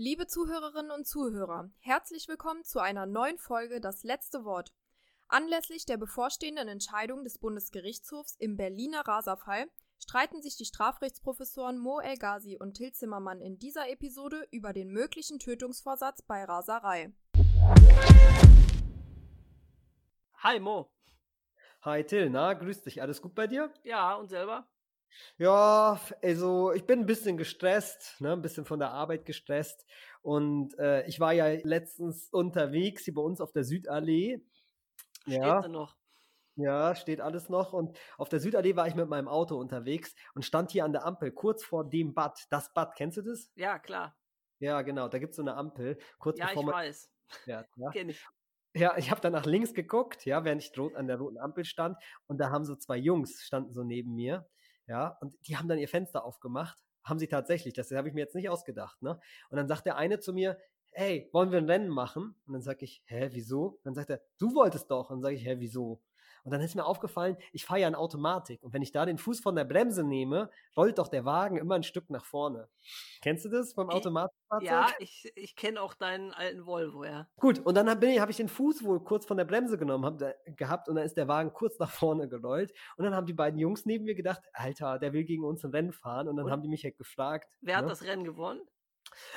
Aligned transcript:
Liebe 0.00 0.28
Zuhörerinnen 0.28 0.92
und 0.92 1.08
Zuhörer, 1.08 1.72
herzlich 1.80 2.28
willkommen 2.28 2.62
zu 2.62 2.78
einer 2.78 3.04
neuen 3.04 3.36
Folge 3.36 3.80
Das 3.80 4.04
letzte 4.04 4.44
Wort. 4.44 4.72
Anlässlich 5.26 5.86
der 5.86 5.96
bevorstehenden 5.96 6.68
Entscheidung 6.68 7.24
des 7.24 7.40
Bundesgerichtshofs 7.40 8.36
im 8.38 8.56
Berliner 8.56 9.00
Raserfall 9.00 9.68
streiten 9.98 10.40
sich 10.40 10.56
die 10.56 10.66
Strafrechtsprofessoren 10.66 11.78
Mo 11.78 11.98
El 11.98 12.16
Ghazi 12.16 12.56
und 12.60 12.74
Till 12.74 12.92
Zimmermann 12.92 13.40
in 13.40 13.58
dieser 13.58 13.90
Episode 13.90 14.46
über 14.52 14.72
den 14.72 14.92
möglichen 14.92 15.40
Tötungsvorsatz 15.40 16.22
bei 16.22 16.44
Raserei. 16.44 17.12
Hi 20.44 20.60
Mo. 20.60 20.92
Hi 21.82 22.04
Till, 22.04 22.30
na, 22.30 22.54
grüß 22.54 22.82
dich. 22.82 23.02
Alles 23.02 23.20
gut 23.20 23.34
bei 23.34 23.48
dir? 23.48 23.74
Ja, 23.82 24.14
und 24.14 24.28
selber? 24.28 24.68
Ja, 25.38 26.00
also 26.22 26.72
ich 26.72 26.84
bin 26.86 27.00
ein 27.00 27.06
bisschen 27.06 27.36
gestresst, 27.36 28.20
ne, 28.20 28.32
ein 28.32 28.42
bisschen 28.42 28.64
von 28.64 28.78
der 28.78 28.90
Arbeit 28.90 29.24
gestresst. 29.24 29.86
Und 30.22 30.78
äh, 30.78 31.06
ich 31.06 31.20
war 31.20 31.32
ja 31.32 31.46
letztens 31.62 32.28
unterwegs 32.30 33.04
hier 33.04 33.14
bei 33.14 33.22
uns 33.22 33.40
auf 33.40 33.52
der 33.52 33.64
Südallee. 33.64 34.40
Steht 35.28 35.60
Ja, 35.60 35.62
sie 35.62 35.68
noch? 35.68 35.96
ja, 36.56 36.94
steht 36.96 37.20
alles 37.20 37.48
noch. 37.50 37.72
Und 37.74 37.98
auf 38.18 38.28
der 38.28 38.40
Südallee 38.40 38.76
war 38.76 38.88
ich 38.88 38.94
mit 38.96 39.08
meinem 39.08 39.28
Auto 39.28 39.56
unterwegs 39.58 40.14
und 40.34 40.44
stand 40.44 40.72
hier 40.72 40.84
an 40.84 40.92
der 40.92 41.06
Ampel, 41.06 41.32
kurz 41.32 41.64
vor 41.64 41.88
dem 41.88 42.14
Bad. 42.14 42.46
Das 42.50 42.72
Bad, 42.74 42.96
kennst 42.96 43.18
du 43.18 43.22
das? 43.22 43.52
Ja, 43.56 43.78
klar. 43.78 44.16
Ja, 44.60 44.82
genau, 44.82 45.08
da 45.08 45.18
gibt 45.18 45.30
es 45.30 45.36
so 45.36 45.42
eine 45.42 45.54
Ampel, 45.54 45.98
kurz 46.18 46.40
Ja, 46.40 46.40
bevor 46.40 46.62
ich 46.62 46.64
man 46.64 46.74
weiß. 46.74 47.10
fährt. 47.44 47.68
Ja, 47.76 47.92
Kenn 47.92 48.08
ich. 48.10 48.28
ja 48.74 48.96
ich 48.98 49.10
habe 49.10 49.20
dann 49.20 49.32
nach 49.32 49.46
links 49.46 49.74
geguckt, 49.74 50.26
ja, 50.26 50.44
während 50.44 50.62
ich 50.64 50.78
rot 50.78 50.96
an 50.96 51.08
der 51.08 51.18
roten 51.18 51.38
Ampel 51.38 51.64
stand. 51.64 51.98
Und 52.28 52.38
da 52.38 52.50
haben 52.50 52.64
so 52.64 52.76
zwei 52.76 52.96
Jungs, 52.98 53.42
standen 53.42 53.72
so 53.72 53.84
neben 53.84 54.14
mir. 54.14 54.48
Ja, 54.88 55.18
und 55.20 55.34
die 55.46 55.56
haben 55.56 55.68
dann 55.68 55.78
ihr 55.78 55.88
Fenster 55.88 56.24
aufgemacht. 56.24 56.78
Haben 57.04 57.18
sie 57.18 57.28
tatsächlich, 57.28 57.74
das 57.74 57.90
habe 57.92 58.08
ich 58.08 58.14
mir 58.14 58.20
jetzt 58.20 58.34
nicht 58.34 58.48
ausgedacht, 58.50 59.00
ne? 59.02 59.20
Und 59.50 59.56
dann 59.56 59.68
sagt 59.68 59.86
der 59.86 59.96
eine 59.96 60.18
zu 60.18 60.32
mir, 60.32 60.58
hey, 60.92 61.28
wollen 61.32 61.52
wir 61.52 61.58
ein 61.58 61.70
Rennen 61.70 61.88
machen? 61.88 62.34
Und 62.46 62.52
dann 62.54 62.62
sage 62.62 62.84
ich, 62.84 63.02
hä, 63.06 63.28
wieso? 63.32 63.78
Dann 63.84 63.94
sagt 63.94 64.10
er, 64.10 64.20
du 64.38 64.54
wolltest 64.54 64.90
doch. 64.90 65.10
Und 65.10 65.18
dann 65.18 65.22
sage 65.22 65.36
ich, 65.36 65.44
hä, 65.44 65.56
wieso? 65.58 66.02
Und 66.44 66.52
dann 66.52 66.60
ist 66.60 66.74
mir 66.74 66.84
aufgefallen, 66.84 67.36
ich 67.52 67.64
fahre 67.64 67.80
ja 67.80 67.88
in 67.88 67.94
Automatik. 67.94 68.62
Und 68.62 68.72
wenn 68.72 68.82
ich 68.82 68.92
da 68.92 69.06
den 69.06 69.18
Fuß 69.18 69.40
von 69.40 69.56
der 69.56 69.64
Bremse 69.64 70.04
nehme, 70.04 70.50
rollt 70.76 70.98
doch 70.98 71.08
der 71.08 71.24
Wagen 71.24 71.56
immer 71.56 71.74
ein 71.74 71.82
Stück 71.82 72.10
nach 72.10 72.24
vorne. 72.24 72.68
Kennst 73.20 73.44
du 73.44 73.48
das 73.48 73.74
beim 73.74 73.90
Automatikfahrzeug? 73.90 74.68
Ja, 74.68 74.88
ich, 74.98 75.30
ich 75.34 75.56
kenne 75.56 75.80
auch 75.80 75.94
deinen 75.94 76.32
alten 76.32 76.66
Volvo, 76.66 77.04
ja. 77.04 77.28
Gut, 77.36 77.58
und 77.60 77.76
dann 77.76 77.88
habe 77.88 78.06
ich, 78.06 78.20
hab 78.20 78.30
ich 78.30 78.36
den 78.36 78.48
Fuß 78.48 78.84
wohl 78.84 79.00
kurz 79.02 79.26
von 79.26 79.36
der 79.36 79.44
Bremse 79.44 79.78
genommen 79.78 80.04
hab, 80.04 80.18
da, 80.18 80.32
gehabt 80.56 80.88
und 80.88 80.96
dann 80.96 81.04
ist 81.04 81.16
der 81.16 81.28
Wagen 81.28 81.52
kurz 81.52 81.78
nach 81.78 81.90
vorne 81.90 82.28
gerollt. 82.28 82.72
Und 82.96 83.04
dann 83.04 83.14
haben 83.14 83.26
die 83.26 83.34
beiden 83.34 83.58
Jungs 83.58 83.86
neben 83.86 84.04
mir 84.04 84.14
gedacht, 84.14 84.42
Alter, 84.52 84.98
der 84.98 85.12
will 85.12 85.24
gegen 85.24 85.44
uns 85.44 85.64
ein 85.64 85.70
Rennen 85.70 85.92
fahren. 85.92 86.28
Und 86.28 86.36
dann 86.36 86.46
Und? 86.46 86.52
haben 86.52 86.62
die 86.62 86.68
mich 86.68 86.84
halt 86.84 86.96
gefragt. 86.96 87.48
Wer 87.60 87.76
hat 87.76 87.84
ne? 87.84 87.90
das 87.90 88.02
Rennen 88.02 88.24
gewonnen? 88.24 88.60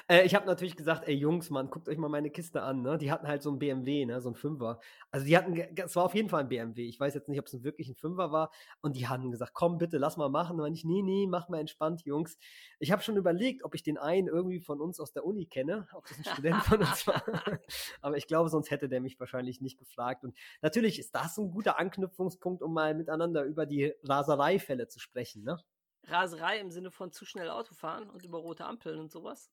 Äh, 0.08 0.26
ich 0.26 0.36
habe 0.36 0.46
natürlich 0.46 0.76
gesagt, 0.76 1.08
ey 1.08 1.16
Jungs, 1.16 1.50
Mann, 1.50 1.70
guckt 1.70 1.90
euch 1.90 1.98
mal 1.98 2.10
meine 2.10 2.30
Kiste 2.30 2.62
an. 2.62 2.82
Ne? 2.82 2.98
Die 2.98 3.12
hatten 3.12 3.28
halt 3.28 3.42
so 3.42 3.52
ein 3.52 3.60
BMW, 3.60 4.06
ne? 4.06 4.22
so 4.22 4.30
ein 4.30 4.36
Fünfer. 4.36 4.80
Also 5.12 5.26
die 5.26 5.38
hatten, 5.38 5.56
es 5.56 5.96
war 5.96 6.06
auf 6.06 6.16
jeden 6.16 6.30
Fall 6.30 6.42
ein 6.42 6.50
BMW. 6.50 6.88
Ich 6.88 7.00
weiß 7.00 7.14
jetzt 7.14 7.30
nicht, 7.30 7.40
ob 7.40 7.48
es 7.48 7.64
wirklich 7.64 7.90
ein 7.90 7.96
Fünfer 7.96 8.32
war. 8.32 8.52
Und 8.82 8.96
die 8.96 9.08
hatten 9.08 9.32
gesagt, 9.32 9.54
komm 9.54 9.78
bitte, 9.78 9.98
lass 9.98 10.18
mal 10.18 10.30
machen. 10.30 10.60
Und 10.60 10.74
ich, 10.74 10.86
nee, 10.86 11.02
nee, 11.02 11.28
mach 11.28 11.50
mal 11.50 11.60
entspannt, 11.60 12.04
Jungs. 12.06 12.38
Ich 12.80 12.92
habe 12.92 13.02
schon 13.02 13.18
überlegt, 13.18 13.64
ob 13.64 13.76
ich 13.76 13.84
den 13.84 13.98
einen 13.98 14.28
irgendwie 14.28 14.60
von 14.60 14.82
uns 14.82 15.00
aus 15.00 15.14
der 15.14 15.26
Uni 15.26 15.46
kenne, 15.46 15.88
ob 15.94 16.08
das 16.08 16.18
ein 16.18 16.26
Student 16.26 16.64
von 16.64 16.80
uns 16.80 17.08
war. 17.08 17.24
Aber 18.02 18.18
ich 18.18 18.28
glaube, 18.28 18.50
sonst 18.50 18.72
hätte 18.72 18.90
der 18.90 19.02
mich 19.02 19.20
wahrscheinlich 19.20 19.62
nicht 19.62 19.78
gefragt. 19.78 20.24
Und 20.24 20.36
natürlich 20.62 21.00
ist 21.00 21.16
das 21.16 21.38
ein 21.38 21.52
guter 21.52 21.80
Anknüpfungspunkt, 21.80 22.62
um 22.62 22.74
mal 22.74 22.94
miteinander 22.96 23.44
über 23.44 23.66
die 23.66 23.94
Rasereifälle 24.04 24.88
zu 24.88 25.00
sprechen. 25.00 25.44
Ne? 25.44 25.58
Raserei 26.06 26.60
im 26.60 26.72
Sinne 26.72 26.92
von 26.92 27.12
zu 27.12 27.26
schnell 27.26 27.50
Autofahren 27.50 28.10
und 28.10 28.24
über 28.24 28.40
rote 28.40 28.66
Ampeln 28.66 29.00
und 29.00 29.12
sowas? 29.12 29.52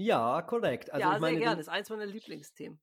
Ja, 0.00 0.40
korrekt. 0.42 0.90
Also 0.92 1.00
ja, 1.02 1.10
meine, 1.18 1.20
sehr 1.20 1.30
den- 1.32 1.40
gerne. 1.42 1.60
Ist 1.60 1.68
eins 1.68 1.90
meiner 1.90 2.06
Lieblingsthemen. 2.06 2.80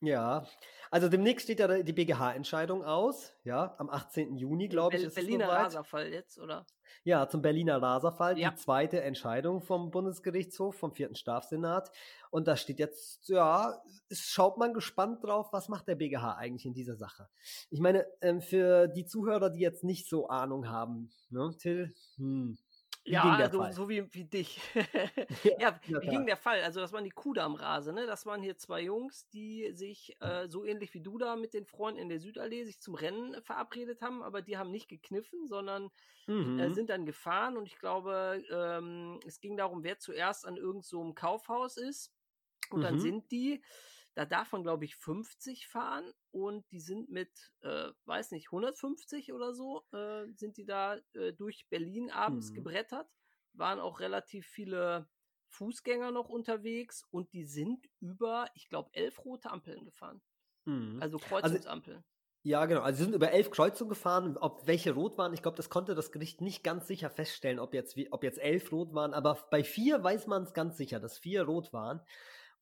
Ja, 0.00 0.46
also 0.92 1.08
demnächst 1.08 1.44
steht 1.44 1.58
ja 1.58 1.82
die 1.82 1.92
BGH-Entscheidung 1.92 2.84
aus, 2.84 3.32
ja, 3.42 3.74
am 3.78 3.90
18. 3.90 4.36
Juni, 4.36 4.68
glaube 4.68 4.96
ich, 4.96 5.02
ist 5.02 5.14
Berliner. 5.16 5.48
Raserfall 5.48 6.12
jetzt, 6.12 6.38
oder? 6.38 6.66
Ja, 7.02 7.28
zum 7.28 7.42
Berliner 7.42 7.82
Raserfall, 7.82 8.38
Ja. 8.38 8.50
die 8.50 8.56
zweite 8.56 9.00
Entscheidung 9.02 9.60
vom 9.60 9.90
Bundesgerichtshof, 9.90 10.76
vom 10.76 10.92
vierten 10.92 11.16
Strafsenat. 11.16 11.90
Und 12.30 12.46
da 12.46 12.56
steht 12.56 12.78
jetzt, 12.78 13.28
ja, 13.28 13.82
schaut 14.12 14.56
man 14.56 14.72
gespannt 14.72 15.24
drauf, 15.24 15.48
was 15.52 15.68
macht 15.68 15.88
der 15.88 15.96
BGH 15.96 16.36
eigentlich 16.36 16.66
in 16.66 16.74
dieser 16.74 16.94
Sache. 16.96 17.28
Ich 17.70 17.80
meine, 17.80 18.06
ähm, 18.20 18.40
für 18.40 18.86
die 18.86 19.04
Zuhörer, 19.04 19.50
die 19.50 19.60
jetzt 19.60 19.82
nicht 19.82 20.08
so 20.08 20.28
Ahnung 20.28 20.68
haben, 20.68 21.10
ne, 21.30 21.50
Till, 21.58 21.92
hm, 22.18 22.56
wie 23.08 23.20
ja, 23.20 23.20
ging 23.20 23.36
der 23.36 23.50
so, 23.50 23.70
Fall? 23.70 23.72
so 23.72 23.88
wie, 23.88 24.12
wie 24.14 24.24
dich. 24.24 24.60
Ja, 25.56 25.80
ja, 25.86 26.00
wie 26.00 26.08
ging 26.08 26.26
der 26.26 26.36
Fall? 26.36 26.62
Also, 26.62 26.80
das 26.80 26.92
waren 26.92 27.04
die 27.04 27.10
Kudamm-Rase, 27.10 27.92
ne? 27.92 28.06
Das 28.06 28.26
waren 28.26 28.42
hier 28.42 28.56
zwei 28.56 28.82
Jungs, 28.82 29.28
die 29.28 29.70
sich 29.72 30.16
äh, 30.20 30.48
so 30.48 30.64
ähnlich 30.64 30.94
wie 30.94 31.00
du 31.02 31.18
da 31.18 31.36
mit 31.36 31.54
den 31.54 31.66
Freunden 31.66 32.00
in 32.00 32.08
der 32.08 32.20
Südallee 32.20 32.64
sich 32.64 32.80
zum 32.80 32.94
Rennen 32.94 33.42
verabredet 33.42 34.00
haben, 34.02 34.22
aber 34.22 34.42
die 34.42 34.56
haben 34.58 34.70
nicht 34.70 34.88
gekniffen, 34.88 35.46
sondern 35.46 35.90
äh, 36.56 36.70
Mhm. 36.70 36.72
sind 36.72 36.90
dann 36.90 37.06
gefahren 37.06 37.56
und 37.56 37.66
ich 37.66 37.78
glaube, 37.78 38.42
ähm, 38.50 39.20
es 39.26 39.40
ging 39.40 39.56
darum, 39.56 39.84
wer 39.84 39.98
zuerst 39.98 40.46
an 40.46 40.56
irgendeinem 40.56 40.82
so 40.82 41.00
einem 41.02 41.14
Kaufhaus 41.14 41.76
ist. 41.76 42.14
Und 42.70 42.84
dann 42.84 42.98
Mhm. 42.98 42.98
sind 42.98 43.30
die, 43.32 43.62
da 44.18 44.26
darf 44.26 44.52
man, 44.52 44.62
glaube 44.64 44.84
ich, 44.84 44.96
50 44.96 45.68
fahren 45.68 46.12
und 46.32 46.70
die 46.72 46.80
sind 46.80 47.08
mit, 47.10 47.52
äh, 47.60 47.90
weiß 48.04 48.32
nicht, 48.32 48.50
150 48.50 49.32
oder 49.32 49.54
so, 49.54 49.84
äh, 49.92 50.26
sind 50.34 50.56
die 50.56 50.66
da 50.66 50.98
äh, 51.14 51.32
durch 51.32 51.68
Berlin 51.70 52.10
abends 52.10 52.52
Mhm. 52.52 52.52
gebrettert. 52.52 53.08
Waren 53.52 53.80
auch 53.80 54.00
relativ 54.00 54.46
viele 54.46 55.08
Fußgänger 55.48 56.10
noch 56.10 56.28
unterwegs 56.28 57.04
und 57.10 57.32
die 57.32 57.44
sind 57.44 57.88
über, 58.00 58.50
ich 58.54 58.68
glaube, 58.68 58.90
elf 58.92 59.24
rote 59.24 59.50
Ampeln 59.50 59.84
gefahren. 59.84 60.22
Mhm. 60.66 61.00
Also 61.00 61.20
Kreuzungsampeln. 61.20 62.04
Ja, 62.44 62.66
genau. 62.66 62.80
Also 62.82 62.98
sie 62.98 63.04
sind 63.04 63.14
über 63.14 63.32
elf 63.32 63.50
Kreuzungen 63.50 63.90
gefahren. 63.90 64.38
Ob 64.38 64.66
welche 64.66 64.92
rot 64.94 65.18
waren, 65.18 65.34
ich 65.34 65.42
glaube, 65.42 65.56
das 65.56 65.70
konnte 65.70 65.94
das 65.94 66.12
Gericht 66.12 66.40
nicht 66.40 66.62
ganz 66.64 66.86
sicher 66.86 67.10
feststellen, 67.10 67.58
ob 67.58 67.74
jetzt, 67.74 67.96
wie- 67.96 68.12
ob 68.12 68.22
jetzt 68.24 68.38
elf 68.38 68.72
rot 68.72 68.94
waren. 68.94 69.12
Aber 69.12 69.38
bei 69.50 69.64
vier 69.64 70.02
weiß 70.02 70.26
man 70.28 70.44
es 70.44 70.54
ganz 70.54 70.76
sicher, 70.76 71.00
dass 71.00 71.18
vier 71.18 71.42
rot 71.44 71.72
waren. 71.72 72.00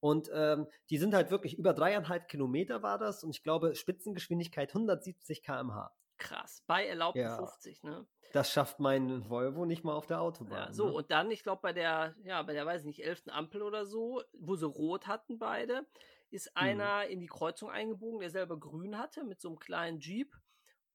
Und 0.01 0.31
ähm, 0.33 0.67
die 0.91 0.99
sind 0.99 1.15
halt 1.15 1.31
wirklich 1.31 1.57
über 1.59 1.73
dreieinhalb 1.73 2.29
Kilometer 2.29 2.83
war 2.83 2.99
das. 2.99 3.25
Und 3.25 3.31
ich 3.31 3.43
glaube, 3.43 3.75
Spitzengeschwindigkeit 3.75 4.71
170 4.71 5.43
km/h. 5.43 5.93
Krass. 6.19 6.63
Bei 6.67 6.87
erlaubten 6.87 7.21
Ja. 7.21 7.37
50, 7.37 7.83
ne? 7.83 8.07
Das 8.33 8.53
schafft 8.53 8.81
mein 8.81 9.29
Volvo 9.31 9.65
nicht 9.65 9.85
mal 9.85 9.95
auf 9.95 10.07
der 10.07 10.21
Autobahn. 10.21 10.69
Ja, 10.69 10.73
so, 10.73 10.87
ne? 10.87 10.93
und 10.93 11.11
dann, 11.11 11.31
ich 11.31 11.43
glaube, 11.43 11.63
bei 11.63 11.73
der, 11.73 12.15
ja, 12.25 12.43
bei 12.43 12.53
der, 12.53 12.67
weiß 12.67 12.83
ich 12.83 12.87
nicht, 12.87 13.05
elften 13.05 13.31
Ampel 13.31 13.63
oder 13.63 13.87
so, 13.87 14.23
wo 14.33 14.57
sie 14.57 14.67
rot 14.67 15.07
hatten 15.07 15.39
beide, 15.39 15.83
Mhm. 15.83 15.87
ist 16.31 16.57
einer 16.57 17.07
in 17.07 17.21
die 17.21 17.27
Kreuzung 17.29 17.71
eingebogen, 17.71 18.21
der 18.21 18.31
selber 18.31 18.59
grün 18.59 18.99
hatte, 18.99 19.25
mit 19.25 19.41
so 19.41 19.49
einem 19.49 19.59
kleinen 19.59 20.01
Jeep. 20.01 20.35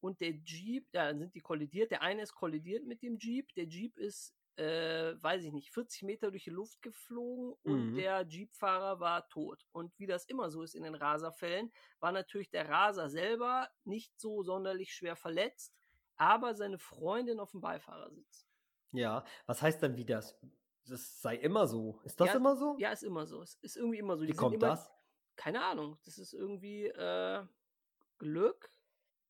Und 0.01 0.19
der 0.19 0.31
Jeep, 0.31 0.87
ja, 0.93 1.05
dann 1.07 1.19
sind 1.19 1.33
die 1.35 1.39
kollidiert. 1.41 1.91
Der 1.91 2.01
eine 2.01 2.23
ist 2.23 2.33
kollidiert 2.33 2.85
mit 2.85 3.01
dem 3.01 3.17
Jeep. 3.17 3.53
Der 3.55 3.65
Jeep 3.65 3.97
ist, 3.97 4.33
äh, 4.57 5.13
weiß 5.21 5.43
ich 5.43 5.53
nicht, 5.53 5.71
40 5.73 6.03
Meter 6.03 6.31
durch 6.31 6.43
die 6.43 6.49
Luft 6.49 6.81
geflogen 6.81 7.53
und 7.63 7.91
Mhm. 7.91 7.95
der 7.95 8.25
Jeepfahrer 8.27 8.99
war 8.99 9.27
tot. 9.29 9.65
Und 9.71 9.97
wie 9.97 10.07
das 10.07 10.25
immer 10.25 10.49
so 10.51 10.61
ist 10.61 10.75
in 10.75 10.83
den 10.83 10.95
Raserfällen, 10.95 11.71
war 11.99 12.11
natürlich 12.11 12.49
der 12.49 12.69
Raser 12.69 13.09
selber 13.09 13.69
nicht 13.85 14.19
so 14.19 14.43
sonderlich 14.43 14.93
schwer 14.93 15.15
verletzt, 15.15 15.73
aber 16.17 16.53
seine 16.55 16.77
Freundin 16.79 17.39
auf 17.39 17.51
dem 17.51 17.61
Beifahrersitz. 17.61 18.45
Ja, 18.91 19.23
was 19.45 19.61
heißt 19.61 19.81
dann 19.81 19.95
wie 19.95 20.05
das? 20.05 20.37
Das 20.85 21.21
sei 21.21 21.35
immer 21.35 21.67
so. 21.67 22.01
Ist 22.03 22.19
das 22.19 22.27
Ja, 22.29 22.33
immer 22.35 22.55
so? 22.55 22.75
Ja, 22.77 22.91
ist 22.91 23.03
immer 23.03 23.25
so. 23.25 23.41
Es 23.41 23.55
ist 23.61 23.77
irgendwie 23.77 23.99
immer 23.99 24.17
so. 24.17 24.23
Wie 24.23 24.27
Die 24.27 24.33
sind 24.33 24.39
kommt 24.39 24.55
immer, 24.55 24.67
das? 24.67 24.91
Keine 25.35 25.63
Ahnung. 25.63 25.97
Das 26.03 26.17
ist 26.17 26.33
irgendwie 26.33 26.87
äh, 26.87 27.45
Glück. 28.17 28.71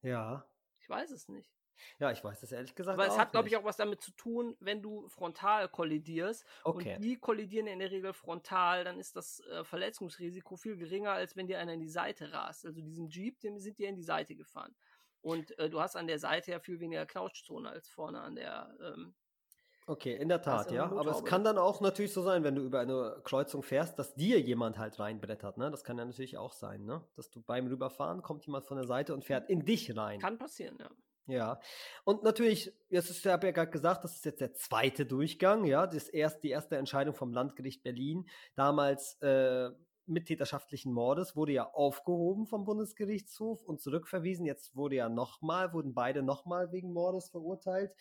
Ja. 0.01 0.49
Ich 0.79 0.89
weiß 0.89 1.11
es 1.11 1.27
nicht. 1.27 1.53
Ja, 1.99 2.11
ich 2.11 2.23
weiß 2.23 2.39
das 2.41 2.51
ehrlich 2.51 2.75
gesagt 2.75 2.97
Aber 2.97 3.07
es 3.07 3.17
hat, 3.17 3.31
glaube 3.31 3.47
ich, 3.47 3.57
auch 3.57 3.63
was 3.63 3.77
damit 3.77 4.01
zu 4.01 4.11
tun, 4.11 4.55
wenn 4.59 4.81
du 4.81 5.07
frontal 5.07 5.69
kollidierst. 5.69 6.45
Okay. 6.63 6.95
Und 6.95 7.03
die 7.03 7.17
kollidieren 7.17 7.67
in 7.67 7.79
der 7.79 7.91
Regel 7.91 8.13
frontal, 8.13 8.83
dann 8.83 8.99
ist 8.99 9.15
das 9.15 9.41
äh, 9.51 9.63
Verletzungsrisiko 9.63 10.55
viel 10.55 10.77
geringer, 10.77 11.11
als 11.11 11.35
wenn 11.35 11.47
dir 11.47 11.59
einer 11.59 11.73
in 11.73 11.79
die 11.79 11.89
Seite 11.89 12.31
rast. 12.31 12.65
Also 12.65 12.81
diesem 12.81 13.07
Jeep, 13.07 13.39
dem 13.41 13.59
sind 13.59 13.77
die 13.77 13.85
in 13.85 13.95
die 13.95 14.03
Seite 14.03 14.35
gefahren. 14.35 14.75
Und 15.21 15.57
äh, 15.59 15.69
du 15.69 15.79
hast 15.79 15.95
an 15.95 16.07
der 16.07 16.19
Seite 16.19 16.51
ja 16.51 16.59
viel 16.59 16.79
weniger 16.79 17.05
Knautschzone 17.05 17.69
als 17.69 17.87
vorne 17.89 18.21
an 18.21 18.35
der. 18.35 18.75
Ähm, 18.81 19.13
Okay, 19.87 20.15
in 20.15 20.29
der 20.29 20.41
Tat, 20.41 20.71
ja. 20.71 20.85
Aber 20.85 21.11
es 21.11 21.25
kann 21.25 21.43
dann 21.43 21.57
auch 21.57 21.81
natürlich 21.81 22.13
so 22.13 22.21
sein, 22.21 22.43
wenn 22.43 22.55
du 22.55 22.61
über 22.61 22.79
eine 22.79 23.19
Kreuzung 23.23 23.63
fährst, 23.63 23.97
dass 23.97 24.13
dir 24.13 24.39
jemand 24.39 24.77
halt 24.77 24.99
reinbrettert, 24.99 25.57
ne? 25.57 25.71
Das 25.71 25.83
kann 25.83 25.97
ja 25.97 26.05
natürlich 26.05 26.37
auch 26.37 26.53
sein, 26.53 26.85
ne? 26.85 27.03
Dass 27.15 27.29
du 27.29 27.41
beim 27.41 27.67
Rüberfahren 27.67 28.21
kommt 28.21 28.45
jemand 28.45 28.65
von 28.65 28.77
der 28.77 28.85
Seite 28.85 29.13
und 29.13 29.25
fährt 29.25 29.49
in 29.49 29.65
dich 29.65 29.95
rein. 29.97 30.19
kann 30.19 30.37
passieren, 30.37 30.77
ja. 30.79 30.89
Ja. 31.27 31.59
Und 32.03 32.23
natürlich, 32.23 32.73
jetzt 32.89 33.09
ist, 33.09 33.25
ich 33.25 33.31
habe 33.31 33.47
ja 33.47 33.53
gerade 33.53 33.71
gesagt, 33.71 34.03
das 34.03 34.15
ist 34.15 34.25
jetzt 34.25 34.41
der 34.41 34.53
zweite 34.53 35.05
Durchgang, 35.05 35.65
ja. 35.65 35.87
Das 35.87 36.09
erst, 36.09 36.43
die 36.43 36.49
erste 36.49 36.77
Entscheidung 36.77 37.13
vom 37.13 37.33
Landgericht 37.33 37.83
Berlin. 37.83 38.27
Damals 38.55 39.21
äh, 39.21 39.69
mittäterschaftlichen 40.05 40.91
Mordes 40.91 41.35
wurde 41.35 41.53
ja 41.53 41.69
aufgehoben 41.71 42.45
vom 42.45 42.65
Bundesgerichtshof 42.65 43.63
und 43.63 43.81
zurückverwiesen. 43.81 44.45
Jetzt 44.45 44.75
wurde 44.75 44.95
ja 44.95 45.09
nochmal, 45.09 45.73
wurden 45.73 45.93
beide 45.93 46.23
nochmal 46.23 46.71
wegen 46.71 46.91
Mordes 46.91 47.29
verurteilt. 47.29 47.93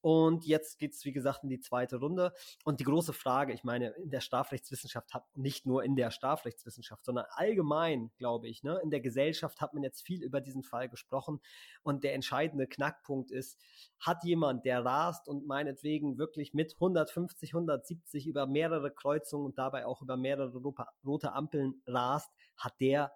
Und 0.00 0.44
jetzt 0.44 0.78
geht 0.78 0.94
es, 0.94 1.04
wie 1.04 1.12
gesagt, 1.12 1.42
in 1.42 1.48
die 1.48 1.60
zweite 1.60 1.96
Runde. 1.96 2.32
Und 2.64 2.80
die 2.80 2.84
große 2.84 3.12
Frage, 3.12 3.52
ich 3.52 3.64
meine, 3.64 3.88
in 3.90 4.10
der 4.10 4.20
Strafrechtswissenschaft 4.20 5.14
hat 5.14 5.24
nicht 5.36 5.66
nur 5.66 5.82
in 5.82 5.96
der 5.96 6.10
Strafrechtswissenschaft, 6.10 7.04
sondern 7.04 7.24
allgemein, 7.30 8.10
glaube 8.18 8.48
ich, 8.48 8.62
ne, 8.62 8.78
in 8.82 8.90
der 8.90 9.00
Gesellschaft 9.00 9.60
hat 9.60 9.74
man 9.74 9.82
jetzt 9.82 10.02
viel 10.02 10.22
über 10.22 10.40
diesen 10.40 10.62
Fall 10.62 10.88
gesprochen. 10.88 11.40
Und 11.82 12.04
der 12.04 12.14
entscheidende 12.14 12.66
Knackpunkt 12.66 13.30
ist, 13.30 13.60
hat 13.98 14.24
jemand, 14.24 14.64
der 14.64 14.84
rast 14.84 15.28
und 15.28 15.46
meinetwegen 15.46 16.18
wirklich 16.18 16.54
mit 16.54 16.74
150, 16.74 17.54
170 17.54 18.26
über 18.26 18.46
mehrere 18.46 18.90
Kreuzungen 18.90 19.46
und 19.46 19.58
dabei 19.58 19.86
auch 19.86 20.02
über 20.02 20.16
mehrere 20.16 20.60
rote 21.04 21.32
Ampeln 21.32 21.45
rast, 21.86 22.32
hat 22.56 22.80
der 22.80 23.12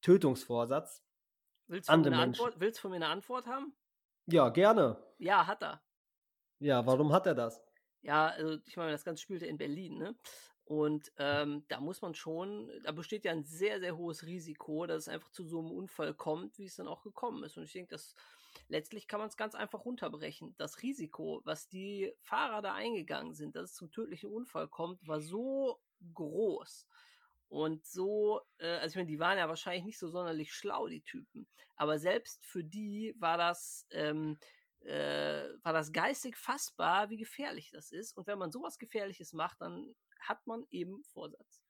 Tötungsvorsatz. 0.00 1.04
Willst 1.66 1.88
du, 1.88 1.92
Andere 1.92 2.16
Antwort, 2.16 2.58
willst 2.58 2.78
du 2.78 2.82
von 2.82 2.90
mir 2.90 2.96
eine 2.96 3.08
Antwort 3.08 3.46
haben? 3.46 3.76
Ja, 4.26 4.48
gerne. 4.48 5.02
Ja, 5.18 5.46
hat 5.46 5.62
er. 5.62 5.82
Ja, 6.58 6.84
warum 6.84 7.12
hat 7.12 7.26
er 7.26 7.34
das? 7.34 7.62
Ja, 8.02 8.28
also 8.28 8.58
ich 8.66 8.76
meine, 8.76 8.92
das 8.92 9.04
Ganze 9.04 9.22
spielte 9.22 9.46
in 9.46 9.58
Berlin, 9.58 9.98
ne? 9.98 10.16
Und 10.64 11.10
ähm, 11.16 11.64
da 11.66 11.80
muss 11.80 12.00
man 12.00 12.14
schon, 12.14 12.70
da 12.84 12.92
besteht 12.92 13.24
ja 13.24 13.32
ein 13.32 13.42
sehr, 13.42 13.80
sehr 13.80 13.96
hohes 13.96 14.24
Risiko, 14.24 14.86
dass 14.86 14.98
es 14.98 15.08
einfach 15.08 15.30
zu 15.30 15.44
so 15.44 15.58
einem 15.58 15.72
Unfall 15.72 16.14
kommt, 16.14 16.58
wie 16.58 16.66
es 16.66 16.76
dann 16.76 16.86
auch 16.86 17.02
gekommen 17.02 17.42
ist. 17.42 17.56
Und 17.56 17.64
ich 17.64 17.72
denke, 17.72 17.90
dass 17.90 18.14
letztlich 18.68 19.08
kann 19.08 19.18
man 19.18 19.28
es 19.28 19.36
ganz 19.36 19.56
einfach 19.56 19.84
runterbrechen. 19.84 20.54
Das 20.58 20.82
Risiko, 20.82 21.40
was 21.44 21.68
die 21.68 22.12
Fahrer 22.20 22.62
da 22.62 22.74
eingegangen 22.74 23.34
sind, 23.34 23.56
dass 23.56 23.70
es 23.70 23.74
zum 23.74 23.90
tödlichen 23.90 24.30
Unfall 24.30 24.68
kommt, 24.68 25.08
war 25.08 25.20
so 25.20 25.80
groß. 26.14 26.86
Und 27.50 27.84
so, 27.84 28.40
äh, 28.58 28.76
also 28.76 28.92
ich 28.92 28.96
meine, 28.96 29.08
die 29.08 29.18
waren 29.18 29.36
ja 29.36 29.48
wahrscheinlich 29.48 29.84
nicht 29.84 29.98
so 29.98 30.08
sonderlich 30.08 30.52
schlau, 30.54 30.86
die 30.86 31.02
Typen. 31.02 31.48
Aber 31.74 31.98
selbst 31.98 32.44
für 32.46 32.62
die 32.62 33.12
war 33.18 33.36
das, 33.36 33.86
ähm, 33.90 34.38
äh, 34.82 35.48
war 35.64 35.72
das 35.72 35.92
geistig 35.92 36.36
fassbar, 36.36 37.10
wie 37.10 37.16
gefährlich 37.16 37.70
das 37.72 37.90
ist. 37.90 38.16
Und 38.16 38.28
wenn 38.28 38.38
man 38.38 38.52
sowas 38.52 38.78
Gefährliches 38.78 39.32
macht, 39.32 39.60
dann 39.60 39.92
hat 40.20 40.46
man 40.46 40.64
eben 40.70 41.02
Vorsatz. 41.12 41.60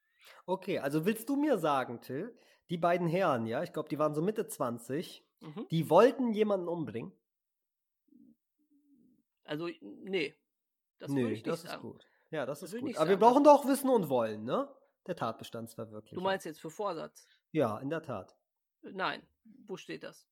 Okay, 0.44 0.78
also 0.78 1.06
willst 1.06 1.30
du 1.30 1.36
mir 1.36 1.56
sagen, 1.56 2.02
Till, 2.02 2.38
die 2.68 2.76
beiden 2.76 3.08
Herren, 3.08 3.46
ja, 3.46 3.62
ich 3.62 3.72
glaube, 3.72 3.88
die 3.88 3.98
waren 3.98 4.14
so 4.14 4.20
Mitte 4.20 4.46
20, 4.46 5.24
mhm. 5.40 5.66
die 5.70 5.88
wollten 5.88 6.34
jemanden 6.34 6.68
umbringen? 6.68 7.12
Also, 9.44 9.70
nee. 9.80 10.36
Das 10.98 11.10
nee, 11.10 11.32
ich 11.32 11.42
das 11.42 11.64
ist 11.64 11.70
sagen. 11.70 11.82
gut. 11.82 12.06
Ja, 12.30 12.44
das, 12.44 12.60
das 12.60 12.74
ist 12.74 12.80
gut. 12.80 12.98
Aber 12.98 13.08
wir 13.08 13.16
brauchen 13.16 13.44
doch 13.44 13.66
Wissen 13.66 13.88
und 13.88 14.10
Wollen, 14.10 14.44
ne? 14.44 14.68
Der 15.06 15.16
Tatbestandsverwirklichung. 15.16 16.18
Du 16.18 16.24
meinst 16.24 16.46
jetzt 16.46 16.60
für 16.60 16.70
Vorsatz? 16.70 17.26
Ja, 17.52 17.78
in 17.78 17.90
der 17.90 18.02
Tat. 18.02 18.36
Nein. 18.82 19.22
Wo 19.66 19.76
steht 19.76 20.02
das? 20.02 20.26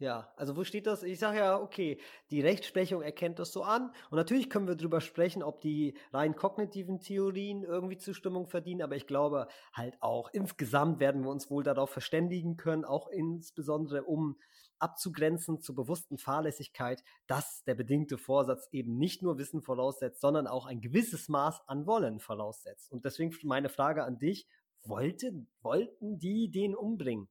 Ja, 0.00 0.32
also 0.36 0.56
wo 0.56 0.64
steht 0.64 0.86
das? 0.86 1.02
Ich 1.02 1.18
sage 1.18 1.38
ja, 1.40 1.60
okay, 1.60 2.00
die 2.30 2.40
Rechtsprechung 2.40 3.02
erkennt 3.02 3.38
das 3.38 3.52
so 3.52 3.62
an. 3.62 3.92
Und 4.10 4.16
natürlich 4.16 4.48
können 4.48 4.66
wir 4.66 4.74
darüber 4.74 5.02
sprechen, 5.02 5.42
ob 5.42 5.60
die 5.60 5.94
rein 6.10 6.34
kognitiven 6.34 7.00
Theorien 7.00 7.64
irgendwie 7.64 7.98
Zustimmung 7.98 8.46
verdienen. 8.46 8.80
Aber 8.80 8.96
ich 8.96 9.06
glaube 9.06 9.48
halt 9.74 9.98
auch, 10.00 10.30
insgesamt 10.32 11.00
werden 11.00 11.22
wir 11.22 11.30
uns 11.30 11.50
wohl 11.50 11.64
darauf 11.64 11.90
verständigen 11.90 12.56
können, 12.56 12.86
auch 12.86 13.08
insbesondere 13.08 14.04
um 14.04 14.38
abzugrenzen 14.80 15.60
zur 15.60 15.74
bewussten 15.74 16.18
Fahrlässigkeit, 16.18 17.02
dass 17.26 17.62
der 17.64 17.74
bedingte 17.74 18.18
Vorsatz 18.18 18.68
eben 18.72 18.96
nicht 18.96 19.22
nur 19.22 19.38
Wissen 19.38 19.62
voraussetzt, 19.62 20.20
sondern 20.20 20.46
auch 20.46 20.66
ein 20.66 20.80
gewisses 20.80 21.28
Maß 21.28 21.60
an 21.68 21.86
Wollen 21.86 22.20
voraussetzt. 22.20 22.90
Und 22.90 23.04
deswegen 23.04 23.34
meine 23.42 23.68
Frage 23.68 24.04
an 24.04 24.18
dich, 24.18 24.46
wollte, 24.82 25.46
wollten 25.62 26.18
die 26.18 26.50
den 26.50 26.74
umbringen? 26.74 27.28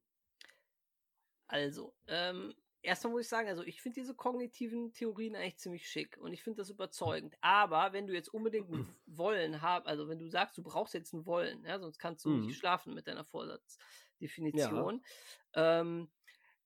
Also, 1.48 1.96
ähm, 2.08 2.54
erstmal 2.82 3.14
muss 3.14 3.24
ich 3.24 3.30
sagen, 3.30 3.50
also 3.50 3.64
ich 3.64 3.82
finde 3.82 4.00
diese 4.00 4.16
kognitiven 4.16 4.94
Theorien 4.94 5.36
eigentlich 5.36 5.58
ziemlich 5.58 5.88
schick 5.88 6.18
und 6.18 6.34
ich 6.34 6.44
finde 6.44 6.58
das 6.58 6.70
überzeugend. 6.70 7.36
Aber 7.42 7.94
wenn 7.94 8.08
du 8.08 8.14
jetzt 8.14 8.34
unbedingt 8.34 8.70
ein 8.70 8.88
Wollen 9.06 9.62
hast, 9.62 9.88
also 9.88 10.08
wenn 10.08 10.20
du 10.20 10.28
sagst, 10.28 10.58
du 10.58 10.64
brauchst 10.64 10.94
jetzt 10.94 11.14
ein 11.14 11.26
Wollen, 11.26 11.64
ja, 11.66 11.80
sonst 11.80 11.98
kannst 11.98 12.26
du 12.26 12.30
mhm. 12.30 12.46
nicht 12.46 12.58
schlafen 12.58 12.94
mit 12.94 13.08
deiner 13.08 13.26
Vorsatzdefinition, 13.26 15.04
ja. 15.56 15.82
ähm, 15.82 16.10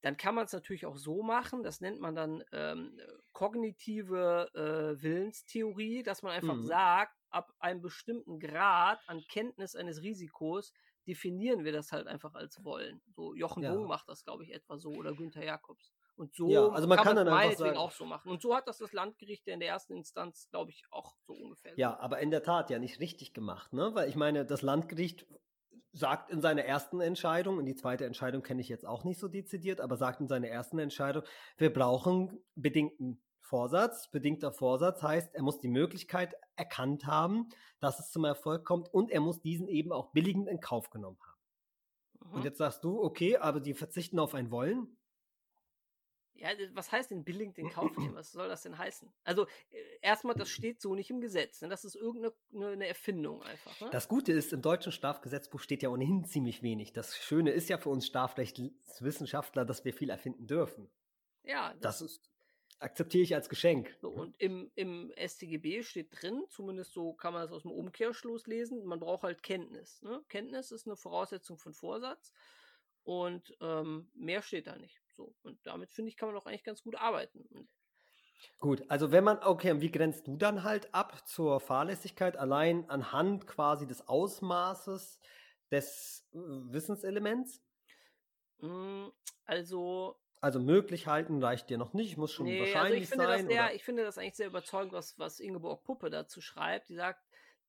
dann 0.03 0.17
kann 0.17 0.35
man 0.35 0.45
es 0.45 0.51
natürlich 0.51 0.85
auch 0.85 0.97
so 0.97 1.23
machen, 1.23 1.63
das 1.63 1.79
nennt 1.79 2.01
man 2.01 2.13
dann 2.13 2.43
ähm, 2.51 2.99
kognitive 3.31 4.49
äh, 4.53 5.01
Willenstheorie, 5.01 6.03
dass 6.03 6.23
man 6.23 6.33
einfach 6.33 6.55
mhm. 6.55 6.65
sagt, 6.65 7.17
ab 7.29 7.53
einem 7.59 7.81
bestimmten 7.81 8.37
Grad 8.39 8.99
an 9.07 9.23
Kenntnis 9.29 9.75
eines 9.75 10.03
Risikos 10.03 10.73
definieren 11.07 11.63
wir 11.63 11.71
das 11.71 11.93
halt 11.93 12.07
einfach 12.07 12.35
als 12.35 12.63
wollen. 12.65 13.01
So 13.15 13.33
Jochen 13.33 13.63
ja. 13.63 13.73
Bung 13.73 13.87
macht 13.87 14.09
das, 14.09 14.25
glaube 14.25 14.43
ich, 14.43 14.53
etwa 14.53 14.77
so 14.77 14.89
oder 14.89 15.13
Günther 15.13 15.43
Jakobs. 15.43 15.93
Und 16.15 16.35
so 16.35 16.49
ja, 16.49 16.67
also 16.67 16.87
man 16.87 16.97
kann, 16.97 17.15
kann 17.15 17.25
man 17.25 17.33
meinetwegen 17.33 17.77
auch 17.77 17.91
so 17.91 18.05
machen. 18.05 18.29
Und 18.29 18.41
so 18.41 18.55
hat 18.55 18.67
das 18.67 18.79
das 18.79 18.91
Landgericht 18.93 19.47
in 19.47 19.61
der 19.61 19.69
ersten 19.69 19.95
Instanz, 19.95 20.47
glaube 20.49 20.71
ich, 20.71 20.83
auch 20.91 21.15
so 21.25 21.33
ungefähr. 21.33 21.73
Ja, 21.77 21.97
aber 21.99 22.19
in 22.19 22.29
der 22.29 22.43
Tat 22.43 22.69
ja 22.69 22.77
nicht 22.77 22.99
richtig 22.99 23.33
gemacht, 23.33 23.73
ne? 23.73 23.91
Weil 23.95 24.09
ich 24.09 24.15
meine, 24.15 24.45
das 24.45 24.61
Landgericht 24.61 25.25
sagt 25.93 26.31
in 26.31 26.41
seiner 26.41 26.65
ersten 26.65 26.99
Entscheidung, 26.99 27.57
und 27.57 27.65
die 27.65 27.75
zweite 27.75 28.05
Entscheidung 28.05 28.41
kenne 28.41 28.61
ich 28.61 28.69
jetzt 28.69 28.85
auch 28.85 29.03
nicht 29.03 29.19
so 29.19 29.27
dezidiert, 29.27 29.79
aber 29.79 29.95
sagt 29.95 30.19
in 30.19 30.27
seiner 30.27 30.47
ersten 30.47 30.79
Entscheidung, 30.79 31.23
wir 31.57 31.71
brauchen 31.71 32.39
bedingten 32.55 33.21
Vorsatz. 33.39 34.09
Bedingter 34.09 34.51
Vorsatz 34.51 35.03
heißt, 35.03 35.35
er 35.35 35.43
muss 35.43 35.59
die 35.59 35.67
Möglichkeit 35.67 36.35
erkannt 36.55 37.05
haben, 37.05 37.49
dass 37.79 37.99
es 37.99 38.09
zum 38.09 38.25
Erfolg 38.25 38.65
kommt 38.65 38.91
und 38.91 39.11
er 39.11 39.21
muss 39.21 39.41
diesen 39.41 39.67
eben 39.67 39.91
auch 39.91 40.11
billigend 40.11 40.47
in 40.47 40.59
Kauf 40.59 40.89
genommen 40.89 41.19
haben. 41.21 42.29
Mhm. 42.29 42.35
Und 42.37 42.45
jetzt 42.45 42.57
sagst 42.57 42.83
du, 42.83 42.99
okay, 42.99 43.37
aber 43.37 43.59
die 43.59 43.73
verzichten 43.73 44.17
auf 44.17 44.33
ein 44.33 44.49
Wollen. 44.49 44.97
Ja, 46.35 46.49
was 46.73 46.91
heißt 46.91 47.11
denn 47.11 47.23
billigend 47.23 47.57
in 47.57 47.69
Kauf 47.69 47.95
nehmen? 47.97 48.15
Was 48.15 48.31
soll 48.31 48.47
das 48.47 48.63
denn 48.63 48.77
heißen? 48.77 49.13
Also, 49.23 49.45
äh, 49.69 49.77
erstmal, 50.01 50.35
das 50.35 50.49
steht 50.49 50.81
so 50.81 50.95
nicht 50.95 51.09
im 51.09 51.21
Gesetz. 51.21 51.61
Ne? 51.61 51.69
Das 51.69 51.85
ist 51.85 51.95
irgendeine 51.95 52.33
ne, 52.51 52.67
eine 52.69 52.87
Erfindung 52.87 53.43
einfach. 53.43 53.79
Ne? 53.79 53.89
Das 53.91 54.07
Gute 54.07 54.33
ist, 54.33 54.51
im 54.51 54.61
deutschen 54.61 54.91
Strafgesetzbuch 54.91 55.59
steht 55.59 55.83
ja 55.83 55.89
ohnehin 55.89 56.25
ziemlich 56.25 56.63
wenig. 56.63 56.91
Das 56.91 57.17
Schöne 57.17 57.51
ist 57.51 57.69
ja 57.69 57.77
für 57.77 57.89
uns 57.89 58.07
Strafrechtswissenschaftler, 58.07 59.63
dass 59.63 59.85
wir 59.85 59.93
viel 59.93 60.09
erfinden 60.09 60.47
dürfen. 60.47 60.89
Ja, 61.43 61.73
das, 61.75 61.99
das 61.99 62.01
ist 62.01 62.33
akzeptiere 62.83 63.23
ich 63.23 63.33
als 63.33 63.49
Geschenk. 63.49 63.95
So, 64.01 64.09
und 64.09 64.39
im, 64.39 64.69
im 64.75 65.11
StGB 65.17 65.83
steht 65.83 66.09
drin, 66.11 66.43
zumindest 66.49 66.93
so 66.93 67.13
kann 67.13 67.33
man 67.33 67.41
das 67.41 67.51
aus 67.51 67.61
dem 67.63 67.71
Umkehrschluss 67.71 68.45
lesen, 68.45 68.83
man 68.85 68.99
braucht 68.99 69.23
halt 69.23 69.41
Kenntnis. 69.41 70.01
Ne? 70.01 70.21
Kenntnis 70.27 70.71
ist 70.71 70.85
eine 70.85 70.97
Voraussetzung 70.97 71.57
von 71.57 71.73
Vorsatz 71.73 72.33
und 73.03 73.55
ähm, 73.61 74.09
mehr 74.13 74.41
steht 74.41 74.67
da 74.67 74.77
nicht. 74.77 75.01
So, 75.15 75.35
und 75.43 75.59
damit 75.65 75.91
finde 75.91 76.09
ich, 76.09 76.17
kann 76.17 76.27
man 76.27 76.35
doch 76.35 76.45
eigentlich 76.45 76.63
ganz 76.63 76.83
gut 76.83 76.95
arbeiten. 76.95 77.67
Gut, 78.59 78.83
also 78.89 79.11
wenn 79.11 79.23
man, 79.23 79.39
okay, 79.39 79.71
und 79.71 79.81
wie 79.81 79.91
grenzt 79.91 80.27
du 80.27 80.37
dann 80.37 80.63
halt 80.63 80.93
ab 80.93 81.27
zur 81.27 81.59
Fahrlässigkeit 81.59 82.37
allein 82.37 82.89
anhand 82.89 83.47
quasi 83.47 83.87
des 83.87 84.07
Ausmaßes 84.07 85.19
des 85.71 86.27
äh, 86.33 86.37
Wissenselements? 86.37 87.61
Hm, 88.59 89.11
also 89.45 90.17
also 90.43 90.59
möglich 90.59 91.07
halten 91.07 91.41
reicht 91.41 91.69
dir 91.69 91.77
noch 91.77 91.93
nicht, 91.93 92.11
Ich 92.11 92.17
muss 92.17 92.33
schon 92.33 92.47
nee, 92.47 92.59
wahrscheinlich 92.59 93.03
also 93.03 93.03
ich 93.03 93.09
finde 93.09 93.25
sein. 93.27 93.47
Sehr, 93.47 93.75
ich 93.75 93.83
finde 93.85 94.03
das 94.03 94.17
eigentlich 94.17 94.35
sehr 94.35 94.47
überzeugend, 94.47 94.91
was, 94.91 95.17
was 95.17 95.39
Ingeborg 95.39 95.85
Puppe 95.85 96.09
dazu 96.09 96.41
schreibt. 96.41 96.89
Die 96.89 96.95
sagt, 96.95 97.23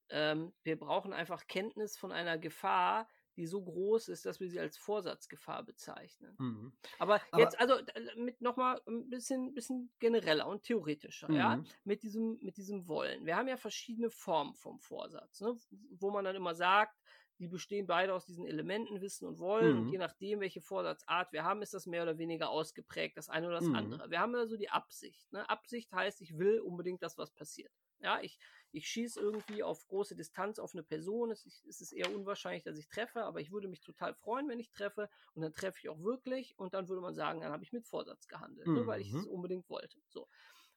ähm, 0.08 0.52
wir 0.64 0.76
brauchen 0.76 1.12
einfach 1.12 1.46
Kenntnis 1.46 1.96
von 1.96 2.10
einer 2.10 2.36
Gefahr, 2.36 3.08
die 3.36 3.46
so 3.46 3.62
groß 3.62 4.08
ist, 4.08 4.26
dass 4.26 4.40
wir 4.40 4.48
sie 4.48 4.60
als 4.60 4.76
Vorsatzgefahr 4.76 5.64
bezeichnen. 5.64 6.34
Mhm. 6.38 6.72
Aber, 6.98 7.20
Aber, 7.30 7.42
jetzt, 7.42 7.58
also 7.58 7.76
mit 8.16 8.40
nochmal 8.40 8.80
ein 8.86 9.08
bisschen, 9.10 9.54
bisschen 9.54 9.90
genereller 9.98 10.46
und 10.46 10.62
theoretischer, 10.62 11.28
mhm. 11.28 11.36
ja, 11.36 11.64
mit 11.84 12.02
diesem, 12.02 12.38
mit 12.40 12.56
diesem 12.56 12.88
Wollen. 12.88 13.26
Wir 13.26 13.36
haben 13.36 13.48
ja 13.48 13.56
verschiedene 13.56 14.10
Formen 14.10 14.54
vom 14.54 14.78
Vorsatz, 14.78 15.40
ne? 15.40 15.56
wo 15.98 16.10
man 16.10 16.24
dann 16.24 16.36
immer 16.36 16.54
sagt, 16.54 16.96
die 17.38 17.48
bestehen 17.48 17.86
beide 17.86 18.14
aus 18.14 18.26
diesen 18.26 18.46
Elementen, 18.46 19.00
Wissen 19.00 19.26
und 19.26 19.38
Wollen. 19.38 19.74
Mhm. 19.74 19.80
Und 19.80 19.88
je 19.88 19.98
nachdem, 19.98 20.40
welche 20.40 20.60
Vorsatzart 20.60 21.32
wir 21.32 21.44
haben, 21.44 21.62
ist 21.62 21.74
das 21.74 21.86
mehr 21.86 22.02
oder 22.02 22.18
weniger 22.18 22.50
ausgeprägt, 22.50 23.16
das 23.16 23.28
eine 23.28 23.46
oder 23.46 23.56
das 23.56 23.68
mhm. 23.68 23.76
andere. 23.76 24.10
Wir 24.10 24.20
haben 24.20 24.34
also 24.34 24.56
die 24.56 24.70
Absicht. 24.70 25.32
Ne? 25.32 25.48
Absicht 25.48 25.92
heißt, 25.92 26.20
ich 26.20 26.38
will 26.38 26.60
unbedingt, 26.60 27.02
dass 27.02 27.18
was 27.18 27.32
passiert. 27.32 27.72
Ja, 28.00 28.20
ich, 28.20 28.38
ich 28.70 28.86
schieße 28.86 29.18
irgendwie 29.18 29.62
auf 29.62 29.86
große 29.86 30.14
Distanz 30.14 30.58
auf 30.58 30.74
eine 30.74 30.82
Person. 30.82 31.30
Es, 31.30 31.46
es 31.46 31.80
ist 31.80 31.92
eher 31.92 32.14
unwahrscheinlich, 32.14 32.62
dass 32.62 32.78
ich 32.78 32.88
treffe, 32.88 33.24
aber 33.24 33.40
ich 33.40 33.50
würde 33.50 33.68
mich 33.68 33.80
total 33.80 34.14
freuen, 34.14 34.48
wenn 34.48 34.60
ich 34.60 34.70
treffe. 34.70 35.08
Und 35.34 35.42
dann 35.42 35.52
treffe 35.52 35.78
ich 35.82 35.88
auch 35.88 36.00
wirklich. 36.00 36.58
Und 36.58 36.74
dann 36.74 36.88
würde 36.88 37.00
man 37.00 37.14
sagen, 37.14 37.40
dann 37.40 37.52
habe 37.52 37.64
ich 37.64 37.72
mit 37.72 37.86
Vorsatz 37.86 38.28
gehandelt, 38.28 38.66
mhm. 38.66 38.74
ne, 38.74 38.86
weil 38.86 39.00
ich 39.00 39.12
es 39.12 39.24
mhm. 39.24 39.30
unbedingt 39.30 39.68
wollte. 39.70 39.98
So. 40.08 40.28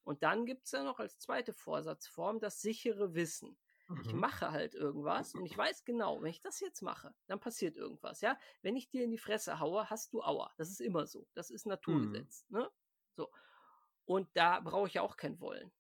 Und 0.04 0.24
dann 0.24 0.46
gibt 0.46 0.66
es 0.66 0.72
ja 0.72 0.84
noch 0.84 1.00
als 1.00 1.20
zweite 1.20 1.52
Vorsatzform 1.52 2.40
das 2.40 2.62
sichere 2.62 3.14
Wissen. 3.14 3.58
Ich 4.02 4.14
mhm. 4.14 4.20
mache 4.20 4.52
halt 4.52 4.76
irgendwas 4.76 5.34
und 5.34 5.46
ich 5.46 5.58
weiß 5.58 5.86
genau, 5.86 6.22
wenn 6.22 6.30
ich 6.30 6.42
das 6.42 6.60
jetzt 6.60 6.82
mache, 6.82 7.14
dann 7.28 7.40
passiert 7.40 7.78
irgendwas, 7.78 8.20
ja. 8.20 8.38
Wenn 8.62 8.76
ich 8.76 8.90
dir 8.90 9.04
in 9.04 9.12
die 9.12 9.18
Fresse 9.18 9.60
haue, 9.60 9.90
hast 9.90 10.12
du 10.12 10.22
Aua. 10.22 10.54
Das 10.58 10.70
ist 10.70 10.82
immer 10.82 11.08
so. 11.08 11.26
Das 11.34 11.50
ist 11.50 11.66
mhm. 11.66 11.72
Naturgesetz, 11.72 12.46
mhm. 12.50 12.60
ne? 12.60 12.72
So. 13.16 13.32
Und 14.06 14.30
da 14.34 14.60
brauche 14.60 14.88
ich 14.88 14.96
ja 14.96 15.02
auch 15.02 15.16
kein 15.16 15.40
Wollen. 15.40 15.72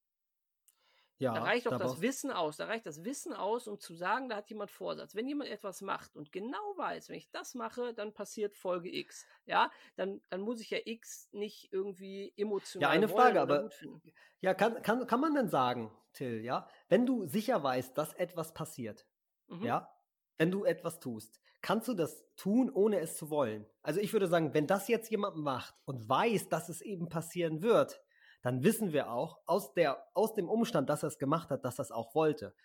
Ja, 1.19 1.33
da 1.33 1.41
reicht 1.41 1.65
doch 1.65 1.71
da 1.71 1.79
das 1.79 2.01
Wissen 2.01 2.31
aus. 2.31 2.57
Da 2.57 2.65
reicht 2.65 2.85
das 2.85 3.03
Wissen 3.03 3.33
aus, 3.33 3.67
um 3.67 3.79
zu 3.79 3.95
sagen, 3.95 4.29
da 4.29 4.35
hat 4.35 4.49
jemand 4.49 4.69
Vorsatz. 4.69 5.15
Wenn 5.15 5.27
jemand 5.27 5.49
etwas 5.49 5.81
macht 5.81 6.15
und 6.15 6.31
genau 6.31 6.77
weiß, 6.77 7.09
wenn 7.09 7.15
ich 7.15 7.31
das 7.31 7.55
mache, 7.55 7.93
dann 7.95 8.13
passiert 8.13 8.55
Folge 8.55 8.95
X. 8.95 9.25
Ja, 9.45 9.71
dann, 9.95 10.21
dann 10.29 10.41
muss 10.41 10.61
ich 10.61 10.69
ja 10.69 10.77
X 10.85 11.27
nicht 11.31 11.73
irgendwie 11.73 12.33
emotional 12.37 12.91
eine 12.91 13.09
wollen 13.09 13.19
Frage, 13.19 13.41
aber- 13.41 13.63
gut 13.63 13.73
finden. 13.73 14.13
Ja, 14.41 14.53
kann, 14.53 14.81
kann, 14.83 15.07
kann 15.07 15.19
man 15.19 15.33
denn 15.33 15.49
sagen, 15.49 15.91
Till, 16.17 16.43
ja, 16.43 16.67
wenn 16.89 17.05
du 17.05 17.25
sicher 17.25 17.61
weißt, 17.63 17.97
dass 17.97 18.13
etwas 18.13 18.53
passiert, 18.53 19.07
Mhm. 19.47 19.63
ja, 19.63 19.89
wenn 20.37 20.51
du 20.51 20.65
etwas 20.65 20.99
tust, 20.99 21.39
kannst 21.61 21.87
du 21.87 21.93
das 21.93 22.25
tun, 22.35 22.69
ohne 22.69 22.99
es 22.99 23.17
zu 23.17 23.29
wollen? 23.29 23.65
Also 23.81 23.99
ich 23.99 24.13
würde 24.13 24.27
sagen, 24.27 24.53
wenn 24.53 24.67
das 24.67 24.87
jetzt 24.87 25.09
jemand 25.09 25.37
macht 25.37 25.75
und 25.85 26.07
weiß, 26.07 26.49
dass 26.49 26.69
es 26.69 26.81
eben 26.81 27.09
passieren 27.09 27.61
wird, 27.61 28.01
dann 28.41 28.63
wissen 28.63 28.93
wir 28.93 29.11
auch 29.11 29.39
aus, 29.45 29.73
der, 29.73 30.05
aus 30.13 30.33
dem 30.33 30.47
Umstand, 30.49 30.89
dass 30.89 31.03
er 31.03 31.07
es 31.07 31.17
gemacht 31.17 31.49
hat, 31.49 31.65
dass 31.65 31.79
er 31.79 31.83
es 31.83 31.91
auch 31.91 32.13
wollte. 32.15 32.55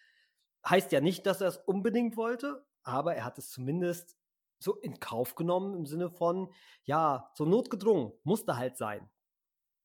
Heißt 0.68 0.92
ja 0.92 1.00
nicht, 1.00 1.26
dass 1.26 1.40
er 1.40 1.49
es 1.49 1.56
unbedingt 1.56 2.16
wollte, 2.16 2.64
aber 2.82 3.14
er 3.14 3.25
hat 3.25 3.38
es 3.38 3.50
zumindest 3.50 4.16
so 4.59 4.76
in 4.76 5.00
Kauf 5.00 5.35
genommen 5.35 5.75
im 5.75 5.87
Sinne 5.87 6.11
von, 6.11 6.52
ja, 6.85 7.30
so 7.35 7.44
notgedrungen, 7.44 8.12
musste 8.23 8.56
halt 8.56 8.76
sein. 8.76 9.11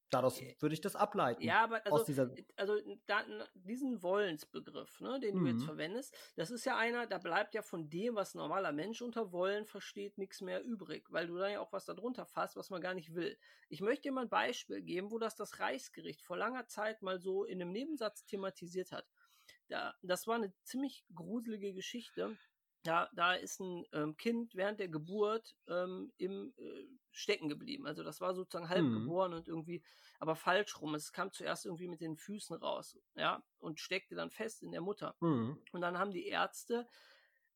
Daraus 0.09 0.41
Äh, 0.41 0.55
würde 0.59 0.73
ich 0.73 0.81
das 0.81 0.95
ableiten. 0.95 1.43
Ja, 1.43 1.63
aber 1.63 1.85
aus 1.89 2.03
also, 2.03 2.05
dieser 2.05 2.39
also 2.55 2.79
da, 3.05 3.23
diesen 3.53 4.01
Wollensbegriff, 4.01 4.99
ne, 5.01 5.19
den 5.19 5.35
du 5.35 5.45
jetzt 5.45 5.63
Mhm. 5.63 5.65
verwendest, 5.65 6.15
das 6.35 6.49
ist 6.49 6.65
ja 6.65 6.75
einer, 6.77 7.05
da 7.05 7.19
bleibt 7.19 7.53
ja 7.53 7.61
von 7.61 7.89
dem, 7.91 8.15
was 8.15 8.33
ein 8.33 8.39
normaler 8.39 8.71
Mensch 8.71 9.03
unter 9.03 9.31
Wollen 9.31 9.65
versteht, 9.67 10.17
nichts 10.17 10.41
mehr 10.41 10.63
übrig, 10.63 11.05
weil 11.11 11.27
du 11.27 11.37
da 11.37 11.47
ja 11.49 11.59
auch 11.59 11.71
was 11.73 11.85
darunter 11.85 12.25
fasst, 12.25 12.55
was 12.55 12.71
man 12.71 12.81
gar 12.81 12.95
nicht 12.95 13.13
will. 13.13 13.37
Ich 13.69 13.81
möchte 13.81 14.03
dir 14.03 14.13
mal 14.13 14.23
ein 14.23 14.29
Beispiel 14.29 14.81
geben, 14.81 15.11
wo 15.11 15.19
das 15.19 15.35
das 15.35 15.59
Reichsgericht 15.59 16.23
vor 16.23 16.37
langer 16.37 16.65
Zeit 16.67 17.03
mal 17.03 17.19
so 17.19 17.43
in 17.45 17.61
einem 17.61 17.71
Nebensatz 17.71 18.25
thematisiert 18.25 18.91
hat. 18.91 19.07
Da, 19.67 19.95
das 20.01 20.27
war 20.27 20.35
eine 20.35 20.53
ziemlich 20.63 21.05
gruselige 21.13 21.73
Geschichte. 21.73 22.37
Da, 22.83 23.09
da 23.13 23.33
ist 23.33 23.59
ein 23.59 23.85
ähm, 23.91 24.17
Kind 24.17 24.55
während 24.55 24.79
der 24.79 24.87
Geburt 24.89 25.55
ähm, 25.67 26.13
im 26.17 26.53
äh, 26.57 26.87
stecken 27.17 27.49
geblieben. 27.49 27.87
Also 27.87 28.03
das 28.03 28.21
war 28.21 28.33
sozusagen 28.35 28.69
halb 28.69 28.91
Mhm. 28.91 28.91
geboren 28.91 29.33
und 29.33 29.47
irgendwie, 29.47 29.83
aber 30.19 30.35
falsch 30.35 30.79
rum. 30.81 30.95
Es 30.95 31.11
kam 31.13 31.31
zuerst 31.31 31.65
irgendwie 31.65 31.87
mit 31.87 32.01
den 32.01 32.17
Füßen 32.17 32.55
raus, 32.57 32.97
ja, 33.15 33.43
und 33.59 33.79
steckte 33.79 34.15
dann 34.15 34.31
fest 34.31 34.63
in 34.63 34.71
der 34.71 34.81
Mutter. 34.81 35.17
Mhm. 35.21 35.57
Und 35.73 35.81
dann 35.81 35.97
haben 35.99 36.11
die 36.11 36.27
Ärzte 36.27 36.87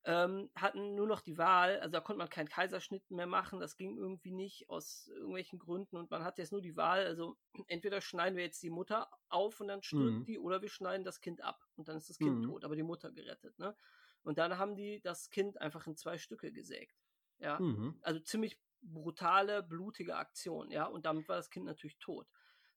ähm, 0.04 0.50
hatten 0.56 0.96
nur 0.96 1.06
noch 1.06 1.22
die 1.22 1.38
Wahl, 1.38 1.80
also 1.80 1.92
da 1.92 2.00
konnte 2.00 2.18
man 2.18 2.30
keinen 2.30 2.50
Kaiserschnitt 2.50 3.12
mehr 3.12 3.28
machen, 3.28 3.60
das 3.60 3.76
ging 3.78 3.98
irgendwie 3.98 4.32
nicht 4.32 4.68
aus 4.70 5.08
irgendwelchen 5.08 5.60
Gründen 5.60 5.96
und 5.96 6.10
man 6.10 6.24
hat 6.24 6.40
jetzt 6.40 6.52
nur 6.52 6.62
die 6.62 6.76
Wahl, 6.76 7.06
also 7.06 7.38
entweder 7.68 8.02
schneiden 8.02 8.36
wir 8.36 8.44
jetzt 8.44 8.64
die 8.64 8.72
Mutter 8.72 9.12
auf 9.30 9.62
und 9.62 9.68
dann 9.68 9.84
stirbt 9.84 10.18
Mhm. 10.18 10.26
die 10.26 10.40
oder 10.40 10.64
wir 10.64 10.70
schneiden 10.70 11.04
das 11.06 11.20
Kind 11.22 11.42
ab 11.44 11.68
und 11.76 11.88
dann 11.88 11.98
ist 11.98 12.10
das 12.10 12.18
Kind 12.20 12.42
Mhm. 12.42 12.44
tot, 12.44 12.64
aber 12.66 12.76
die 12.76 12.82
Mutter 12.84 13.12
gerettet, 13.12 13.60
ne? 13.60 13.76
Und 14.24 14.38
dann 14.40 14.58
haben 14.58 14.76
die 14.76 15.02
das 15.02 15.30
Kind 15.30 15.60
einfach 15.62 15.86
in 15.88 15.96
zwei 15.96 16.18
Stücke 16.18 16.52
gesägt. 16.52 16.96
Ja, 17.40 17.60
Mhm. 17.60 18.02
also 18.02 18.20
ziemlich 18.20 18.60
brutale, 18.82 19.64
blutige 19.64 20.16
Aktion, 20.16 20.72
ja, 20.72 20.86
und 20.86 21.06
damit 21.06 21.28
war 21.30 21.38
das 21.38 21.50
Kind 21.50 21.66
natürlich 21.66 22.00
tot. 22.00 22.28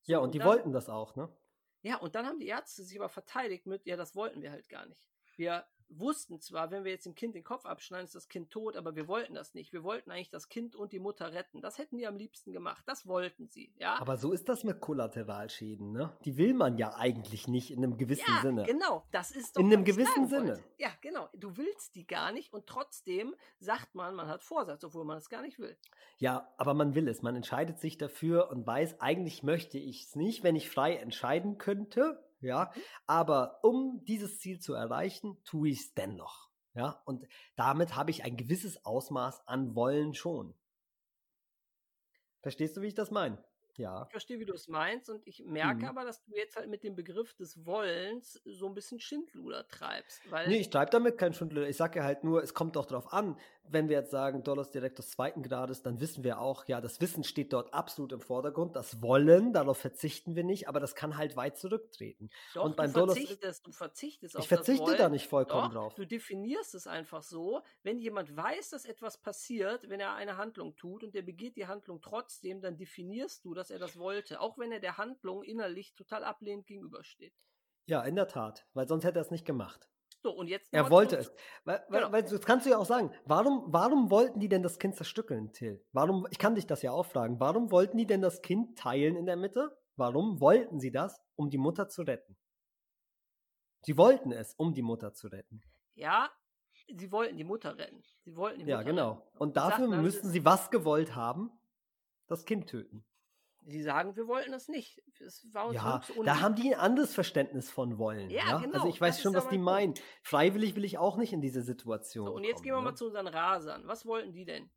So, 0.03 0.13
Ja, 0.13 0.19
und 0.19 0.35
die 0.35 0.39
dann, 0.39 0.47
wollten 0.47 0.73
das 0.73 0.89
auch, 0.89 1.15
ne? 1.17 1.29
Ja, 1.83 1.99
und 1.99 2.15
dann 2.15 2.27
haben 2.27 2.39
die 2.41 2.47
Ärzte 2.49 2.83
sich 2.83 2.99
aber 2.99 3.09
verteidigt 3.09 3.67
mit, 3.67 3.87
ja, 3.87 3.97
das 3.97 4.15
wollten 4.17 4.43
wir 4.43 4.51
halt 4.51 4.69
gar 4.69 4.87
nicht. 4.87 5.05
Wir 5.37 5.67
wussten 5.89 6.41
zwar, 6.41 6.71
wenn 6.71 6.85
wir 6.85 6.93
jetzt 6.93 7.07
dem 7.07 7.15
Kind 7.15 7.35
den 7.35 7.45
Kopf 7.45 7.67
abschneiden, 7.67 8.07
ist 8.07 8.15
das 8.15 8.29
Kind 8.29 8.51
tot, 8.51 8.77
aber 8.77 8.97
wir 8.97 9.09
wollten 9.09 9.35
das 9.35 9.55
nicht. 9.55 9.73
Wir 9.73 9.85
wollten 9.85 10.11
eigentlich 10.11 10.31
das 10.31 10.49
Kind 10.49 10.77
und 10.77 10.93
die 10.93 10.99
Mutter 10.99 11.33
retten. 11.33 11.61
Das 11.61 11.79
hätten 11.79 11.99
die 11.99 12.07
am 12.07 12.17
liebsten 12.17 12.53
gemacht. 12.53 12.85
Das 12.87 13.07
wollten 13.07 13.49
sie, 13.49 13.73
ja. 13.79 14.01
Aber 14.01 14.17
so 14.17 14.33
ist 14.33 14.49
das 14.49 14.65
mit 14.65 14.81
Kollateralschäden, 14.81 15.93
ne? 15.93 16.17
Die 16.25 16.37
will 16.37 16.55
man 16.55 16.79
ja 16.79 16.95
eigentlich 16.97 17.49
nicht 17.49 17.71
in 17.71 17.85
einem 17.85 17.97
gewissen 17.97 18.25
ja, 18.27 18.43
Sinne. 18.43 18.65
genau, 18.65 19.05
das 19.11 19.31
ist 19.31 19.57
doch 19.57 19.61
In 19.61 19.73
einem 19.73 19.85
gewissen 19.85 20.29
sagen 20.29 20.31
wollte. 20.31 20.57
Sinne. 20.57 20.69
Ja, 20.79 20.91
genau. 21.01 21.29
Du 21.35 21.57
willst 21.57 21.95
die 21.95 22.07
gar 22.07 22.33
nicht 22.33 22.53
und 22.53 22.67
trotzdem 22.67 23.35
sagt 23.59 23.95
man, 23.95 24.15
man 24.15 24.29
hat 24.29 24.43
Vorsatz, 24.43 24.85
obwohl 24.85 25.05
man 25.05 25.19
es 25.19 25.29
gar 25.29 25.43
nicht 25.43 25.59
will. 25.59 25.77
Ja, 26.19 26.53
aber 26.57 26.75
man 26.75 26.95
will 26.95 27.09
es. 27.09 27.23
Man 27.23 27.37
entscheidet 27.37 27.79
sich 27.79 27.99
dafür 27.99 28.51
und 28.51 28.67
weiß, 28.67 29.01
eigentlich 29.01 29.43
möchte 29.43 29.79
ich 29.79 30.05
es 30.05 30.17
nicht, 30.17 30.43
wenn 30.43 30.57
ich 30.57 30.71
frei 30.71 30.97
entscheiden 30.97 31.59
könnte. 31.59 32.24
Ja, 32.45 32.73
Mhm. 32.75 32.85
aber 33.07 33.65
um 33.65 34.05
dieses 34.05 34.39
Ziel 34.39 34.61
zu 34.61 34.75
erreichen, 34.75 35.43
tue 35.45 35.71
ich 35.71 35.81
es 35.81 35.95
dennoch. 35.95 36.51
Ja, 36.75 37.03
und 37.07 37.27
damit 37.57 37.95
habe 37.97 38.11
ich 38.11 38.25
ein 38.25 38.37
gewisses 38.37 38.85
Ausmaß 38.85 39.47
an 39.47 39.75
Wollen 39.77 40.15
schon. 40.15 40.55
Verstehst 42.43 42.77
du, 42.77 42.81
wie 42.83 42.87
ich 42.87 42.95
das 42.95 43.11
meine? 43.11 43.45
Ja. 43.77 44.09
Ich 44.09 44.11
verstehe, 44.13 44.39
wie 44.39 44.47
du 44.47 44.55
es 44.55 44.67
meinst 44.69 45.11
und 45.11 45.27
ich 45.27 45.43
merke 45.45 45.87
Mhm. 45.87 45.89
aber, 45.89 46.05
dass 46.05 46.23
du 46.23 46.33
jetzt 46.35 46.57
halt 46.57 46.69
mit 46.71 46.85
dem 46.85 46.95
Begriff 46.95 47.35
des 47.35 47.65
Wollens 47.67 48.41
so 48.45 48.67
ein 48.69 48.75
bisschen 48.75 49.01
Schindluder 49.01 49.67
treibst, 49.69 50.31
weil 50.31 50.47
Nee, 50.47 50.59
ich 50.59 50.69
treibe 50.71 50.91
damit 50.91 51.17
keinen 51.19 51.33
Schundler. 51.35 51.67
Ich 51.69 51.77
sage 51.79 51.99
ja 52.01 52.05
halt 52.05 52.23
nur, 52.23 52.43
es 52.43 52.53
kommt 52.55 52.77
doch 52.77 52.85
drauf 52.87 53.13
an, 53.15 53.39
wenn 53.67 53.89
wir 53.89 53.97
jetzt 53.99 54.11
sagen, 54.11 54.43
Dollars 54.43 54.71
direkt 54.71 54.99
des 54.99 55.11
zweiten 55.11 55.43
Grades, 55.43 55.83
dann 55.83 56.01
wissen 56.01 56.23
wir 56.23 56.39
auch, 56.41 56.67
ja, 56.67 56.81
das 56.81 57.01
Wissen 57.01 57.25
steht 57.25 57.53
dort 57.53 57.73
absolut 57.73 58.13
im 58.13 58.21
Vordergrund. 58.21 58.77
Das 58.77 59.03
Wollen, 59.03 59.53
darauf 59.53 59.79
verzichten 59.79 60.37
wir 60.37 60.45
nicht, 60.45 60.69
aber 60.69 60.81
das 60.81 60.95
kann 60.95 61.17
halt 61.17 61.37
weit 61.37 61.57
zurücktreten. 61.57 62.31
Doch, 62.55 62.65
Und 62.65 62.77
beim 62.77 62.93
du 62.93 63.01
Dollars- 63.01 63.17
verzichtest, 63.19 63.67
du 63.67 63.73
verzichtest 63.73 64.37
auf 64.37 64.43
Ich 64.43 64.49
verzichte 64.49 64.85
das 64.91 64.97
da 64.99 65.09
nicht 65.09 65.27
vollkommen 65.29 65.71
Doch, 65.71 65.75
drauf. 65.75 65.95
du 65.95 66.07
definierst 66.07 66.75
es 66.75 66.87
einfach 66.87 67.23
so, 67.23 67.63
wenn 67.83 67.99
jemand 67.99 68.37
weiß, 68.37 68.71
dass 68.71 68.85
etwas 68.85 69.19
passiert, 69.19 69.89
wenn 69.89 70.01
er 70.01 70.15
eine 70.15 70.37
Handlung 70.37 70.77
tut 70.77 71.03
und 71.03 71.15
der 71.15 71.23
begeht 71.23 71.57
die 71.57 71.67
Handlung 71.67 72.01
trotzdem, 72.01 72.61
dann 72.61 72.77
definierst 72.77 73.45
du, 73.45 73.55
dass 73.55 73.71
er 73.71 73.79
das 73.79 73.99
wollte, 73.99 74.41
auch 74.41 74.59
wenn 74.59 74.73
er 74.73 74.81
der 74.81 74.99
Handlung 74.99 75.43
innerlich 75.43 75.95
total 75.95 76.25
ablehnend 76.25 76.67
gegenübersteht. 76.67 77.33
Ja, 77.87 78.03
in 78.03 78.15
der 78.17 78.29
Tat, 78.29 78.67
weil 78.75 78.89
sonst 78.89 79.05
hätte 79.05 79.19
er 79.19 79.23
es 79.23 79.31
nicht 79.31 79.45
gemacht. 79.45 79.89
So, 80.25 80.31
und 80.35 80.49
jetzt 80.49 80.73
Er 80.73 80.89
wollte 80.91 81.19
es. 81.19 81.31
Weil, 81.65 81.85
weil, 81.91 82.01
Genau. 82.01 82.13
weil 82.13 82.23
das 82.23 82.41
kannst 82.41 82.65
du 82.65 82.71
ja 82.71 82.79
auch 82.79 82.87
sagen, 82.87 83.13
warum, 83.27 83.65
warum 83.67 84.11
wollten 84.11 84.41
die 84.41 84.49
denn 84.49 84.63
das 84.63 84.79
Kind 84.79 84.97
zerstückeln, 84.97 85.53
Till? 85.53 85.85
Warum, 85.93 86.27
ich 86.31 86.39
kann 86.39 86.55
dich 86.55 86.67
das 86.67 86.81
ja 86.81 86.93
auch 86.93 87.05
fragen, 87.05 87.41
warum 87.41 87.71
wollten 87.71 87.99
die 87.99 88.07
denn 88.07 88.23
das 88.23 88.41
Kind 88.41 88.79
teilen 88.79 89.17
in 89.17 89.27
der 89.27 89.37
Mitte? 89.37 89.77
Warum 89.97 90.41
wollten 90.41 90.81
sie 90.81 90.91
das, 90.91 91.21
um 91.37 91.51
die 91.51 91.59
Mutter 91.59 91.91
zu 91.91 92.03
retten? 92.03 92.39
Sie 93.83 93.99
wollten 93.99 94.33
es, 94.33 94.55
um 94.55 94.73
die 94.73 94.81
Mutter 94.81 95.13
zu 95.13 95.29
retten. 95.29 95.61
Ja, 95.95 96.31
sie 96.89 97.13
wollten 97.13 97.37
die 97.37 97.45
Mutter 97.45 97.77
retten. 97.77 98.03
Sie 98.25 98.35
wollten 98.35 98.61
die 98.61 98.71
Ja, 98.71 98.79
Mutter 98.79 98.89
genau. 98.91 99.11
retten. 99.13 99.39
Und 99.39 99.55
sagten 99.57 99.83
dafür 99.91 100.03
müssten 100.03 100.29
es- 100.29 100.33
sie 100.33 100.45
was 100.47 100.71
gewollt 100.71 101.15
haben? 101.15 101.51
Das 102.29 102.47
Kind 102.47 102.67
töten. 102.71 103.05
Sie 103.67 103.83
sagen, 103.83 104.15
wir 104.17 104.27
wollten 104.29 104.53
das 104.53 104.69
nicht. 104.69 105.03
Es 105.21 105.47
war 105.53 105.67
uns 105.67 105.77
Ja, 105.77 106.03
da 106.25 106.41
haben 106.41 106.55
die 106.55 106.75
ein 106.75 106.81
anderes 106.81 107.15
Verständnis 107.15 107.71
von 107.71 107.99
wollen. 107.99 108.31
Ja, 108.31 108.45
Ja, 108.47 108.59
genau, 108.59 108.75
Also 108.75 108.89
ich 108.89 109.01
weiß 109.01 109.21
schon, 109.21 109.35
was 109.35 109.49
die 109.49 109.59
mein 109.59 109.91
meinen. 109.91 109.95
Freiwillig 110.23 110.77
will 110.77 110.85
ich 110.85 110.99
auch 110.99 111.17
nicht 111.17 111.33
in 111.33 111.41
diese 111.41 111.63
Situation. 111.63 112.27
So, 112.27 112.35
und 112.35 112.45
jetzt 112.45 112.57
kommen, 112.57 112.65
gehen 112.65 112.75
wir 112.75 112.81
ne? 112.81 112.91
mal 112.91 112.95
zu 112.95 113.07
unseren 113.07 113.27
Rasern. 113.27 113.87
Was 113.87 114.05
wollten 114.07 114.33
die 114.33 114.45
denn? 114.45 114.71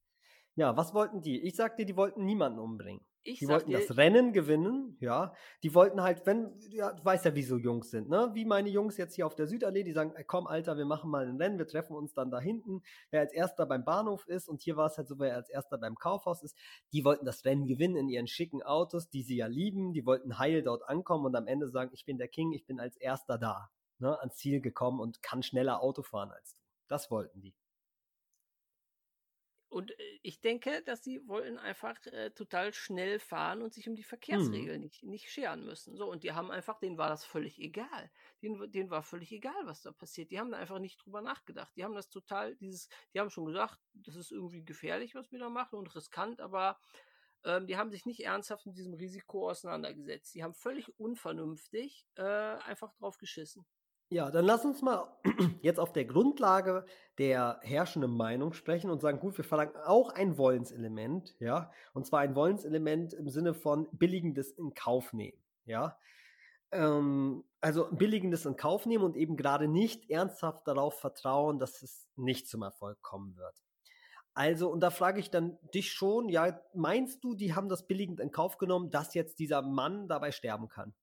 Ja, 0.56 0.76
was 0.76 0.94
wollten 0.94 1.22
die? 1.22 1.42
Ich 1.42 1.56
sag 1.56 1.78
dir, 1.78 1.86
die 1.86 1.96
wollten 1.96 2.26
niemanden 2.26 2.60
umbringen. 2.60 3.06
Ich 3.28 3.40
Die 3.40 3.48
wollten 3.50 3.72
dir, 3.72 3.80
das 3.80 3.98
Rennen 3.98 4.32
gewinnen, 4.32 4.96
ja. 5.02 5.34
Die 5.62 5.76
wollten 5.76 6.02
halt, 6.02 6.26
wenn, 6.26 6.58
ja, 6.70 6.94
du 6.94 7.04
weißt 7.04 7.26
ja, 7.26 7.36
wie 7.36 7.44
so 7.44 7.58
Jungs 7.58 7.92
sind, 7.92 8.08
ne? 8.08 8.30
Wie 8.34 8.46
meine 8.46 8.70
Jungs 8.70 8.96
jetzt 8.96 9.16
hier 9.16 9.28
auf 9.28 9.36
der 9.36 9.48
Südallee, 9.48 9.84
die 9.84 9.92
sagen, 9.92 10.14
komm, 10.28 10.48
Alter, 10.48 10.78
wir 10.78 10.86
machen 10.86 11.12
mal 11.12 11.28
ein 11.28 11.36
Rennen, 11.36 11.58
wir 11.58 11.68
treffen 11.68 11.94
uns 11.94 12.14
dann 12.14 12.32
da 12.32 12.40
hinten. 12.40 12.84
Wer 13.12 13.20
als 13.20 13.34
erster 13.34 13.66
beim 13.66 13.84
Bahnhof 13.84 14.26
ist 14.28 14.48
und 14.48 14.62
hier 14.62 14.78
war 14.78 14.88
es 14.88 14.98
halt 14.98 15.10
so, 15.10 15.20
wer 15.20 15.36
als 15.36 15.50
erster 15.50 15.78
beim 15.78 15.96
Kaufhaus 15.96 16.42
ist, 16.42 16.58
die 16.94 17.04
wollten 17.04 17.26
das 17.26 17.44
Rennen 17.44 17.68
gewinnen 17.68 17.98
in 17.98 18.08
ihren 18.08 18.28
schicken 18.28 18.64
Autos, 18.64 19.10
die 19.10 19.24
sie 19.24 19.36
ja 19.36 19.48
lieben, 19.48 19.92
die 19.92 20.06
wollten 20.06 20.40
heil 20.40 20.64
dort 20.64 20.88
ankommen 20.88 21.26
und 21.26 21.36
am 21.36 21.48
Ende 21.48 21.68
sagen, 21.68 21.92
ich 21.94 22.06
bin 22.06 22.18
der 22.18 22.30
King, 22.30 22.54
ich 22.54 22.66
bin 22.66 22.80
als 22.80 22.96
erster 22.96 23.38
da, 23.38 23.70
ne, 24.00 24.18
ans 24.22 24.38
Ziel 24.38 24.62
gekommen 24.62 25.02
und 25.02 25.22
kann 25.22 25.44
schneller 25.44 25.82
Auto 25.82 26.02
fahren 26.02 26.32
als 26.32 26.56
du. 26.56 26.62
Das 26.88 27.12
wollten 27.12 27.42
die. 27.42 27.54
Und 29.70 29.92
äh, 29.92 30.20
ich 30.24 30.40
denke, 30.40 30.82
dass 30.84 31.04
sie 31.04 31.28
wollten 31.28 31.58
einfach 31.58 32.04
äh, 32.08 32.32
total 32.32 32.74
schnell 32.74 33.20
fahren 33.20 33.62
und 33.62 33.74
sich 33.74 33.88
um 33.90 33.96
die 33.96 34.04
Verkehrsregeln 34.04 34.82
nicht, 34.82 35.04
nicht 35.04 35.30
scheren 35.30 35.66
müssen. 35.66 35.96
So, 35.96 36.10
und 36.10 36.24
die 36.24 36.32
haben 36.32 36.52
einfach, 36.52 36.80
denen 36.80 36.98
war 36.98 37.10
das 37.10 37.26
völlig 37.26 37.60
egal. 37.60 38.10
Denen, 38.42 38.72
denen 38.72 38.90
war 38.90 39.04
völlig 39.04 39.32
egal, 39.32 39.66
was 39.66 39.82
da 39.82 39.92
passiert. 39.92 40.32
Die 40.32 40.40
haben 40.40 40.52
da 40.52 40.58
einfach 40.58 40.80
nicht 40.80 41.04
drüber 41.04 41.22
nachgedacht. 41.22 41.72
Die 41.76 41.84
haben 41.84 41.96
das 41.96 42.10
total, 42.10 42.56
dieses, 42.56 42.88
die 43.14 43.20
haben 43.20 43.30
schon 43.30 43.46
gesagt, 43.46 43.80
das 43.94 44.16
ist 44.16 44.32
irgendwie 44.32 44.64
gefährlich, 44.64 45.16
was 45.16 45.32
wir 45.32 45.40
da 45.40 45.50
machen 45.50 45.78
und 45.78 45.94
riskant, 45.96 46.40
aber 46.40 46.80
ähm, 47.44 47.68
die 47.68 47.78
haben 47.78 47.92
sich 47.92 48.06
nicht 48.06 48.22
ernsthaft 48.22 48.66
mit 48.66 48.78
diesem 48.78 48.94
Risiko 48.94 49.50
auseinandergesetzt. 49.50 50.34
Die 50.34 50.44
haben 50.44 50.54
völlig 50.54 50.98
unvernünftig 51.00 52.06
äh, 52.16 52.24
einfach 52.24 52.94
drauf 52.94 53.18
geschissen. 53.18 53.66
Ja, 54.10 54.32
dann 54.32 54.46
lass 54.46 54.64
uns 54.64 54.82
mal 54.82 55.06
jetzt 55.62 55.80
auf 55.80 55.92
der 55.92 56.06
Grundlage 56.06 56.86
der 57.18 57.60
herrschenden 57.62 58.16
Meinung 58.16 58.54
sprechen 58.54 58.90
und 58.90 59.02
sagen, 59.02 59.20
gut, 59.20 59.38
wir 59.38 59.44
verlangen 59.44 59.76
auch 59.86 60.10
ein 60.12 60.38
Wollenselement, 60.38 61.36
ja, 61.40 61.72
und 61.94 62.06
zwar 62.06 62.22
ein 62.22 62.34
Wollenselement 62.36 63.14
im 63.14 63.28
Sinne 63.28 63.54
von 63.54 63.88
billigendes 63.92 64.52
in 64.52 64.74
Kauf 64.74 65.12
nehmen, 65.12 65.38
ja. 65.66 65.98
Ähm, 66.72 67.44
also 67.60 67.90
billigendes 67.92 68.46
in 68.46 68.56
Kauf 68.56 68.86
nehmen 68.86 69.04
und 69.04 69.18
eben 69.18 69.36
gerade 69.36 69.68
nicht 69.68 70.10
ernsthaft 70.10 70.68
darauf 70.68 71.00
vertrauen, 71.00 71.60
dass 71.60 71.82
es 71.82 72.08
nicht 72.16 72.48
zum 72.48 72.62
Erfolg 72.62 73.02
kommen 73.02 73.36
wird. 73.36 73.62
Also, 74.34 74.70
und 74.70 74.82
da 74.82 74.90
frage 74.90 75.20
ich 75.20 75.32
dann 75.32 75.58
dich 75.74 75.92
schon, 75.92 76.30
ja, 76.30 76.62
meinst 76.74 77.24
du, 77.24 77.34
die 77.36 77.56
haben 77.56 77.70
das 77.70 77.88
billigend 77.88 78.20
in 78.20 78.32
Kauf 78.32 78.58
genommen, 78.58 78.92
dass 78.92 79.16
jetzt 79.16 79.40
dieser 79.40 79.62
Mann 79.64 80.08
dabei 80.08 80.32
sterben 80.32 80.70
kann? 80.70 80.94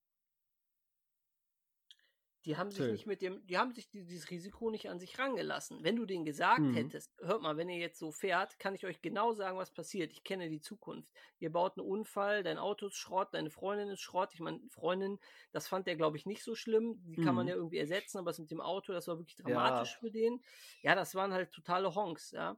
Die 2.45 2.57
haben 2.57 2.69
sich 2.69 2.83
Schön. 2.83 2.91
nicht 2.91 3.07
mit 3.07 3.21
dem, 3.23 3.45
die 3.47 3.57
haben 3.57 3.73
sich 3.73 3.89
die- 3.89 4.05
dieses 4.05 4.29
Risiko 4.29 4.69
nicht 4.69 4.87
an 4.89 4.99
sich 4.99 5.17
rangelassen. 5.17 5.83
Wenn 5.83 5.95
du 5.95 6.05
denen 6.05 6.25
gesagt 6.25 6.59
Mhm. 6.59 6.73
hättest, 6.75 7.11
hört 7.19 7.41
mal, 7.41 7.57
wenn 7.57 7.69
ihr 7.69 7.77
jetzt 7.79 7.97
so 7.97 8.11
fährt, 8.11 8.59
kann 8.59 8.75
ich 8.75 8.85
euch 8.85 9.01
genau 9.01 9.33
sagen, 9.33 9.57
was 9.57 9.71
passiert. 9.71 10.11
Ich 10.11 10.23
kenne 10.23 10.49
die 10.49 10.61
Zukunft. 10.61 11.11
Ihr 11.39 11.51
baut 11.51 11.77
einen 11.77 11.87
Unfall, 11.87 12.43
dein 12.43 12.57
Auto 12.59 12.85
ist 12.87 12.95
Schrott, 12.97 13.29
deine 13.33 13.49
Freundin 13.49 13.89
ist 13.89 14.01
Schrott. 14.01 14.29
Ich 14.33 14.39
meine, 14.39 14.59
Freundin, 14.69 15.19
das 15.51 15.67
fand 15.67 15.87
der, 15.87 15.95
glaube 15.95 16.17
ich, 16.17 16.25
nicht 16.27 16.43
so 16.43 16.53
schlimm. 16.55 17.01
Die 17.07 17.15
kann 17.15 17.33
man 17.35 17.45
Mhm. 17.45 17.49
ja 17.49 17.55
irgendwie 17.55 17.79
ersetzen, 17.79 18.19
aber 18.19 18.29
das 18.29 18.39
mit 18.39 18.51
dem 18.51 18.61
Auto, 18.61 18.93
das 18.93 19.07
war 19.07 19.17
wirklich 19.17 19.35
dramatisch 19.37 19.97
für 19.97 20.11
den. 20.11 20.41
Ja, 20.81 20.93
das 20.93 21.15
waren 21.15 21.33
halt 21.33 21.51
totale 21.51 21.95
Honks, 21.95 22.31
ja. 22.31 22.57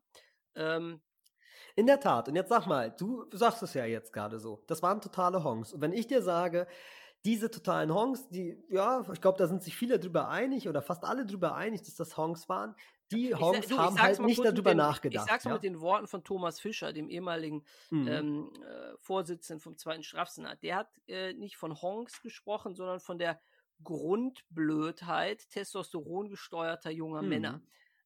Ähm, 0.55 1.01
In 1.75 1.85
der 1.87 1.99
Tat. 1.99 2.27
Und 2.27 2.35
jetzt 2.35 2.49
sag 2.49 2.65
mal, 2.67 2.91
du 2.91 3.25
sagst 3.31 3.61
es 3.63 3.73
ja 3.73 3.85
jetzt 3.85 4.11
gerade 4.11 4.39
so. 4.39 4.63
Das 4.67 4.81
waren 4.81 4.99
totale 5.01 5.43
Honks. 5.43 5.73
Und 5.73 5.81
wenn 5.81 5.93
ich 5.93 6.07
dir 6.07 6.21
sage, 6.21 6.67
diese 7.27 7.51
totalen 7.51 7.93
Honks, 7.93 8.29
die, 8.29 8.57
ja, 8.69 9.05
ich 9.11 9.19
glaube, 9.19 9.37
da 9.37 9.47
sind 9.47 9.61
sich 9.61 9.75
viele 9.75 9.99
drüber 9.99 10.29
einig 10.29 10.69
oder 10.69 10.81
fast 10.81 11.03
alle 11.03 11.25
drüber 11.25 11.55
einig, 11.55 11.83
dass 11.83 11.95
das 11.95 12.15
Honks 12.15 12.47
waren. 12.47 12.73
Die 13.11 13.35
Honks 13.35 13.67
du, 13.67 13.77
haben 13.77 14.01
halt 14.01 14.21
nicht 14.21 14.45
darüber 14.45 14.71
den, 14.71 14.77
nachgedacht. 14.77 15.25
Ich 15.25 15.29
sag's 15.29 15.43
mal 15.43 15.51
ja? 15.51 15.55
mit 15.55 15.63
den 15.63 15.81
Worten 15.81 16.07
von 16.07 16.23
Thomas 16.23 16.61
Fischer, 16.61 16.93
dem 16.93 17.09
ehemaligen 17.09 17.65
Mhm. 17.89 18.07
ähm, 18.07 18.51
äh, 18.65 18.97
Vorsitzenden 18.99 19.59
vom 19.61 19.77
zweiten 19.77 20.03
Strafsenat. 20.03 20.63
Der 20.63 20.77
hat 20.77 20.89
äh, 21.07 21.33
nicht 21.33 21.57
von 21.57 21.81
Honks 21.81 22.21
gesprochen, 22.21 22.75
sondern 22.75 23.01
von 23.01 23.17
der 23.17 23.41
Grundblödheit 23.83 25.49
Testosteron 25.49 26.29
gesteuerter 26.29 26.91
junger 26.91 27.21
Mhm. 27.21 27.27
Männer. 27.27 27.61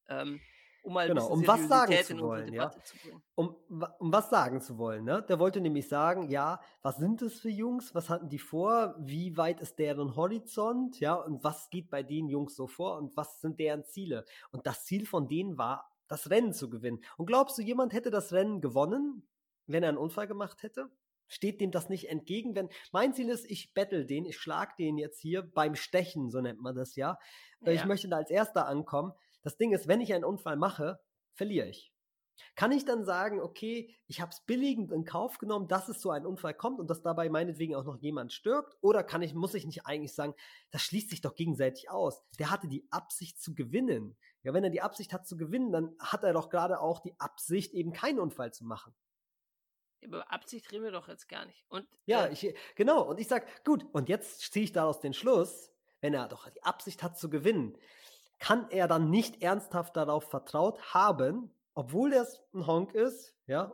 Ähm, 0.08 0.40
um 0.82 0.92
mal 0.94 1.06
Genau, 1.08 1.28
um 1.28 1.46
was 1.46 1.68
sagen 1.68 1.94
zu 2.04 2.18
wollen, 2.20 2.52
ja. 2.52 2.70
Zu 2.70 2.96
um, 3.34 3.56
um 3.98 4.12
was 4.12 4.30
sagen 4.30 4.60
zu 4.60 4.78
wollen. 4.78 5.04
Ne? 5.04 5.22
Der 5.28 5.38
wollte 5.38 5.60
nämlich 5.60 5.88
sagen, 5.88 6.28
ja, 6.28 6.60
was 6.82 6.96
sind 6.96 7.22
das 7.22 7.34
für 7.40 7.48
Jungs? 7.48 7.94
Was 7.94 8.10
hatten 8.10 8.28
die 8.28 8.38
vor? 8.38 8.94
Wie 8.98 9.36
weit 9.36 9.60
ist 9.60 9.78
deren 9.78 10.16
Horizont? 10.16 11.00
Ja, 11.00 11.14
und 11.14 11.42
was 11.44 11.70
geht 11.70 11.88
bei 11.90 12.02
den 12.02 12.28
Jungs 12.28 12.54
so 12.56 12.66
vor? 12.66 12.98
Und 12.98 13.16
was 13.16 13.40
sind 13.40 13.58
deren 13.58 13.84
Ziele? 13.84 14.24
Und 14.50 14.66
das 14.66 14.84
Ziel 14.84 15.06
von 15.06 15.28
denen 15.28 15.56
war, 15.56 15.88
das 16.08 16.28
Rennen 16.30 16.52
zu 16.52 16.68
gewinnen. 16.68 17.00
Und 17.16 17.26
glaubst 17.26 17.56
du, 17.56 17.62
jemand 17.62 17.92
hätte 17.92 18.10
das 18.10 18.32
Rennen 18.32 18.60
gewonnen, 18.60 19.26
wenn 19.66 19.82
er 19.82 19.88
einen 19.90 19.98
Unfall 19.98 20.26
gemacht 20.26 20.62
hätte? 20.62 20.90
Steht 21.28 21.62
dem 21.62 21.70
das 21.70 21.88
nicht 21.88 22.10
entgegen? 22.10 22.54
Wenn 22.54 22.68
mein 22.90 23.14
Ziel 23.14 23.30
ist, 23.30 23.50
ich 23.50 23.72
battle 23.72 24.04
den, 24.04 24.26
ich 24.26 24.36
schlag 24.36 24.76
den 24.76 24.98
jetzt 24.98 25.18
hier 25.20 25.42
beim 25.42 25.74
Stechen, 25.76 26.30
so 26.30 26.42
nennt 26.42 26.60
man 26.60 26.74
das 26.74 26.94
ja. 26.96 27.18
Äh, 27.64 27.72
Ich 27.72 27.80
Ja. 27.80 27.86
möchte 27.86 28.08
da 28.08 28.16
als 28.16 28.30
Erster 28.30 28.66
ankommen. 28.66 29.12
Das 29.42 29.56
Ding 29.56 29.72
ist, 29.72 29.88
wenn 29.88 30.00
ich 30.00 30.14
einen 30.14 30.24
Unfall 30.24 30.56
mache, 30.56 31.00
verliere 31.34 31.68
ich. 31.68 31.92
Kann 32.54 32.72
ich 32.72 32.84
dann 32.84 33.04
sagen, 33.04 33.40
okay, 33.40 33.94
ich 34.06 34.20
habe 34.20 34.30
es 34.30 34.40
billigend 34.44 34.90
in 34.92 35.04
Kauf 35.04 35.38
genommen, 35.38 35.68
dass 35.68 35.88
es 35.88 36.00
so 36.00 36.10
ein 36.10 36.26
Unfall 36.26 36.54
kommt 36.54 36.80
und 36.80 36.88
dass 36.88 37.02
dabei 37.02 37.28
meinetwegen 37.28 37.74
auch 37.74 37.84
noch 37.84 37.96
jemand 37.96 38.32
stirbt? 38.32 38.76
Oder 38.80 39.04
kann 39.04 39.22
ich, 39.22 39.34
muss 39.34 39.54
ich 39.54 39.66
nicht 39.66 39.86
eigentlich 39.86 40.14
sagen, 40.14 40.34
das 40.70 40.82
schließt 40.82 41.10
sich 41.10 41.20
doch 41.20 41.34
gegenseitig 41.34 41.90
aus. 41.90 42.22
Der 42.38 42.50
hatte 42.50 42.68
die 42.68 42.86
Absicht 42.90 43.40
zu 43.40 43.54
gewinnen. 43.54 44.16
Ja, 44.42 44.52
wenn 44.54 44.64
er 44.64 44.70
die 44.70 44.82
Absicht 44.82 45.12
hat 45.12 45.26
zu 45.26 45.36
gewinnen, 45.36 45.72
dann 45.72 45.94
hat 45.98 46.24
er 46.24 46.32
doch 46.32 46.50
gerade 46.50 46.80
auch 46.80 47.00
die 47.00 47.18
Absicht, 47.18 47.74
eben 47.74 47.92
keinen 47.92 48.18
Unfall 48.18 48.52
zu 48.52 48.64
machen. 48.64 48.94
Über 50.00 50.32
Absicht 50.32 50.70
reden 50.72 50.84
wir 50.84 50.90
doch 50.90 51.08
jetzt 51.08 51.28
gar 51.28 51.46
nicht. 51.46 51.64
Und 51.68 51.86
Ja, 52.06 52.26
äh, 52.26 52.32
ich, 52.32 52.54
genau. 52.74 53.02
Und 53.02 53.20
ich 53.20 53.28
sag, 53.28 53.64
gut, 53.64 53.86
und 53.92 54.08
jetzt 54.08 54.52
ziehe 54.52 54.64
ich 54.64 54.72
daraus 54.72 55.00
den 55.00 55.14
Schluss, 55.14 55.70
wenn 56.00 56.12
er 56.12 56.28
doch 56.28 56.48
die 56.50 56.62
Absicht 56.64 57.02
hat 57.04 57.16
zu 57.16 57.30
gewinnen, 57.30 57.78
kann 58.42 58.68
er 58.70 58.88
dann 58.88 59.08
nicht 59.08 59.40
ernsthaft 59.40 59.96
darauf 59.96 60.28
vertraut 60.28 60.92
haben, 60.92 61.54
obwohl 61.74 62.12
er 62.12 62.26
ein 62.52 62.66
Honk 62.66 62.92
ist, 62.92 63.36
ja, 63.46 63.72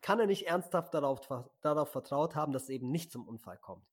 kann 0.00 0.20
er 0.20 0.26
nicht 0.26 0.46
ernsthaft 0.46 0.94
darauf, 0.94 1.20
darauf 1.60 1.90
vertraut 1.90 2.36
haben, 2.36 2.52
dass 2.52 2.62
es 2.64 2.68
eben 2.68 2.92
nicht 2.92 3.10
zum 3.10 3.26
Unfall 3.26 3.58
kommt. 3.58 3.84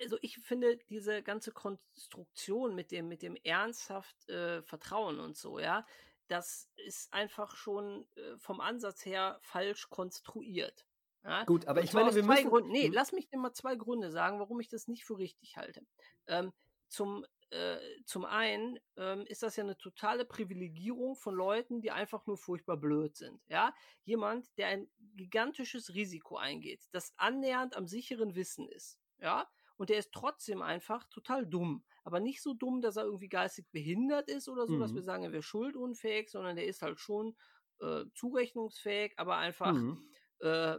also 0.00 0.16
ich 0.22 0.38
finde 0.38 0.78
diese 0.88 1.22
ganze 1.22 1.52
Konstruktion 1.52 2.74
mit 2.74 2.90
dem, 2.92 3.08
mit 3.08 3.20
dem 3.20 3.36
ernsthaft 3.44 4.26
äh, 4.30 4.62
Vertrauen 4.62 5.20
und 5.20 5.36
so, 5.36 5.58
ja, 5.58 5.86
das 6.28 6.70
ist 6.76 7.12
einfach 7.12 7.54
schon 7.54 8.06
äh, 8.16 8.38
vom 8.38 8.60
Ansatz 8.62 9.04
her 9.04 9.38
falsch 9.42 9.90
konstruiert. 9.90 10.86
Ja? 11.24 11.44
Gut, 11.44 11.66
aber 11.66 11.80
Und 11.80 11.84
ich 11.84 11.92
meine, 11.92 12.14
wir 12.14 12.22
müssen. 12.22 12.48
Gründen. 12.48 12.70
Nee, 12.72 12.86
Hm? 12.86 12.92
lass 12.94 13.12
mich 13.12 13.28
dir 13.28 13.38
mal 13.38 13.52
zwei 13.52 13.76
Gründe 13.76 14.10
sagen, 14.10 14.40
warum 14.40 14.60
ich 14.60 14.68
das 14.68 14.88
nicht 14.88 15.04
für 15.04 15.18
richtig 15.18 15.58
halte. 15.58 15.82
Ähm, 16.26 16.54
zum, 16.88 17.26
äh, 17.50 17.78
zum 18.04 18.24
einen 18.24 18.78
ähm, 18.96 19.22
ist 19.26 19.42
das 19.42 19.56
ja 19.56 19.64
eine 19.64 19.76
totale 19.76 20.24
Privilegierung 20.24 21.16
von 21.16 21.34
Leuten, 21.34 21.80
die 21.80 21.90
einfach 21.90 22.26
nur 22.26 22.36
furchtbar 22.36 22.76
blöd 22.76 23.16
sind. 23.16 23.40
Ja, 23.48 23.74
jemand, 24.04 24.56
der 24.58 24.68
ein 24.68 24.90
gigantisches 24.98 25.94
Risiko 25.94 26.36
eingeht, 26.36 26.84
das 26.92 27.12
annähernd 27.16 27.76
am 27.76 27.86
sicheren 27.86 28.34
Wissen 28.34 28.68
ist. 28.68 28.98
Ja, 29.18 29.48
und 29.76 29.90
der 29.90 29.98
ist 29.98 30.12
trotzdem 30.12 30.62
einfach 30.62 31.04
total 31.08 31.46
dumm. 31.46 31.84
Aber 32.02 32.20
nicht 32.20 32.42
so 32.42 32.54
dumm, 32.54 32.80
dass 32.80 32.96
er 32.96 33.04
irgendwie 33.04 33.28
geistig 33.28 33.66
behindert 33.70 34.28
ist 34.28 34.48
oder 34.48 34.66
so, 34.66 34.78
dass 34.78 34.92
Mhm. 34.92 34.94
wir 34.94 35.02
sagen, 35.02 35.24
er 35.24 35.32
wäre 35.32 35.42
schuldunfähig, 35.42 36.30
sondern 36.30 36.56
der 36.56 36.66
ist 36.66 36.82
halt 36.82 37.00
schon 37.00 37.36
äh, 37.80 38.04
zurechnungsfähig, 38.14 39.14
aber 39.16 39.36
einfach 39.36 39.84
Mhm. 39.84 40.14
äh, 40.40 40.78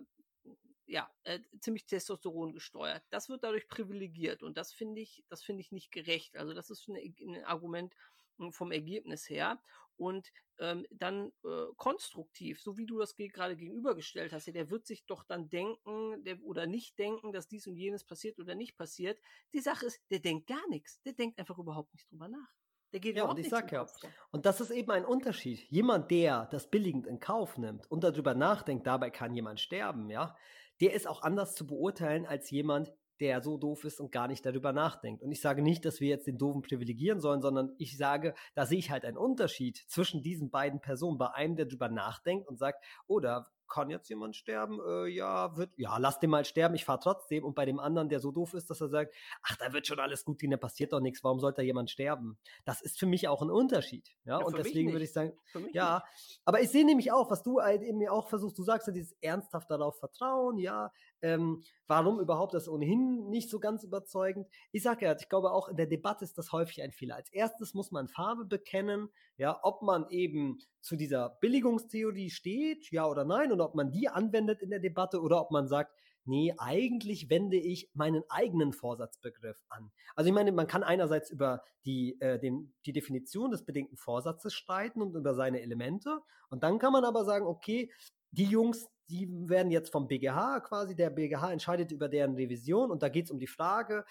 ja, 0.88 1.12
äh, 1.24 1.40
ziemlich 1.60 1.86
Testosteron 1.86 2.54
gesteuert. 2.54 3.04
Das 3.10 3.30
wird 3.30 3.44
dadurch 3.44 3.68
privilegiert 3.68 4.44
und 4.44 4.58
das 4.58 4.72
finde 4.74 5.02
ich, 5.02 5.24
das 5.30 5.44
finde 5.44 5.62
ich 5.62 5.72
nicht 5.72 5.92
gerecht. 5.92 6.38
Also 6.38 6.54
das 6.54 6.70
ist 6.70 6.88
ein, 6.88 6.96
ein 6.96 7.44
Argument 7.46 7.94
mm, 8.38 8.50
vom 8.52 8.72
Ergebnis 8.72 9.30
her 9.30 9.62
und 9.98 10.32
ähm, 10.60 10.86
dann 10.90 11.32
äh, 11.44 11.66
konstruktiv, 11.76 12.62
so 12.62 12.78
wie 12.78 12.86
du 12.86 13.00
das 13.00 13.16
ge 13.16 13.28
gerade 13.28 13.56
gegenübergestellt 13.56 14.32
hast, 14.32 14.48
ja, 14.48 14.54
der 14.54 14.70
wird 14.70 14.86
sich 14.86 15.06
doch 15.06 15.24
dann 15.24 15.50
denken 15.50 16.24
der, 16.24 16.42
oder 16.44 16.66
nicht 16.66 16.98
denken, 16.98 17.34
dass 17.34 17.48
dies 17.48 17.68
und 17.68 17.76
jenes 17.76 18.04
passiert 18.04 18.40
oder 18.40 18.56
nicht 18.56 18.78
passiert. 18.78 19.20
Die 19.54 19.60
Sache 19.60 19.88
ist, 19.88 20.00
der 20.12 20.20
denkt 20.20 20.48
gar 20.48 20.68
nichts. 20.70 21.02
Der 21.02 21.14
denkt 21.14 21.40
einfach 21.40 21.58
überhaupt 21.58 21.94
nicht 21.94 22.10
drüber 22.10 22.28
nach. 22.28 22.54
Der 22.94 23.02
geht 23.02 23.18
Ja, 23.18 23.24
überhaupt 23.24 23.40
und 23.40 23.44
ich 23.44 23.50
sag 23.50 23.72
ja. 23.72 23.86
Und 24.32 24.46
das 24.46 24.62
ist 24.62 24.72
eben 24.72 24.92
ein 24.92 25.06
Unterschied. 25.06 25.60
Jemand, 25.70 26.12
der 26.12 26.46
das 26.46 26.70
billigend 26.70 27.08
in 27.08 27.20
Kauf 27.20 27.58
nimmt 27.58 27.90
und 27.92 28.04
darüber 28.04 28.34
nachdenkt, 28.34 28.88
dabei 28.88 29.10
kann 29.10 29.34
jemand 29.34 29.60
sterben, 29.60 30.10
ja, 30.10 30.38
der 30.82 30.94
ist 30.94 31.08
auch 31.08 31.22
anders 31.22 31.56
zu 31.56 31.66
beurteilen 31.66 32.26
als 32.26 32.50
jemand, 32.50 32.92
der 33.20 33.42
so 33.42 33.58
doof 33.58 33.86
ist 33.86 34.00
und 34.00 34.12
gar 34.12 34.28
nicht 34.28 34.46
darüber 34.46 34.74
nachdenkt. 34.74 35.24
Und 35.24 35.32
ich 35.32 35.40
sage 35.42 35.62
nicht, 35.62 35.86
dass 35.86 36.00
wir 36.00 36.10
jetzt 36.10 36.28
den 36.28 36.38
Doofen 36.38 36.62
privilegieren 36.62 37.22
sollen, 37.22 37.42
sondern 37.42 37.74
ich 37.78 37.98
sage, 37.98 38.34
da 38.56 38.66
sehe 38.66 38.80
ich 38.80 38.92
halt 38.92 39.06
einen 39.06 39.18
Unterschied 39.18 39.78
zwischen 39.88 40.22
diesen 40.22 40.50
beiden 40.50 40.82
Personen. 40.82 41.18
Bei 41.18 41.32
einem, 41.32 41.56
der 41.56 41.66
darüber 41.66 41.90
nachdenkt 41.90 42.48
und 42.48 42.58
sagt, 42.58 42.84
oh, 43.08 43.20
da 43.20 43.48
kann 43.68 43.90
jetzt 43.90 44.10
jemand 44.10 44.36
sterben? 44.36 44.80
Äh, 44.88 45.08
ja, 45.08 45.58
wird, 45.58 45.72
ja, 45.78 45.98
lass 45.98 46.20
den 46.20 46.30
mal 46.30 46.46
sterben, 46.46 46.76
ich 46.76 46.86
fahre 46.86 47.00
trotzdem. 47.00 47.44
Und 47.44 47.56
bei 47.56 47.66
dem 47.66 47.80
anderen, 47.80 48.10
der 48.10 48.20
so 48.20 48.32
doof 48.32 48.54
ist, 48.54 48.70
dass 48.70 48.82
er 48.82 48.90
sagt, 48.90 49.16
ach, 49.42 49.56
da 49.58 49.74
wird 49.74 49.88
schon 49.88 50.00
alles 50.00 50.24
gut 50.24 50.40
gehen, 50.40 50.52
da 50.52 50.58
passiert 50.58 50.94
doch 50.94 51.00
nichts, 51.00 51.24
warum 51.24 51.40
sollte 51.40 51.62
da 51.62 51.64
jemand 51.64 51.90
sterben? 51.90 52.38
Das 52.64 52.82
ist 52.82 53.00
für 53.00 53.06
mich 53.08 53.28
auch 53.28 53.42
ein 53.42 53.50
Unterschied. 53.50 54.08
Ja, 54.24 54.40
Ja, 54.40 54.46
und 54.46 54.58
deswegen 54.58 54.92
würde 54.92 55.06
ich 55.06 55.14
sagen, 55.14 55.34
ja, 55.72 56.04
nicht. 56.14 56.42
aber 56.46 56.62
ich 56.62 56.70
sehe 56.70 56.86
nämlich 56.86 57.12
auch, 57.12 57.32
was 57.32 57.44
du 57.44 57.62
halt 57.62 57.82
eben 57.84 57.98
mir 57.98 58.12
auch 58.12 58.28
versuchst, 58.28 58.58
du 58.58 58.64
sagst 58.64 58.88
ja 58.88 58.94
dieses 58.94 59.14
ernsthaft 59.22 59.70
darauf 59.72 59.98
vertrauen, 59.98 60.58
ja, 60.58 60.92
ähm, 61.22 61.64
warum 61.88 62.20
überhaupt 62.20 62.54
das 62.54 62.68
ohnehin 62.68 63.30
nicht 63.30 63.50
so 63.50 63.60
ganz 63.60 63.84
überzeugend. 63.84 64.48
Ich 64.72 64.84
sage 64.84 65.06
ja, 65.06 65.16
ich 65.16 65.30
glaube 65.30 65.52
auch 65.52 65.70
in 65.70 65.78
der 65.78 65.88
Debatte 65.88 66.24
ist 66.24 66.38
das 66.38 66.52
häufig 66.52 66.82
ein 66.82 66.92
Fehler. 66.92 67.16
Als 67.16 67.32
erstes 67.32 67.74
muss 67.74 67.92
man 67.92 68.08
Farbe 68.08 68.46
bekennen, 68.46 69.10
ja, 69.38 69.60
ob 69.64 69.82
man 69.82 70.10
eben 70.10 70.60
zu 70.86 70.96
dieser 70.96 71.30
Billigungstheorie 71.42 72.30
steht, 72.30 72.92
ja 72.92 73.08
oder 73.08 73.26
nein, 73.26 73.52
und 73.52 73.60
ob 73.60 73.74
man 73.74 73.92
die 73.92 74.08
anwendet 74.08 74.62
in 74.62 74.70
der 74.70 74.80
Debatte 74.80 75.20
oder 75.20 75.42
ob 75.42 75.50
man 75.50 75.68
sagt, 75.68 75.92
nee, 76.26 76.54
eigentlich 76.60 77.28
wende 77.30 77.58
ich 77.58 77.90
meinen 77.96 78.24
eigenen 78.30 78.72
Vorsatzbegriff 78.72 79.58
an. 79.70 79.92
Also 80.16 80.28
ich 80.28 80.34
meine, 80.34 80.52
man 80.52 80.68
kann 80.68 80.84
einerseits 80.84 81.32
über 81.32 81.64
die, 81.86 82.22
äh, 82.22 82.40
den, 82.40 82.76
die 82.86 82.94
Definition 82.94 83.50
des 83.50 83.66
bedingten 83.66 83.98
Vorsatzes 83.98 84.54
streiten 84.54 85.02
und 85.02 85.16
über 85.16 85.34
seine 85.34 85.62
Elemente. 85.62 86.20
Und 86.50 86.62
dann 86.62 86.78
kann 86.78 86.94
man 86.94 87.04
aber 87.04 87.26
sagen, 87.26 87.48
okay, 87.48 87.92
die 88.30 88.46
Jungs, 88.46 88.88
die 89.10 89.28
werden 89.50 89.72
jetzt 89.72 89.92
vom 89.92 90.08
BGH 90.08 90.60
quasi, 90.62 90.96
der 90.96 91.10
BGH 91.10 91.52
entscheidet 91.52 91.92
über 91.92 92.10
deren 92.10 92.36
Revision 92.36 92.92
und 92.92 93.02
da 93.02 93.10
geht 93.10 93.26
es 93.26 93.32
um 93.32 93.40
die 93.40 93.48
Frage, 93.48 94.06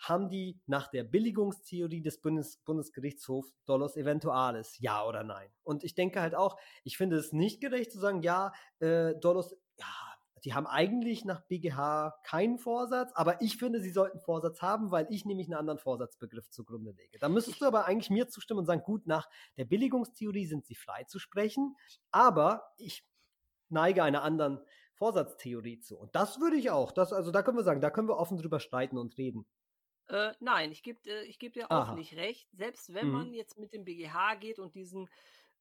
haben 0.00 0.28
die 0.28 0.58
nach 0.66 0.88
der 0.88 1.04
Billigungstheorie 1.04 2.02
des 2.02 2.20
Bundes, 2.20 2.58
Bundesgerichtshofs 2.64 3.54
Dollos 3.66 3.96
Eventualis, 3.96 4.78
ja 4.78 5.04
oder 5.04 5.22
nein? 5.22 5.48
Und 5.62 5.84
ich 5.84 5.94
denke 5.94 6.20
halt 6.20 6.34
auch, 6.34 6.58
ich 6.84 6.96
finde 6.96 7.16
es 7.16 7.32
nicht 7.32 7.60
gerecht 7.60 7.92
zu 7.92 8.00
sagen, 8.00 8.22
ja, 8.22 8.52
äh, 8.80 9.14
Dollos, 9.16 9.54
ja, 9.78 9.86
die 10.44 10.54
haben 10.54 10.66
eigentlich 10.66 11.24
nach 11.24 11.42
BGH 11.42 12.18
keinen 12.24 12.58
Vorsatz, 12.58 13.12
aber 13.14 13.42
ich 13.42 13.58
finde, 13.58 13.80
sie 13.80 13.90
sollten 13.90 14.20
Vorsatz 14.20 14.62
haben, 14.62 14.90
weil 14.90 15.06
ich 15.10 15.26
nämlich 15.26 15.48
einen 15.48 15.58
anderen 15.58 15.78
Vorsatzbegriff 15.78 16.48
zugrunde 16.48 16.92
lege. 16.92 17.18
Da 17.18 17.28
müsstest 17.28 17.60
du 17.60 17.66
aber 17.66 17.84
eigentlich 17.84 18.10
mir 18.10 18.28
zustimmen 18.28 18.60
und 18.60 18.66
sagen, 18.66 18.82
gut, 18.82 19.06
nach 19.06 19.28
der 19.58 19.66
Billigungstheorie 19.66 20.46
sind 20.46 20.64
sie 20.64 20.74
frei 20.74 21.04
zu 21.04 21.18
sprechen, 21.18 21.76
aber 22.10 22.72
ich 22.78 23.04
neige 23.68 24.02
einer 24.02 24.22
anderen 24.22 24.60
Vorsatztheorie 24.94 25.80
zu. 25.80 25.98
Und 25.98 26.14
das 26.14 26.40
würde 26.40 26.56
ich 26.56 26.70
auch. 26.70 26.92
Das, 26.92 27.12
also 27.12 27.30
da 27.30 27.42
können 27.42 27.56
wir 27.56 27.64
sagen, 27.64 27.80
da 27.80 27.90
können 27.90 28.08
wir 28.08 28.18
offen 28.18 28.38
drüber 28.38 28.60
streiten 28.60 28.98
und 28.98 29.16
reden. 29.18 29.46
Äh, 30.10 30.32
nein, 30.40 30.72
ich 30.72 30.82
gebe 30.82 30.98
äh, 31.08 31.24
ich 31.24 31.38
geb 31.38 31.52
dir 31.54 31.70
auch 31.72 31.92
Aha. 31.92 31.94
nicht 31.94 32.16
recht. 32.16 32.48
Selbst 32.52 32.94
wenn 32.94 33.06
Mhm. 33.06 33.12
man 33.12 33.32
jetzt 33.32 33.58
mit 33.58 33.72
dem 33.72 33.84
BGH 33.84 34.34
geht 34.36 34.58
und 34.58 34.74
diesen 34.74 35.08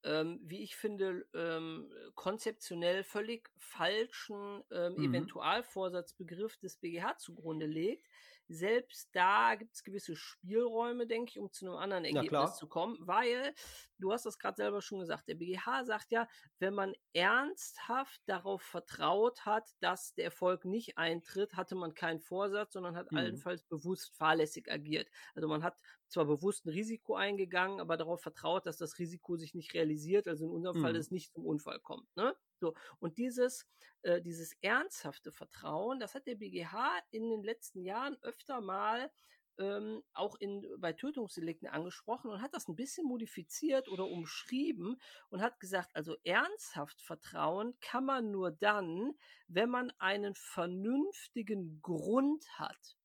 ähm, 0.04 0.40
wie 0.44 0.64
ich 0.64 0.78
finde, 0.78 1.28
ähm, 1.36 1.92
konzeptionell 2.16 3.04
völlig 3.04 3.52
falschen 3.58 4.64
ähm, 4.72 4.98
mhm. 4.98 5.04
Eventualvorsatzbegriff 5.04 6.58
des 6.58 6.78
BGH 6.78 7.18
zugrunde 7.18 7.68
legt. 7.68 8.08
Selbst 8.52 9.10
da 9.14 9.54
gibt 9.54 9.76
es 9.76 9.84
gewisse 9.84 10.16
Spielräume, 10.16 11.06
denke 11.06 11.30
ich, 11.30 11.40
um 11.40 11.52
zu 11.52 11.68
einem 11.68 11.76
anderen 11.76 12.04
Ergebnis 12.04 12.56
zu 12.56 12.68
kommen, 12.68 12.98
weil, 13.00 13.54
du 14.00 14.12
hast 14.12 14.26
das 14.26 14.40
gerade 14.40 14.56
selber 14.56 14.82
schon 14.82 15.00
gesagt, 15.00 15.28
der 15.28 15.36
BGH 15.36 15.86
sagt 15.86 16.12
ja, 16.12 16.28
wenn 16.58 16.74
man 16.74 16.94
ernsthaft 17.14 18.20
darauf 18.26 18.64
vertraut 18.64 19.46
hat, 19.46 19.70
dass 19.82 20.16
der 20.16 20.26
Erfolg 20.26 20.66
nicht 20.66 20.98
eintritt, 20.98 21.56
hatte 21.56 21.76
man 21.76 21.94
keinen 21.94 22.20
Vorsatz, 22.20 22.74
sondern 22.74 22.96
hat 22.96 23.12
mhm. 23.12 23.20
allenfalls 23.20 23.62
bewusst 23.64 24.16
fahrlässig 24.16 24.72
agiert. 24.72 25.08
Also 25.36 25.48
man 25.48 25.64
hat 25.64 25.80
zwar 26.10 26.26
bewusst 26.26 26.66
ein 26.66 26.70
Risiko 26.70 27.16
eingegangen, 27.16 27.80
aber 27.80 27.98
darauf 27.98 28.22
vertraut, 28.22 28.66
dass 28.66 28.78
das 28.78 29.00
Risiko 29.00 29.38
sich 29.38 29.54
nicht 29.54 29.74
realisiert, 29.74 30.28
also 30.28 30.46
in 30.46 30.52
unserem 30.52 30.78
mhm. 30.78 30.82
Fall 30.82 30.96
es 30.96 31.12
nicht 31.12 31.32
zum 31.32 31.46
Unfall 31.46 31.80
kommt. 31.80 32.14
Ne? 32.16 32.36
So, 32.60 32.74
und 33.00 33.18
dieses, 33.18 33.66
äh, 34.02 34.22
dieses 34.22 34.54
ernsthafte 34.62 35.32
Vertrauen, 35.32 36.00
das 36.00 36.16
hat 36.16 36.28
der 36.28 36.36
BGH 36.36 37.00
in 37.12 37.30
den 37.30 37.44
letzten 37.44 37.82
Jahren 37.82 38.18
öfter 38.22 38.60
mal 38.62 39.12
ähm, 39.60 40.02
auch 40.14 40.36
in, 40.36 40.66
bei 40.78 40.94
Tötungsdelikten 40.94 41.68
angesprochen 41.68 42.32
und 42.32 42.42
hat 42.42 42.54
das 42.54 42.68
ein 42.68 42.76
bisschen 42.76 43.06
modifiziert 43.06 43.90
oder 43.90 44.06
umschrieben 44.06 45.00
und 45.30 45.42
hat 45.42 45.60
gesagt, 45.60 45.96
also 45.96 46.16
ernsthaft 46.24 47.02
Vertrauen 47.02 47.78
kann 47.82 48.06
man 48.06 48.32
nur 48.32 48.52
dann, 48.52 49.14
wenn 49.48 49.70
man 49.70 49.92
einen 50.00 50.34
vernünftigen 50.34 51.82
Grund 51.82 52.46
hat 52.58 52.99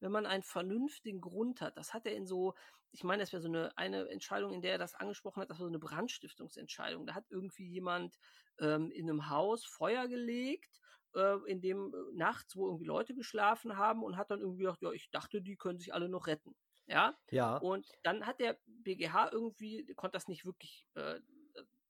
wenn 0.00 0.12
man 0.12 0.26
einen 0.26 0.42
vernünftigen 0.42 1.20
Grund 1.20 1.60
hat. 1.60 1.76
Das 1.76 1.94
hat 1.94 2.06
er 2.06 2.14
in 2.14 2.26
so, 2.26 2.54
ich 2.90 3.04
meine, 3.04 3.22
das 3.22 3.32
wäre 3.32 3.42
so 3.42 3.48
eine, 3.48 3.76
eine 3.76 4.08
Entscheidung, 4.08 4.52
in 4.52 4.62
der 4.62 4.72
er 4.72 4.78
das 4.78 4.94
angesprochen 4.94 5.42
hat, 5.42 5.50
das 5.50 5.58
war 5.58 5.66
so 5.66 5.70
eine 5.70 5.78
Brandstiftungsentscheidung. 5.78 7.06
Da 7.06 7.14
hat 7.14 7.26
irgendwie 7.30 7.66
jemand 7.66 8.18
ähm, 8.58 8.90
in 8.90 9.08
einem 9.08 9.28
Haus 9.30 9.64
Feuer 9.64 10.08
gelegt, 10.08 10.80
äh, 11.14 11.36
in 11.46 11.60
dem 11.60 11.94
äh, 11.94 12.16
nachts, 12.16 12.56
wo 12.56 12.66
irgendwie 12.66 12.86
Leute 12.86 13.14
geschlafen 13.14 13.76
haben 13.76 14.02
und 14.02 14.16
hat 14.16 14.30
dann 14.30 14.40
irgendwie 14.40 14.62
gedacht, 14.62 14.82
ja, 14.82 14.90
ich 14.92 15.10
dachte, 15.10 15.42
die 15.42 15.56
können 15.56 15.78
sich 15.78 15.94
alle 15.94 16.08
noch 16.08 16.26
retten. 16.26 16.54
Ja. 16.86 17.14
Ja. 17.30 17.56
Und 17.58 17.86
dann 18.02 18.26
hat 18.26 18.40
der 18.40 18.58
BGH 18.66 19.30
irgendwie, 19.32 19.86
konnte 19.94 20.16
das 20.16 20.28
nicht 20.28 20.44
wirklich, 20.44 20.86
äh, 20.94 21.20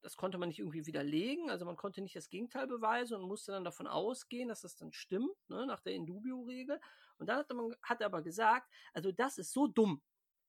das 0.03 0.17
konnte 0.17 0.39
man 0.39 0.49
nicht 0.49 0.59
irgendwie 0.59 0.87
widerlegen, 0.87 1.51
also 1.51 1.65
man 1.65 1.77
konnte 1.77 2.01
nicht 2.01 2.17
das 2.17 2.31
Gegenteil 2.31 2.67
beweisen 2.67 3.17
und 3.17 3.29
musste 3.29 3.53
dann 3.53 3.65
davon 3.65 3.87
ausgehen, 3.87 4.49
dass 4.49 4.63
das 4.63 4.77
dann 4.77 4.93
stimmt, 4.93 5.37
ne, 5.49 5.67
nach 5.67 5.81
der 5.81 5.95
Indubio-Regel. 5.95 6.81
Und 7.19 7.29
dann 7.29 7.39
hat, 7.39 7.53
man, 7.53 7.75
hat 7.83 8.01
er 8.01 8.07
aber 8.07 8.23
gesagt, 8.23 8.71
also 8.93 9.13
das 9.13 9.39
ist 9.39 9.53
so 9.53 9.67
dumm. 9.67 10.03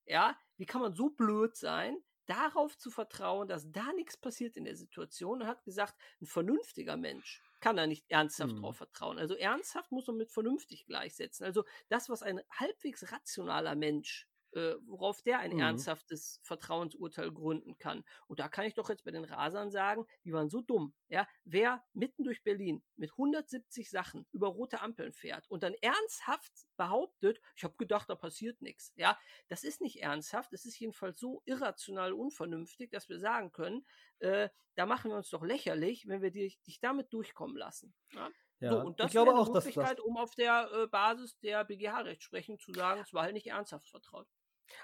Ja, 0.05 0.37
wie 0.57 0.65
kann 0.65 0.81
man 0.81 0.93
so 0.93 1.09
blöd 1.09 1.55
sein, 1.55 1.97
darauf 2.25 2.77
zu 2.77 2.91
vertrauen, 2.91 3.47
dass 3.47 3.71
da 3.71 3.91
nichts 3.93 4.17
passiert 4.17 4.57
in 4.57 4.63
der 4.63 4.75
Situation? 4.75 5.41
Er 5.41 5.47
hat 5.47 5.63
gesagt, 5.63 5.95
ein 6.21 6.25
vernünftiger 6.25 6.97
Mensch 6.97 7.41
kann 7.59 7.75
da 7.75 7.87
nicht 7.87 8.09
ernsthaft 8.09 8.53
hm. 8.53 8.61
drauf 8.61 8.77
vertrauen. 8.77 9.19
Also 9.19 9.35
ernsthaft 9.35 9.91
muss 9.91 10.07
man 10.07 10.17
mit 10.17 10.31
vernünftig 10.31 10.85
gleichsetzen. 10.85 11.45
Also 11.45 11.63
das, 11.89 12.09
was 12.09 12.23
ein 12.23 12.41
halbwegs 12.49 13.11
rationaler 13.11 13.75
Mensch 13.75 14.27
äh, 14.53 14.75
worauf 14.85 15.21
der 15.21 15.39
ein 15.39 15.53
mhm. 15.53 15.59
ernsthaftes 15.59 16.39
Vertrauensurteil 16.43 17.31
gründen 17.31 17.77
kann. 17.77 18.03
Und 18.27 18.39
da 18.39 18.49
kann 18.49 18.65
ich 18.65 18.73
doch 18.73 18.89
jetzt 18.89 19.03
bei 19.03 19.11
den 19.11 19.23
Rasern 19.23 19.71
sagen, 19.71 20.05
die 20.23 20.33
waren 20.33 20.49
so 20.49 20.61
dumm. 20.61 20.93
Ja, 21.09 21.27
wer 21.43 21.83
mitten 21.93 22.23
durch 22.23 22.43
Berlin 22.43 22.83
mit 22.95 23.11
170 23.11 23.89
Sachen 23.89 24.25
über 24.31 24.47
rote 24.47 24.81
Ampeln 24.81 25.13
fährt 25.13 25.49
und 25.49 25.63
dann 25.63 25.73
ernsthaft 25.81 26.51
behauptet, 26.77 27.39
ich 27.55 27.63
habe 27.63 27.75
gedacht, 27.77 28.09
da 28.09 28.15
passiert 28.15 28.61
nichts. 28.61 28.93
Ja, 28.95 29.17
das 29.47 29.63
ist 29.63 29.81
nicht 29.81 30.01
ernsthaft. 30.01 30.53
Es 30.53 30.65
ist 30.65 30.79
jedenfalls 30.79 31.19
so 31.19 31.41
irrational 31.45 32.13
unvernünftig, 32.13 32.91
dass 32.91 33.09
wir 33.09 33.19
sagen 33.19 33.51
können, 33.51 33.85
äh, 34.19 34.49
da 34.75 34.85
machen 34.85 35.11
wir 35.11 35.17
uns 35.17 35.29
doch 35.29 35.43
lächerlich, 35.43 36.07
wenn 36.07 36.21
wir 36.21 36.31
dich, 36.31 36.61
dich 36.63 36.79
damit 36.79 37.11
durchkommen 37.13 37.57
lassen. 37.57 37.93
Ja? 38.13 38.29
Ja, 38.61 38.69
so, 38.69 38.79
und 38.81 38.99
das 38.99 39.07
ich 39.07 39.11
glaube 39.13 39.33
auch, 39.33 39.51
dass 39.51 39.65
das 39.65 39.99
um 40.01 40.17
auf 40.17 40.35
der 40.35 40.69
äh, 40.71 40.87
Basis 40.87 41.37
der 41.39 41.65
BGH-Rechtsprechung 41.65 42.59
zu 42.59 42.71
sagen, 42.73 43.01
es 43.01 43.11
war 43.11 43.23
halt 43.23 43.33
nicht 43.33 43.47
ernsthaft 43.47 43.89
vertraut. 43.89 44.27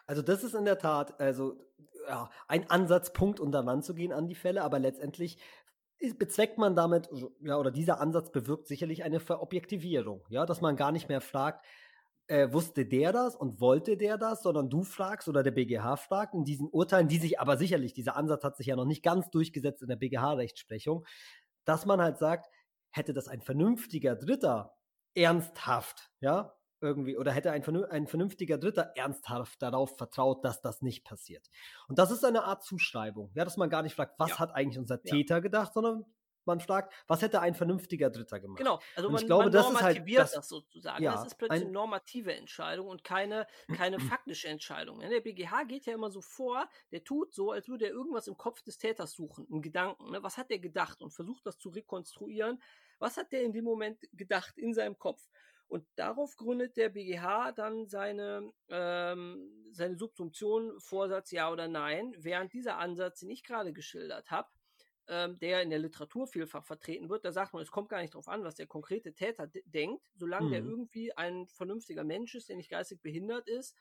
Also 0.06 0.22
das 0.22 0.44
ist 0.44 0.56
in 0.56 0.66
der 0.66 0.78
Tat 0.78 1.20
also 1.20 1.56
ja, 2.08 2.30
ein 2.48 2.70
Ansatzpunkt, 2.70 3.40
um 3.40 3.52
zu 3.82 3.94
gehen 3.94 4.14
an 4.14 4.28
die 4.28 4.36
Fälle, 4.36 4.64
aber 4.64 4.80
letztendlich 4.80 5.38
bezweckt 6.18 6.58
man 6.58 6.76
damit, 6.76 7.10
ja, 7.42 7.58
oder 7.58 7.72
dieser 7.72 8.00
Ansatz 8.00 8.32
bewirkt 8.32 8.68
sicherlich 8.68 9.04
eine 9.04 9.20
Verobjektivierung, 9.20 10.26
ja, 10.30 10.46
dass 10.46 10.62
man 10.62 10.76
gar 10.76 10.92
nicht 10.92 11.10
mehr 11.10 11.22
fragt, 11.22 11.66
äh, 12.28 12.52
wusste 12.52 12.86
der 12.86 13.14
das 13.14 13.36
und 13.36 13.62
wollte 13.62 13.98
der 13.98 14.18
das, 14.18 14.44
sondern 14.44 14.70
du 14.70 14.84
fragst 14.84 15.28
oder 15.28 15.44
der 15.44 15.52
BGH 15.52 15.96
fragt 15.98 16.34
in 16.34 16.44
diesen 16.44 16.68
Urteilen, 16.70 17.08
die 17.08 17.18
sich 17.18 17.40
aber 17.40 17.58
sicherlich, 17.58 17.94
dieser 17.94 18.16
Ansatz 18.16 18.44
hat 18.44 18.58
sich 18.58 18.68
ja 18.68 18.76
noch 18.76 18.86
nicht 18.86 19.02
ganz 19.02 19.30
durchgesetzt 19.30 19.82
in 19.82 19.88
der 19.88 19.96
BGH-Rechtsprechung, 19.96 21.06
dass 21.66 21.86
man 21.86 22.02
halt 22.02 22.18
sagt, 22.18 22.48
hätte 22.92 23.14
das 23.14 23.28
ein 23.28 23.42
vernünftiger 23.42 24.16
Dritter 24.16 24.76
ernsthaft, 25.16 26.12
ja, 26.20 26.57
irgendwie 26.82 27.18
oder 27.18 27.32
hätte 27.32 27.52
ein, 27.52 27.64
ein 27.86 28.08
vernünftiger 28.08 28.58
Dritter 28.58 28.94
ernsthaft 28.96 29.62
darauf 29.62 29.98
vertraut, 29.98 30.44
dass 30.46 30.62
das 30.62 30.82
nicht 30.82 31.04
passiert. 31.04 31.50
Und 31.88 32.00
das 32.00 32.12
ist 32.12 32.24
eine 32.24 32.44
Art 32.44 32.64
Zuschreibung, 32.64 33.32
ja, 33.34 33.44
dass 33.44 33.58
man 33.58 33.70
gar 33.70 33.84
nicht 33.84 33.96
fragt, 33.96 34.20
was 34.20 34.32
ja. 34.32 34.40
hat 34.40 34.56
eigentlich 34.56 34.80
unser 34.80 35.02
Täter 35.02 35.36
ja. 35.36 35.40
gedacht, 35.40 35.74
sondern 35.74 36.06
man 36.48 36.62
fragt, 36.62 36.94
was 37.08 37.22
hätte 37.22 37.42
ein 37.42 37.54
vernünftiger 37.54 38.10
Dritter 38.10 38.40
gemacht? 38.40 38.58
Genau, 38.58 38.80
also 38.96 39.10
man, 39.10 39.22
ich 39.22 39.28
glaube, 39.28 39.44
man 39.44 39.52
das 39.52 39.66
normativiert 39.66 40.00
ist 40.00 40.18
halt, 40.18 40.20
das, 40.28 40.32
das 40.34 40.48
sozusagen. 40.48 41.04
Ja, 41.04 41.12
das 41.12 41.28
ist 41.28 41.38
plötzlich 41.38 41.62
eine 41.62 41.72
normative 41.72 42.34
Entscheidung 42.34 42.88
und 42.88 43.04
keine, 43.04 43.46
keine 43.76 44.00
faktische 44.00 44.48
Entscheidung. 44.48 45.00
Der 45.02 45.20
BGH 45.20 45.66
geht 45.66 45.86
ja 45.86 45.94
immer 45.94 46.10
so 46.10 46.22
vor, 46.22 46.68
der 46.92 47.04
tut 47.04 47.34
so, 47.34 47.52
als 47.52 47.68
würde 47.68 47.86
er 47.86 47.92
irgendwas 47.92 48.28
im 48.28 48.38
Kopf 48.38 48.62
des 48.64 48.78
Täters 48.78 49.12
suchen, 49.12 49.46
einen 49.52 49.62
Gedanken. 49.62 50.12
Ne? 50.12 50.24
Was 50.24 50.38
hat 50.38 50.50
er 50.50 50.60
gedacht 50.60 51.02
und 51.02 51.12
versucht 51.12 51.46
das 51.46 51.60
zu 51.60 51.70
rekonstruieren. 51.70 52.62
Was 53.00 53.18
hat 53.18 53.32
der 53.32 53.44
in 53.44 53.52
dem 53.52 53.66
Moment 53.66 54.00
gedacht 54.14 54.58
in 54.58 54.74
seinem 54.74 54.98
Kopf? 54.98 55.28
Und 55.68 55.86
darauf 55.96 56.36
gründet 56.38 56.78
der 56.78 56.90
BGH 56.90 57.52
dann 57.52 57.88
seine, 57.88 58.52
ähm, 58.70 59.52
seine 59.72 59.98
Subsumption, 59.98 60.80
Vorsatz 60.80 61.32
ja 61.32 61.52
oder 61.52 61.68
nein, 61.68 62.14
während 62.18 62.54
dieser 62.54 62.78
Ansatz, 62.78 63.20
den 63.20 63.30
ich 63.30 63.44
gerade 63.44 63.74
geschildert 63.74 64.32
habe, 64.32 64.48
ähm, 65.10 65.38
der 65.40 65.62
in 65.64 65.70
der 65.70 65.80
Literatur 65.80 66.28
vielfach 66.28 66.66
vertreten 66.66 67.10
wird, 67.10 67.26
da 67.26 67.32
sagt 67.32 67.54
man, 67.54 67.62
es 67.62 67.72
kommt 67.72 67.90
gar 67.90 68.02
nicht 68.02 68.14
darauf 68.14 68.28
an, 68.28 68.44
was 68.44 68.56
der 68.56 68.68
konkrete 68.68 69.14
Täter 69.14 69.48
denkt, 69.66 70.06
solange 70.16 70.48
mhm. 70.48 70.52
der 70.52 70.60
irgendwie 70.64 71.16
ein 71.18 71.48
vernünftiger 71.48 72.04
Mensch 72.04 72.36
ist, 72.36 72.50
der 72.50 72.56
nicht 72.56 72.70
geistig 72.70 73.02
behindert 73.02 73.48
ist, 73.48 73.76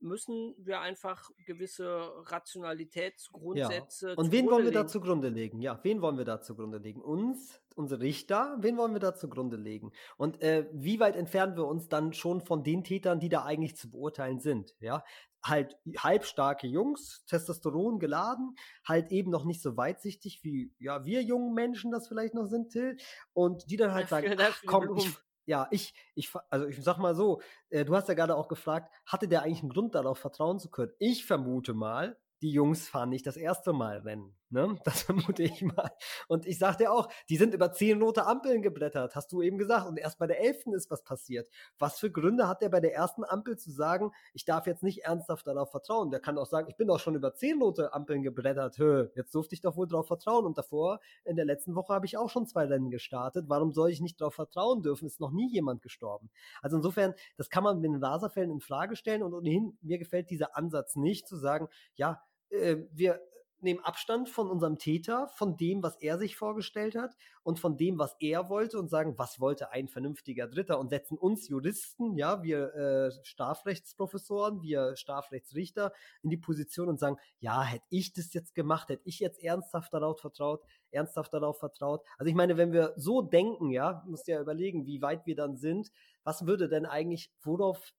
müssen 0.00 0.54
wir 0.58 0.80
einfach 0.80 1.30
gewisse 1.46 2.12
Rationalitätsgrundsätze. 2.26 4.10
Ja. 4.10 4.14
Und 4.14 4.32
wen 4.32 4.46
wollen 4.46 4.64
wir 4.64 4.72
da 4.72 4.86
zugrunde 4.86 5.28
legen? 5.28 5.60
Ja, 5.60 5.80
wen 5.82 6.02
wollen 6.02 6.18
wir 6.18 6.24
da 6.24 6.40
zugrunde 6.40 6.78
legen? 6.78 7.00
Uns, 7.00 7.62
unsere 7.76 8.00
Richter, 8.00 8.56
wen 8.60 8.76
wollen 8.76 8.92
wir 8.92 9.00
da 9.00 9.14
zugrunde 9.14 9.56
legen? 9.56 9.92
Und 10.16 10.42
äh, 10.42 10.68
wie 10.72 11.00
weit 11.00 11.16
entfernen 11.16 11.56
wir 11.56 11.66
uns 11.66 11.88
dann 11.88 12.12
schon 12.12 12.40
von 12.40 12.64
den 12.64 12.84
Tätern, 12.84 13.20
die 13.20 13.28
da 13.28 13.44
eigentlich 13.44 13.76
zu 13.76 13.90
beurteilen 13.90 14.40
sind? 14.40 14.74
Ja, 14.80 15.04
halt 15.44 15.76
halbstarke 15.98 16.66
Jungs, 16.66 17.24
Testosteron 17.26 17.98
geladen, 17.98 18.56
halt 18.84 19.10
eben 19.12 19.30
noch 19.30 19.44
nicht 19.44 19.62
so 19.62 19.76
weitsichtig 19.76 20.40
wie 20.42 20.72
ja 20.78 21.04
wir 21.04 21.22
jungen 21.22 21.54
Menschen 21.54 21.90
das 21.90 22.08
vielleicht 22.08 22.34
noch 22.34 22.46
sind, 22.46 22.70
Till, 22.70 22.96
und 23.32 23.70
die 23.70 23.76
dann 23.76 23.92
halt 23.92 24.08
sagen, 24.08 24.34
ach, 24.38 24.62
komm, 24.66 24.96
ich, 24.96 25.16
ja, 25.46 25.68
ich, 25.70 25.94
ich, 26.14 26.32
also 26.50 26.66
ich 26.66 26.82
sag 26.82 26.98
mal 26.98 27.14
so, 27.14 27.40
äh, 27.70 27.84
du 27.84 27.94
hast 27.94 28.08
ja 28.08 28.14
gerade 28.14 28.36
auch 28.36 28.48
gefragt, 28.48 28.92
hatte 29.06 29.28
der 29.28 29.42
eigentlich 29.42 29.60
einen 29.60 29.70
Grund 29.70 29.94
darauf 29.94 30.18
vertrauen 30.18 30.58
zu 30.58 30.70
können? 30.70 30.92
Ich 30.98 31.24
vermute 31.24 31.72
mal, 31.72 32.18
die 32.42 32.50
Jungs 32.50 32.88
fahren 32.88 33.10
nicht 33.10 33.26
das 33.26 33.36
erste 33.36 33.72
Mal 33.72 33.98
Rennen. 33.98 34.36
Ne? 34.56 34.78
Das 34.84 35.02
vermute 35.02 35.42
ich 35.42 35.62
mal. 35.62 35.90
Und 36.28 36.46
ich 36.46 36.58
sagte 36.58 36.90
auch, 36.90 37.08
die 37.28 37.36
sind 37.36 37.52
über 37.52 37.72
zehn 37.72 38.00
rote 38.00 38.24
Ampeln 38.26 38.62
geblättert, 38.62 39.14
hast 39.14 39.30
du 39.30 39.42
eben 39.42 39.58
gesagt. 39.58 39.86
Und 39.86 39.98
erst 39.98 40.18
bei 40.18 40.26
der 40.26 40.40
elften 40.40 40.72
ist 40.72 40.90
was 40.90 41.02
passiert. 41.02 41.50
Was 41.78 41.98
für 41.98 42.10
Gründe 42.10 42.48
hat 42.48 42.62
der 42.62 42.70
bei 42.70 42.80
der 42.80 42.94
ersten 42.94 43.22
Ampel 43.22 43.58
zu 43.58 43.70
sagen, 43.70 44.12
ich 44.32 44.46
darf 44.46 44.66
jetzt 44.66 44.82
nicht 44.82 45.04
ernsthaft 45.04 45.46
darauf 45.46 45.70
vertrauen? 45.70 46.10
Der 46.10 46.20
kann 46.20 46.38
auch 46.38 46.46
sagen, 46.46 46.68
ich 46.70 46.76
bin 46.76 46.88
doch 46.88 46.98
schon 46.98 47.14
über 47.14 47.34
zehn 47.34 47.60
rote 47.60 47.92
Ampeln 47.92 48.22
geblättert. 48.22 48.78
Hö, 48.78 49.10
jetzt 49.14 49.34
durfte 49.34 49.54
ich 49.54 49.60
doch 49.60 49.76
wohl 49.76 49.86
darauf 49.86 50.06
vertrauen. 50.06 50.46
Und 50.46 50.56
davor, 50.56 51.00
in 51.24 51.36
der 51.36 51.44
letzten 51.44 51.74
Woche, 51.74 51.92
habe 51.92 52.06
ich 52.06 52.16
auch 52.16 52.30
schon 52.30 52.46
zwei 52.46 52.64
Rennen 52.64 52.90
gestartet. 52.90 53.44
Warum 53.48 53.72
soll 53.74 53.90
ich 53.90 54.00
nicht 54.00 54.18
darauf 54.20 54.34
vertrauen 54.34 54.82
dürfen? 54.82 55.06
Ist 55.06 55.20
noch 55.20 55.32
nie 55.32 55.50
jemand 55.52 55.82
gestorben. 55.82 56.30
Also 56.62 56.76
insofern, 56.78 57.12
das 57.36 57.50
kann 57.50 57.62
man 57.62 57.78
mit 57.80 57.84
den 57.84 58.02
Raserfällen 58.02 58.50
in 58.50 58.60
Frage 58.60 58.96
stellen. 58.96 59.22
Und 59.22 59.34
ohnehin, 59.34 59.76
mir 59.82 59.98
gefällt 59.98 60.30
dieser 60.30 60.56
Ansatz 60.56 60.96
nicht, 60.96 61.28
zu 61.28 61.36
sagen, 61.36 61.68
ja, 61.94 62.22
äh, 62.48 62.76
wir 62.92 63.20
nehmen 63.60 63.80
Abstand 63.80 64.28
von 64.28 64.50
unserem 64.50 64.78
Täter, 64.78 65.28
von 65.28 65.56
dem, 65.56 65.82
was 65.82 65.96
er 65.96 66.18
sich 66.18 66.36
vorgestellt 66.36 66.94
hat 66.94 67.16
und 67.42 67.58
von 67.58 67.76
dem, 67.76 67.98
was 67.98 68.16
er 68.20 68.48
wollte 68.48 68.78
und 68.78 68.88
sagen, 68.88 69.14
was 69.18 69.40
wollte 69.40 69.70
ein 69.70 69.88
vernünftiger 69.88 70.46
Dritter 70.46 70.78
und 70.78 70.90
setzen 70.90 71.16
uns 71.16 71.48
Juristen, 71.48 72.16
ja, 72.16 72.42
wir 72.42 72.74
äh, 72.74 73.24
Strafrechtsprofessoren, 73.24 74.62
wir 74.62 74.96
Strafrechtsrichter 74.96 75.92
in 76.22 76.30
die 76.30 76.36
Position 76.36 76.88
und 76.88 76.98
sagen, 76.98 77.16
ja, 77.38 77.62
hätte 77.62 77.86
ich 77.90 78.12
das 78.12 78.32
jetzt 78.34 78.54
gemacht, 78.54 78.88
hätte 78.88 79.02
ich 79.04 79.20
jetzt 79.20 79.42
ernsthaft 79.42 79.92
darauf 79.92 80.20
vertraut, 80.20 80.62
ernsthaft 80.90 81.32
darauf 81.32 81.58
vertraut. 81.58 82.04
Also 82.18 82.28
ich 82.28 82.36
meine, 82.36 82.56
wenn 82.56 82.72
wir 82.72 82.92
so 82.96 83.22
denken, 83.22 83.70
ja, 83.70 84.02
musst 84.06 84.28
du 84.28 84.32
ja 84.32 84.40
überlegen, 84.40 84.86
wie 84.86 85.02
weit 85.02 85.26
wir 85.26 85.36
dann 85.36 85.56
sind, 85.56 85.90
was 86.24 86.46
würde 86.46 86.68
denn 86.68 86.86
eigentlich, 86.86 87.30
worauf 87.42 87.92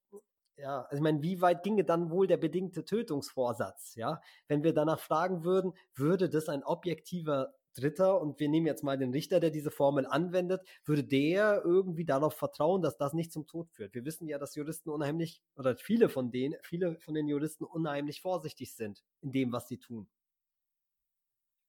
ja, 0.58 0.82
also 0.82 0.96
ich 0.96 1.02
meine, 1.02 1.22
wie 1.22 1.40
weit 1.40 1.62
ginge 1.62 1.84
dann 1.84 2.10
wohl 2.10 2.26
der 2.26 2.36
bedingte 2.36 2.84
Tötungsvorsatz, 2.84 3.94
ja? 3.94 4.20
Wenn 4.48 4.64
wir 4.64 4.74
danach 4.74 4.98
fragen 4.98 5.44
würden, 5.44 5.72
würde 5.94 6.28
das 6.28 6.48
ein 6.48 6.64
objektiver 6.64 7.54
Dritter 7.74 8.20
und 8.20 8.40
wir 8.40 8.48
nehmen 8.48 8.66
jetzt 8.66 8.82
mal 8.82 8.98
den 8.98 9.12
Richter, 9.12 9.38
der 9.38 9.50
diese 9.50 9.70
Formel 9.70 10.04
anwendet, 10.04 10.62
würde 10.84 11.04
der 11.04 11.62
irgendwie 11.64 12.04
darauf 12.04 12.34
vertrauen, 12.34 12.82
dass 12.82 12.96
das 12.96 13.12
nicht 13.12 13.32
zum 13.32 13.46
Tod 13.46 13.70
führt. 13.70 13.94
Wir 13.94 14.04
wissen 14.04 14.26
ja, 14.26 14.38
dass 14.38 14.56
Juristen 14.56 14.90
unheimlich, 14.90 15.40
oder 15.54 15.76
viele 15.76 16.08
von 16.08 16.32
denen, 16.32 16.56
viele 16.62 16.98
von 16.98 17.14
den 17.14 17.28
Juristen 17.28 17.64
unheimlich 17.64 18.20
vorsichtig 18.20 18.74
sind 18.74 19.04
in 19.20 19.30
dem, 19.30 19.52
was 19.52 19.68
sie 19.68 19.78
tun. 19.78 20.08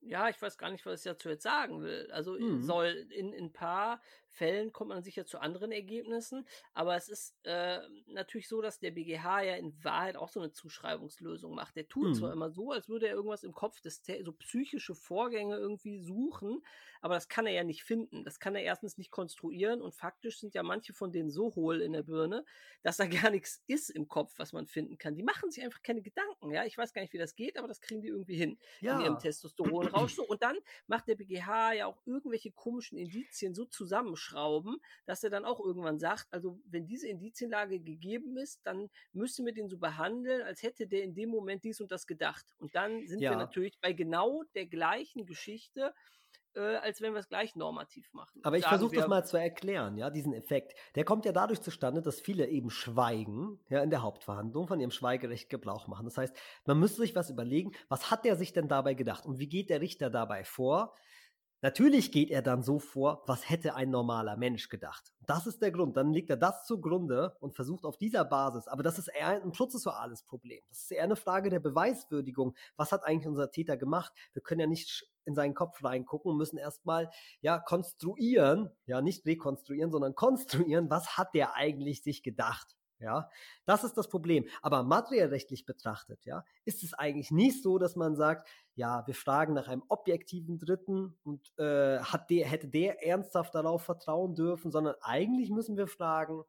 Ja, 0.02 0.30
ich 0.30 0.42
weiß 0.42 0.58
gar 0.58 0.72
nicht, 0.72 0.86
was 0.86 1.02
ich 1.02 1.12
dazu 1.12 1.30
jetzt 1.30 1.44
sagen 1.44 1.82
will. 1.82 2.10
Also 2.12 2.34
mhm. 2.40 2.64
soll 2.64 2.88
in, 3.12 3.34
in 3.34 3.46
ein 3.46 3.54
paar 3.54 4.02
Fällen 4.30 4.72
kommt 4.72 4.90
man 4.90 5.04
sicher 5.04 5.26
zu 5.26 5.40
anderen 5.40 5.72
Ergebnissen, 5.72 6.48
aber 6.74 6.96
es 6.96 7.10
ist 7.10 7.36
äh, 7.44 7.80
natürlich 8.08 8.48
so, 8.48 8.62
dass 8.62 8.80
der 8.80 8.92
BGH 8.92 9.42
ja 9.42 9.56
in 9.56 9.84
Wahrheit 9.84 10.16
auch 10.16 10.30
so 10.30 10.40
eine 10.40 10.52
Zuschreibungslösung 10.52 11.54
macht. 11.54 11.76
Der 11.76 11.88
tut 11.88 12.10
mhm. 12.10 12.14
zwar 12.14 12.34
immer 12.34 12.50
so, 12.50 12.72
als 12.72 12.90
würde 12.90 13.08
er 13.08 13.16
irgendwas 13.16 13.44
im 13.44 13.54
Kopf 13.54 13.82
des 13.82 14.04
so 14.24 14.32
psychische 14.34 14.96
Vorgänge 14.96 15.58
irgendwie 15.58 16.00
suchen, 16.00 16.64
aber 17.02 17.16
das 17.16 17.30
kann 17.30 17.46
er 17.46 17.54
ja 17.54 17.64
nicht 17.64 17.84
finden. 17.84 18.24
Das 18.24 18.40
kann 18.40 18.56
er 18.56 18.64
erstens 18.64 18.98
nicht 18.98 19.12
konstruieren 19.12 19.82
und 19.82 19.96
faktisch 19.96 20.40
sind 20.40 20.54
ja 20.54 20.64
manche 20.64 20.94
von 20.94 21.12
denen 21.12 21.30
so 21.30 21.56
hohl 21.56 21.82
in 21.82 21.94
der 21.94 22.04
Birne, 22.04 22.46
dass 22.82 22.98
da 22.98 23.06
gar 23.30 23.32
nichts 23.32 23.64
ist 23.68 23.90
im 23.90 24.08
Kopf, 24.08 24.34
was 24.38 24.54
man 24.54 24.68
finden 24.68 24.98
kann. 24.98 25.16
Die 25.16 25.24
machen 25.24 25.52
sich 25.52 25.64
einfach 25.64 25.82
keine 25.82 26.02
Gedanken. 26.02 26.52
Ja, 26.52 26.66
ich 26.66 26.78
weiß 26.78 26.94
gar 26.94 27.02
nicht, 27.02 27.14
wie 27.14 27.18
das 27.18 27.36
geht, 27.36 27.58
aber 27.58 27.68
das 27.68 27.82
kriegen 27.82 28.02
die 28.02 28.10
irgendwie 28.10 28.36
hin 28.36 28.58
ja. 28.82 28.98
in 28.98 29.06
ihrem 29.06 29.20
Testosteronrausch. 29.20 30.20
und 30.20 30.42
dann 30.42 30.58
macht 30.88 31.08
der 31.08 31.16
BGH 31.16 31.74
ja 31.74 31.86
auch 31.86 32.02
irgendwelche 32.06 32.52
komischen 32.52 32.98
Indizien 32.98 33.54
so 33.54 33.66
zusammenschrauben, 34.20 34.78
dass 35.06 35.24
er 35.24 35.30
dann 35.30 35.46
auch 35.46 35.60
irgendwann 35.60 36.00
sagt, 36.00 36.28
also 36.32 36.60
wenn 36.66 36.86
diese 36.86 37.08
Indizienlage 37.08 37.80
gegeben 37.80 38.38
ist, 38.38 38.60
dann 38.66 38.90
müssen 39.14 39.46
wir 39.46 39.54
den 39.54 39.70
so 39.70 39.78
behandeln, 39.78 40.42
als 40.44 40.64
hätte 40.64 40.88
der 40.88 41.04
in 41.04 41.16
dem 41.16 41.30
Moment 41.30 41.64
dies 41.64 41.82
und 41.82 41.92
das 41.92 42.06
gedacht. 42.06 42.46
Und 42.58 42.76
dann 42.76 43.06
sind 43.08 43.22
ja. 43.22 43.32
wir 43.32 43.38
natürlich 43.38 43.80
bei 43.80 43.94
genau 43.94 44.44
der 44.56 44.66
gleichen 44.66 45.26
Geschichte 45.26 45.94
äh, 46.56 46.78
als 46.78 47.00
wenn 47.00 47.14
wir 47.14 47.20
es 47.20 47.30
gleich 47.30 47.56
normativ 47.56 48.12
machen. 48.12 48.42
Aber 48.42 48.58
ich 48.58 48.66
versuche 48.66 48.96
das 48.96 49.08
mal 49.08 49.24
zu 49.24 49.38
erklären, 49.38 50.00
ja, 50.00 50.10
diesen 50.10 50.34
Effekt. 50.34 50.74
Der 50.96 51.04
kommt 51.06 51.26
ja 51.26 51.32
dadurch 51.32 51.62
zustande, 51.62 52.02
dass 52.02 52.20
viele 52.20 52.48
eben 52.48 52.72
schweigen, 52.72 53.60
ja, 53.70 53.84
in 53.84 53.92
der 53.92 54.02
Hauptverhandlung 54.02 54.68
von 54.68 54.80
ihrem 54.80 54.90
Schweigerecht 54.90 55.52
Gebrauch 55.52 55.88
machen. 55.88 56.06
Das 56.06 56.18
heißt, 56.18 56.36
man 56.66 56.80
müsste 56.80 57.02
sich 57.02 57.16
was 57.16 57.30
überlegen, 57.30 57.74
was 57.88 58.10
hat 58.10 58.26
der 58.26 58.36
sich 58.36 58.52
denn 58.52 58.68
dabei 58.68 58.96
gedacht 58.96 59.28
und 59.28 59.38
wie 59.38 59.48
geht 59.48 59.70
der 59.70 59.80
Richter 59.80 60.10
dabei 60.10 60.44
vor? 60.44 60.96
Natürlich 61.62 62.14
geht 62.14 62.32
er 62.32 62.42
dann 62.42 62.64
so 62.64 62.80
vor, 62.80 63.22
was 63.28 63.50
hätte 63.50 63.76
ein 63.76 63.90
normaler 63.90 64.38
Mensch 64.38 64.70
gedacht. 64.70 65.12
Das 65.26 65.46
ist 65.46 65.62
der 65.62 65.72
Grund. 65.72 65.98
Dann 65.98 66.14
legt 66.14 66.30
er 66.30 66.38
das 66.38 66.66
zugrunde 66.66 67.36
und 67.42 67.54
versucht 67.54 67.84
auf 67.84 67.98
dieser 67.98 68.24
Basis, 68.24 68.68
aber 68.70 68.82
das 68.82 68.98
ist 68.98 69.10
eher 69.10 69.28
ein 69.28 69.52
prozessuales 69.52 70.24
Problem. 70.24 70.64
Das 70.70 70.84
ist 70.84 70.92
eher 70.92 71.04
eine 71.04 71.18
Frage 71.18 71.50
der 71.50 71.60
Beweiswürdigung. 71.60 72.56
Was 72.78 72.94
hat 72.94 73.04
eigentlich 73.04 73.28
unser 73.28 73.52
Täter 73.52 73.76
gemacht? 73.76 74.14
Wir 74.32 74.42
können 74.42 74.62
ja 74.62 74.68
nicht 74.68 75.06
in 75.26 75.36
seinen 75.36 75.54
Kopf 75.54 75.84
reingucken 75.84 76.32
und 76.32 76.38
müssen 76.38 76.58
erstmal 76.58 77.10
ja 77.42 77.60
konstruieren, 77.60 78.72
ja 78.86 79.02
nicht 79.02 79.26
rekonstruieren, 79.26 79.92
sondern 79.92 80.16
konstruieren, 80.16 80.90
was 80.90 81.18
hat 81.18 81.36
der 81.36 81.56
eigentlich 81.56 82.04
sich 82.04 82.24
gedacht? 82.24 82.79
Ja, 83.00 83.30
das 83.66 83.86
ist 83.86 83.98
das 83.98 84.10
Problem. 84.10 84.46
Aber 84.62 84.84
materiellrechtlich 84.84 85.66
betrachtet, 85.66 86.26
ja, 86.26 86.44
ist 86.66 86.84
es 86.84 86.94
eigentlich 86.94 87.32
nicht 87.32 87.64
so, 87.64 87.78
dass 87.78 87.96
man 87.96 88.16
sagt, 88.16 88.50
ja, 88.76 89.08
wir 89.08 89.16
fragen 89.16 89.54
nach 89.54 89.68
einem 89.70 89.84
objektiven 89.88 90.58
Dritten 90.60 91.18
und 91.24 91.58
äh, 91.58 92.00
hat 92.00 92.30
der, 92.30 92.48
hätte 92.48 92.68
der 92.68 93.06
ernsthaft 93.06 93.56
darauf 93.56 93.84
vertrauen 93.84 94.36
dürfen, 94.36 94.72
sondern 94.72 94.96
eigentlich 95.02 95.50
müssen 95.50 95.78
wir 95.78 95.88
fragen, 95.88 96.44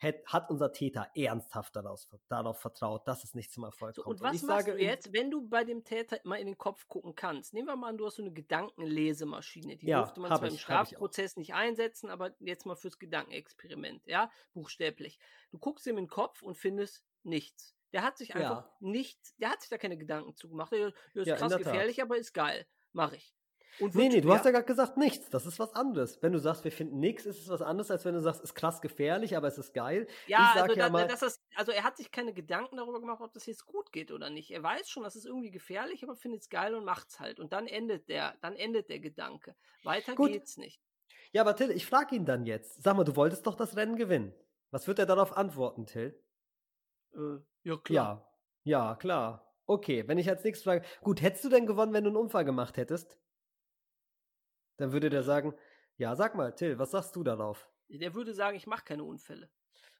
hat, 0.00 0.24
hat 0.26 0.50
unser 0.50 0.72
Täter 0.72 1.10
ernsthaft 1.14 1.74
darauf, 1.74 2.06
darauf 2.28 2.60
vertraut, 2.60 3.06
dass 3.06 3.24
es 3.24 3.34
nicht 3.34 3.52
zum 3.52 3.64
Erfolg 3.64 3.96
so, 3.96 4.02
kommt. 4.02 4.16
Und 4.16 4.22
was 4.22 4.30
und 4.30 4.36
ich 4.36 4.42
machst 4.42 4.66
sage, 4.66 4.78
du 4.78 4.84
jetzt, 4.84 5.12
wenn 5.12 5.30
du 5.30 5.48
bei 5.48 5.64
dem 5.64 5.84
Täter 5.84 6.18
mal 6.24 6.36
in 6.36 6.46
den 6.46 6.58
Kopf 6.58 6.86
gucken 6.88 7.14
kannst? 7.14 7.54
Nehmen 7.54 7.68
wir 7.68 7.76
mal 7.76 7.88
an, 7.88 7.98
du 7.98 8.06
hast 8.06 8.16
so 8.16 8.22
eine 8.22 8.32
Gedankenlesemaschine. 8.32 9.76
Die 9.76 9.86
ja, 9.86 9.98
durfte 9.98 10.20
man 10.20 10.30
zwar 10.30 10.44
ich, 10.44 10.54
im 10.54 10.58
Strafprozess 10.58 11.36
nicht 11.36 11.54
einsetzen, 11.54 12.10
aber 12.10 12.34
jetzt 12.38 12.66
mal 12.66 12.76
fürs 12.76 12.98
Gedankenexperiment, 12.98 14.06
ja, 14.06 14.30
buchstäblich. 14.52 15.18
Du 15.50 15.58
guckst 15.58 15.86
ihm 15.86 15.98
in 15.98 16.04
den 16.04 16.10
Kopf 16.10 16.42
und 16.42 16.56
findest 16.56 17.04
nichts. 17.22 17.74
Der 17.92 18.02
hat 18.02 18.18
sich 18.18 18.34
einfach 18.34 18.64
ja. 18.64 18.76
nicht, 18.80 19.18
der 19.40 19.50
hat 19.50 19.62
sich 19.62 19.70
da 19.70 19.78
keine 19.78 19.96
Gedanken 19.96 20.34
zugemacht. 20.36 20.72
Der, 20.72 20.92
der 21.14 21.22
ist 21.22 21.28
ja, 21.28 21.36
krass 21.36 21.56
gefährlich, 21.56 22.02
aber 22.02 22.18
ist 22.18 22.34
geil. 22.34 22.66
Mach 22.92 23.12
ich. 23.12 23.34
Und 23.80 23.94
nee, 23.94 24.08
nee, 24.08 24.20
du 24.20 24.28
ja. 24.28 24.34
hast 24.34 24.44
ja 24.44 24.50
gerade 24.50 24.64
gesagt 24.64 24.96
nichts. 24.96 25.30
Das 25.30 25.46
ist 25.46 25.58
was 25.58 25.74
anderes. 25.74 26.20
Wenn 26.22 26.32
du 26.32 26.38
sagst, 26.38 26.64
wir 26.64 26.72
finden 26.72 26.98
nichts, 26.98 27.26
ist 27.26 27.42
es 27.42 27.48
was 27.48 27.62
anderes, 27.62 27.90
als 27.90 28.04
wenn 28.04 28.14
du 28.14 28.20
sagst, 28.20 28.42
ist 28.42 28.54
krass 28.54 28.80
gefährlich, 28.80 29.36
aber 29.36 29.48
es 29.48 29.58
ist 29.58 29.72
geil. 29.72 30.06
Ja, 30.26 30.54
also, 30.54 30.74
ja 30.74 30.86
da, 30.86 30.90
mal, 30.90 31.06
das, 31.06 31.40
also 31.54 31.72
er 31.72 31.84
hat 31.84 31.96
sich 31.96 32.10
keine 32.10 32.32
Gedanken 32.32 32.76
darüber 32.76 33.00
gemacht, 33.00 33.20
ob 33.20 33.32
das 33.32 33.46
jetzt 33.46 33.66
gut 33.66 33.92
geht 33.92 34.10
oder 34.10 34.30
nicht. 34.30 34.50
Er 34.50 34.62
weiß 34.62 34.88
schon, 34.88 35.02
das 35.02 35.16
ist 35.16 35.26
irgendwie 35.26 35.50
gefährlich, 35.50 36.02
aber 36.02 36.16
findet 36.16 36.42
es 36.42 36.48
geil 36.48 36.74
und 36.74 36.84
macht's 36.84 37.20
halt. 37.20 37.38
Und 37.40 37.52
dann 37.52 37.66
endet 37.66 38.08
der, 38.08 38.36
dann 38.40 38.56
endet 38.56 38.88
der 38.88 39.00
Gedanke. 39.00 39.54
Weiter 39.84 40.14
gut. 40.14 40.32
geht's 40.32 40.56
nicht. 40.56 40.80
Ja, 41.32 41.42
aber 41.42 41.54
Till, 41.54 41.70
ich 41.70 41.86
frage 41.86 42.16
ihn 42.16 42.24
dann 42.24 42.46
jetzt. 42.46 42.82
Sag 42.82 42.96
mal, 42.96 43.04
du 43.04 43.16
wolltest 43.16 43.46
doch 43.46 43.54
das 43.54 43.76
Rennen 43.76 43.96
gewinnen. 43.96 44.34
Was 44.70 44.86
wird 44.88 44.98
er 44.98 45.06
darauf 45.06 45.36
antworten, 45.36 45.86
Till? 45.86 46.20
Äh, 47.14 47.38
ja, 47.62 47.76
klar. 47.76 48.32
Ja, 48.64 48.88
ja, 48.88 48.94
klar. 48.96 49.44
Okay, 49.66 50.08
wenn 50.08 50.18
ich 50.18 50.28
als 50.28 50.44
nächstes 50.44 50.64
frage, 50.64 50.84
gut, 51.02 51.20
hättest 51.20 51.44
du 51.44 51.48
denn 51.50 51.66
gewonnen, 51.66 51.92
wenn 51.92 52.04
du 52.04 52.10
einen 52.10 52.16
Unfall 52.16 52.44
gemacht 52.44 52.76
hättest? 52.76 53.18
Dann 54.78 54.92
würde 54.92 55.10
der 55.10 55.22
sagen, 55.22 55.54
ja, 55.96 56.16
sag 56.16 56.34
mal, 56.34 56.54
Till, 56.54 56.78
was 56.78 56.92
sagst 56.92 57.14
du 57.14 57.22
darauf? 57.22 57.68
Der 57.88 58.14
würde 58.14 58.32
sagen, 58.32 58.56
ich 58.56 58.66
mache 58.66 58.84
keine 58.84 59.04
Unfälle. 59.04 59.50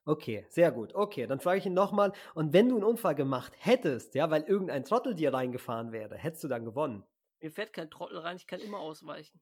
Okay, 0.05 0.45
sehr 0.49 0.71
gut. 0.71 0.95
Okay, 0.95 1.27
dann 1.27 1.39
frage 1.39 1.59
ich 1.59 1.65
ihn 1.65 1.73
nochmal. 1.73 2.13
Und 2.33 2.53
wenn 2.53 2.69
du 2.69 2.75
einen 2.75 2.83
Unfall 2.83 3.15
gemacht 3.15 3.53
hättest, 3.59 4.15
ja, 4.15 4.31
weil 4.31 4.43
irgendein 4.43 4.83
Trottel 4.83 5.13
dir 5.13 5.33
reingefahren 5.33 5.91
wäre, 5.91 6.15
hättest 6.15 6.43
du 6.43 6.47
dann 6.47 6.65
gewonnen? 6.65 7.03
Mir 7.41 7.51
fährt 7.51 7.73
kein 7.73 7.89
Trottel 7.91 8.17
rein, 8.19 8.37
ich 8.37 8.47
kann 8.47 8.59
immer 8.59 8.79
ausweichen. 8.79 9.39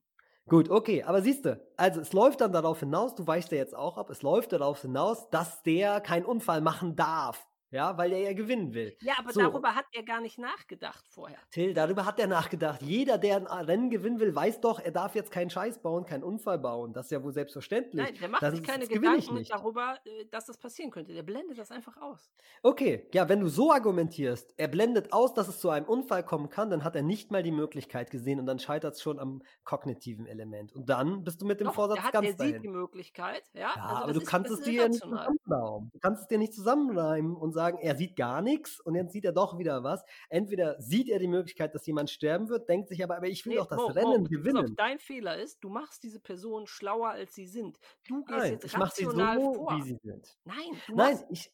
Gut, 0.48 0.70
okay, 0.70 1.02
aber 1.02 1.20
siehst 1.20 1.44
du, 1.44 1.60
also 1.76 2.00
es 2.00 2.12
läuft 2.12 2.40
dann 2.40 2.52
darauf 2.52 2.80
hinaus, 2.80 3.14
du 3.14 3.26
weichst 3.26 3.52
ja 3.52 3.58
jetzt 3.58 3.74
auch 3.76 3.98
ab, 3.98 4.08
es 4.08 4.22
läuft 4.22 4.52
darauf 4.52 4.80
hinaus, 4.80 5.28
dass 5.30 5.62
der 5.62 6.00
keinen 6.00 6.24
Unfall 6.24 6.60
machen 6.62 6.96
darf. 6.96 7.46
Ja, 7.70 7.98
weil 7.98 8.12
er 8.12 8.20
ja 8.20 8.32
gewinnen 8.32 8.72
will. 8.72 8.96
Ja, 9.02 9.14
aber 9.18 9.32
so. 9.32 9.40
darüber 9.40 9.74
hat 9.74 9.84
er 9.92 10.02
gar 10.02 10.20
nicht 10.20 10.38
nachgedacht 10.38 11.04
vorher. 11.08 11.38
Till, 11.50 11.74
darüber 11.74 12.06
hat 12.06 12.18
er 12.18 12.26
nachgedacht. 12.26 12.80
Jeder, 12.80 13.18
der 13.18 13.36
ein 13.36 13.46
Rennen 13.46 13.90
gewinnen 13.90 14.20
will, 14.20 14.34
weiß 14.34 14.60
doch, 14.60 14.80
er 14.80 14.90
darf 14.90 15.14
jetzt 15.14 15.30
keinen 15.30 15.50
Scheiß 15.50 15.82
bauen, 15.82 16.06
keinen 16.06 16.22
Unfall 16.22 16.58
bauen. 16.58 16.94
Das 16.94 17.06
ist 17.06 17.10
ja 17.10 17.22
wohl 17.22 17.32
selbstverständlich. 17.32 18.06
Nein, 18.06 18.14
der 18.18 18.28
macht 18.30 18.42
das 18.42 18.54
sich 18.54 18.62
keine 18.62 18.86
Gedanken 18.86 19.44
darüber, 19.44 19.98
äh, 20.04 20.24
dass 20.30 20.46
das 20.46 20.56
passieren 20.56 20.90
könnte. 20.90 21.12
Der 21.12 21.22
blendet 21.22 21.58
das 21.58 21.70
einfach 21.70 22.00
aus. 22.00 22.32
Okay, 22.62 23.06
ja, 23.12 23.28
wenn 23.28 23.40
du 23.40 23.48
so 23.48 23.70
argumentierst, 23.70 24.54
er 24.56 24.68
blendet 24.68 25.12
aus, 25.12 25.34
dass 25.34 25.48
es 25.48 25.60
zu 25.60 25.68
einem 25.68 25.86
Unfall 25.86 26.24
kommen 26.24 26.48
kann, 26.48 26.70
dann 26.70 26.84
hat 26.84 26.96
er 26.96 27.02
nicht 27.02 27.30
mal 27.30 27.42
die 27.42 27.52
Möglichkeit 27.52 28.10
gesehen 28.10 28.40
und 28.40 28.46
dann 28.46 28.58
scheitert 28.58 28.94
es 28.94 29.02
schon 29.02 29.18
am 29.18 29.42
kognitiven 29.64 30.26
Element. 30.26 30.72
Und 30.72 30.88
dann 30.88 31.22
bist 31.22 31.42
du 31.42 31.46
mit 31.46 31.60
dem 31.60 31.66
doch, 31.66 31.74
Vorsatz 31.74 32.00
hat, 32.00 32.12
ganz 32.12 32.28
er 32.28 32.34
dahin. 32.34 32.54
sieht 32.54 32.62
die 32.62 32.68
Möglichkeit, 32.68 33.42
ja. 33.52 33.60
ja 33.60 33.68
also 33.74 34.02
aber 34.04 34.12
du 34.14 34.20
ist, 34.20 34.26
kannst 34.26 34.50
es 34.50 34.60
dir 34.62 34.72
ja 34.72 34.88
nicht 34.88 35.02
zusammenreimen. 35.02 35.90
Du 35.92 35.98
kannst 36.00 36.22
es 36.22 36.28
dir 36.28 36.38
nicht 36.38 36.54
zusammenreimen 36.54 37.36
und 37.36 37.57
sagen, 37.58 37.78
er 37.78 37.96
sieht 37.96 38.16
gar 38.16 38.40
nichts 38.40 38.80
und 38.80 38.94
jetzt 38.94 39.12
sieht 39.12 39.24
er 39.24 39.32
doch 39.32 39.58
wieder 39.58 39.82
was. 39.82 40.04
Entweder 40.28 40.80
sieht 40.80 41.08
er 41.08 41.18
die 41.18 41.26
Möglichkeit, 41.26 41.74
dass 41.74 41.86
jemand 41.86 42.10
sterben 42.10 42.48
wird, 42.48 42.68
denkt 42.68 42.88
sich 42.88 43.02
aber, 43.02 43.16
aber 43.16 43.26
ich 43.26 43.44
will 43.44 43.54
nee, 43.54 43.58
doch 43.58 43.66
das 43.66 43.78
Mo, 43.78 43.86
Rennen 43.86 44.22
Mo, 44.22 44.28
gewinnen. 44.28 44.64
Auf, 44.64 44.76
dein 44.76 44.98
Fehler 44.98 45.36
ist, 45.36 45.58
du 45.62 45.68
machst 45.68 46.02
diese 46.02 46.20
Person 46.20 46.66
schlauer, 46.66 47.10
als 47.10 47.34
sie 47.34 47.46
sind. 47.46 47.78
Du 48.06 48.24
gehst 48.24 48.38
Nein, 48.38 48.52
jetzt 48.52 48.64
ich 48.64 48.78
rational 48.78 49.40
so, 49.40 49.54
vor. 49.54 49.76
wie 49.76 49.82
sie 49.82 49.98
sind. 50.02 50.38
Nein, 50.44 50.82
du 50.86 50.94
Nein, 50.94 51.18
ich 51.30 51.52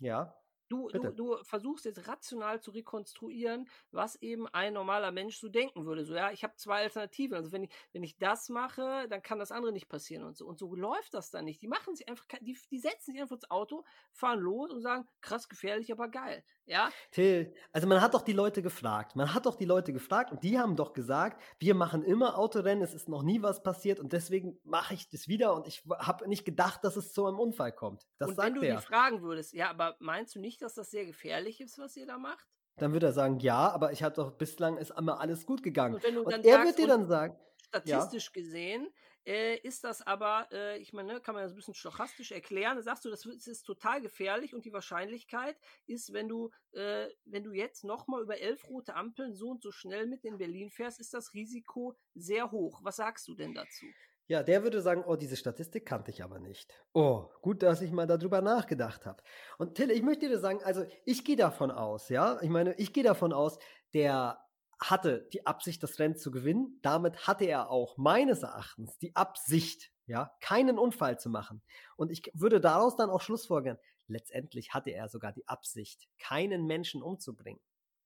ja. 0.00 0.34
Du, 0.68 0.88
du, 0.88 1.10
du, 1.12 1.36
versuchst 1.44 1.86
jetzt 1.86 2.06
rational 2.08 2.60
zu 2.60 2.70
rekonstruieren, 2.70 3.68
was 3.90 4.16
eben 4.16 4.46
ein 4.48 4.74
normaler 4.74 5.12
Mensch 5.12 5.38
so 5.38 5.48
denken 5.48 5.86
würde. 5.86 6.04
So, 6.04 6.14
ja, 6.14 6.30
ich 6.30 6.44
habe 6.44 6.56
zwei 6.56 6.82
Alternativen. 6.82 7.36
Also 7.36 7.52
wenn 7.52 7.64
ich, 7.64 7.70
wenn 7.92 8.02
ich 8.02 8.18
das 8.18 8.50
mache, 8.50 9.06
dann 9.08 9.22
kann 9.22 9.38
das 9.38 9.50
andere 9.50 9.72
nicht 9.72 9.88
passieren 9.88 10.24
und 10.24 10.36
so. 10.36 10.46
Und 10.46 10.58
so 10.58 10.74
läuft 10.74 11.14
das 11.14 11.30
dann 11.30 11.46
nicht. 11.46 11.62
Die 11.62 11.68
machen 11.68 11.94
sich 11.94 12.08
einfach, 12.08 12.26
die, 12.40 12.58
die 12.70 12.78
setzen 12.78 13.12
sich 13.12 13.20
einfach 13.20 13.36
ins 13.36 13.50
Auto, 13.50 13.84
fahren 14.12 14.40
los 14.40 14.70
und 14.70 14.82
sagen, 14.82 15.08
krass 15.22 15.48
gefährlich, 15.48 15.90
aber 15.90 16.08
geil. 16.08 16.44
Ja. 16.68 16.90
Till, 17.10 17.52
also 17.72 17.86
man 17.86 18.00
hat 18.00 18.14
doch 18.14 18.22
die 18.22 18.32
Leute 18.32 18.62
gefragt. 18.62 19.16
Man 19.16 19.32
hat 19.34 19.46
doch 19.46 19.56
die 19.56 19.64
Leute 19.64 19.92
gefragt 19.92 20.30
und 20.30 20.44
die 20.44 20.58
haben 20.58 20.76
doch 20.76 20.92
gesagt, 20.92 21.42
wir 21.58 21.74
machen 21.74 22.02
immer 22.02 22.38
Autorennen, 22.38 22.84
es 22.84 22.94
ist 22.94 23.08
noch 23.08 23.22
nie 23.22 23.42
was 23.42 23.62
passiert 23.62 23.98
und 23.98 24.12
deswegen 24.12 24.58
mache 24.64 24.94
ich 24.94 25.08
das 25.08 25.28
wieder 25.28 25.54
und 25.54 25.66
ich 25.66 25.82
habe 25.98 26.28
nicht 26.28 26.44
gedacht, 26.44 26.84
dass 26.84 26.96
es 26.96 27.12
zu 27.12 27.26
einem 27.26 27.38
Unfall 27.38 27.72
kommt. 27.72 28.06
Das 28.18 28.28
und 28.28 28.36
sagt 28.36 28.46
wenn 28.46 28.54
du 28.54 28.60
der. 28.60 28.76
die 28.76 28.82
fragen 28.82 29.22
würdest, 29.22 29.54
ja, 29.54 29.70
aber 29.70 29.96
meinst 29.98 30.34
du 30.34 30.40
nicht, 30.40 30.60
dass 30.62 30.74
das 30.74 30.90
sehr 30.90 31.06
gefährlich 31.06 31.60
ist, 31.60 31.78
was 31.78 31.96
ihr 31.96 32.06
da 32.06 32.18
macht? 32.18 32.46
Dann 32.76 32.92
würde 32.92 33.06
er 33.06 33.12
sagen, 33.12 33.40
ja, 33.40 33.70
aber 33.70 33.92
ich 33.92 34.02
habe 34.02 34.14
doch 34.14 34.32
bislang 34.32 34.76
ist 34.76 34.92
immer 34.96 35.20
alles 35.20 35.46
gut 35.46 35.62
gegangen. 35.62 35.94
Und, 35.94 36.04
und 36.04 36.44
er 36.44 36.52
sagst, 36.52 36.66
wird 36.66 36.78
dir 36.78 36.86
dann 36.86 37.06
sagen, 37.06 37.36
statistisch 37.68 38.26
ja. 38.26 38.32
gesehen 38.42 38.88
äh, 39.28 39.58
ist 39.58 39.84
das 39.84 40.00
aber, 40.00 40.48
äh, 40.52 40.78
ich 40.78 40.94
meine, 40.94 41.12
ne, 41.12 41.20
kann 41.20 41.34
man 41.34 41.44
das 41.44 41.52
ein 41.52 41.56
bisschen 41.56 41.74
stochastisch 41.74 42.32
erklären. 42.32 42.80
Sagst 42.80 43.04
du, 43.04 43.10
das 43.10 43.26
ist 43.26 43.64
total 43.64 44.00
gefährlich 44.00 44.54
und 44.54 44.64
die 44.64 44.72
Wahrscheinlichkeit 44.72 45.56
ist, 45.86 46.14
wenn 46.14 46.28
du, 46.28 46.50
äh, 46.72 47.08
wenn 47.26 47.44
du 47.44 47.52
jetzt 47.52 47.84
nochmal 47.84 48.22
über 48.22 48.38
elf 48.38 48.66
rote 48.70 48.94
Ampeln 48.94 49.34
so 49.34 49.50
und 49.50 49.62
so 49.62 49.70
schnell 49.70 50.06
mit 50.06 50.24
in 50.24 50.38
Berlin 50.38 50.70
fährst, 50.70 50.98
ist 50.98 51.12
das 51.12 51.34
Risiko 51.34 51.94
sehr 52.14 52.50
hoch. 52.50 52.80
Was 52.82 52.96
sagst 52.96 53.28
du 53.28 53.34
denn 53.34 53.52
dazu? 53.52 53.84
Ja, 54.28 54.42
der 54.42 54.62
würde 54.62 54.80
sagen, 54.80 55.04
oh, 55.06 55.16
diese 55.16 55.36
Statistik 55.36 55.84
kannte 55.84 56.10
ich 56.10 56.22
aber 56.22 56.38
nicht. 56.38 56.74
Oh, 56.94 57.28
gut, 57.42 57.62
dass 57.62 57.82
ich 57.82 57.92
mal 57.92 58.06
darüber 58.06 58.40
nachgedacht 58.40 59.04
habe. 59.04 59.22
Und 59.58 59.74
Till, 59.74 59.90
ich 59.90 60.02
möchte 60.02 60.28
dir 60.28 60.38
sagen, 60.38 60.62
also 60.64 60.86
ich 61.04 61.24
gehe 61.24 61.36
davon 61.36 61.70
aus, 61.70 62.08
ja, 62.08 62.38
ich 62.40 62.50
meine, 62.50 62.74
ich 62.74 62.94
gehe 62.94 63.04
davon 63.04 63.34
aus, 63.34 63.58
der 63.92 64.38
hatte 64.80 65.28
die 65.32 65.46
Absicht, 65.46 65.82
das 65.82 65.98
Rennen 65.98 66.16
zu 66.16 66.30
gewinnen. 66.30 66.78
Damit 66.82 67.26
hatte 67.26 67.44
er 67.44 67.70
auch 67.70 67.96
meines 67.96 68.42
Erachtens 68.42 68.96
die 68.98 69.14
Absicht, 69.16 69.90
ja, 70.06 70.32
keinen 70.40 70.78
Unfall 70.78 71.18
zu 71.18 71.30
machen. 71.30 71.62
Und 71.96 72.10
ich 72.10 72.30
würde 72.34 72.60
daraus 72.60 72.96
dann 72.96 73.10
auch 73.10 73.20
Schlussfolgern. 73.20 73.78
Letztendlich 74.06 74.72
hatte 74.72 74.90
er 74.90 75.08
sogar 75.08 75.32
die 75.32 75.46
Absicht, 75.48 76.08
keinen 76.18 76.66
Menschen 76.66 77.02
umzubringen. 77.02 77.60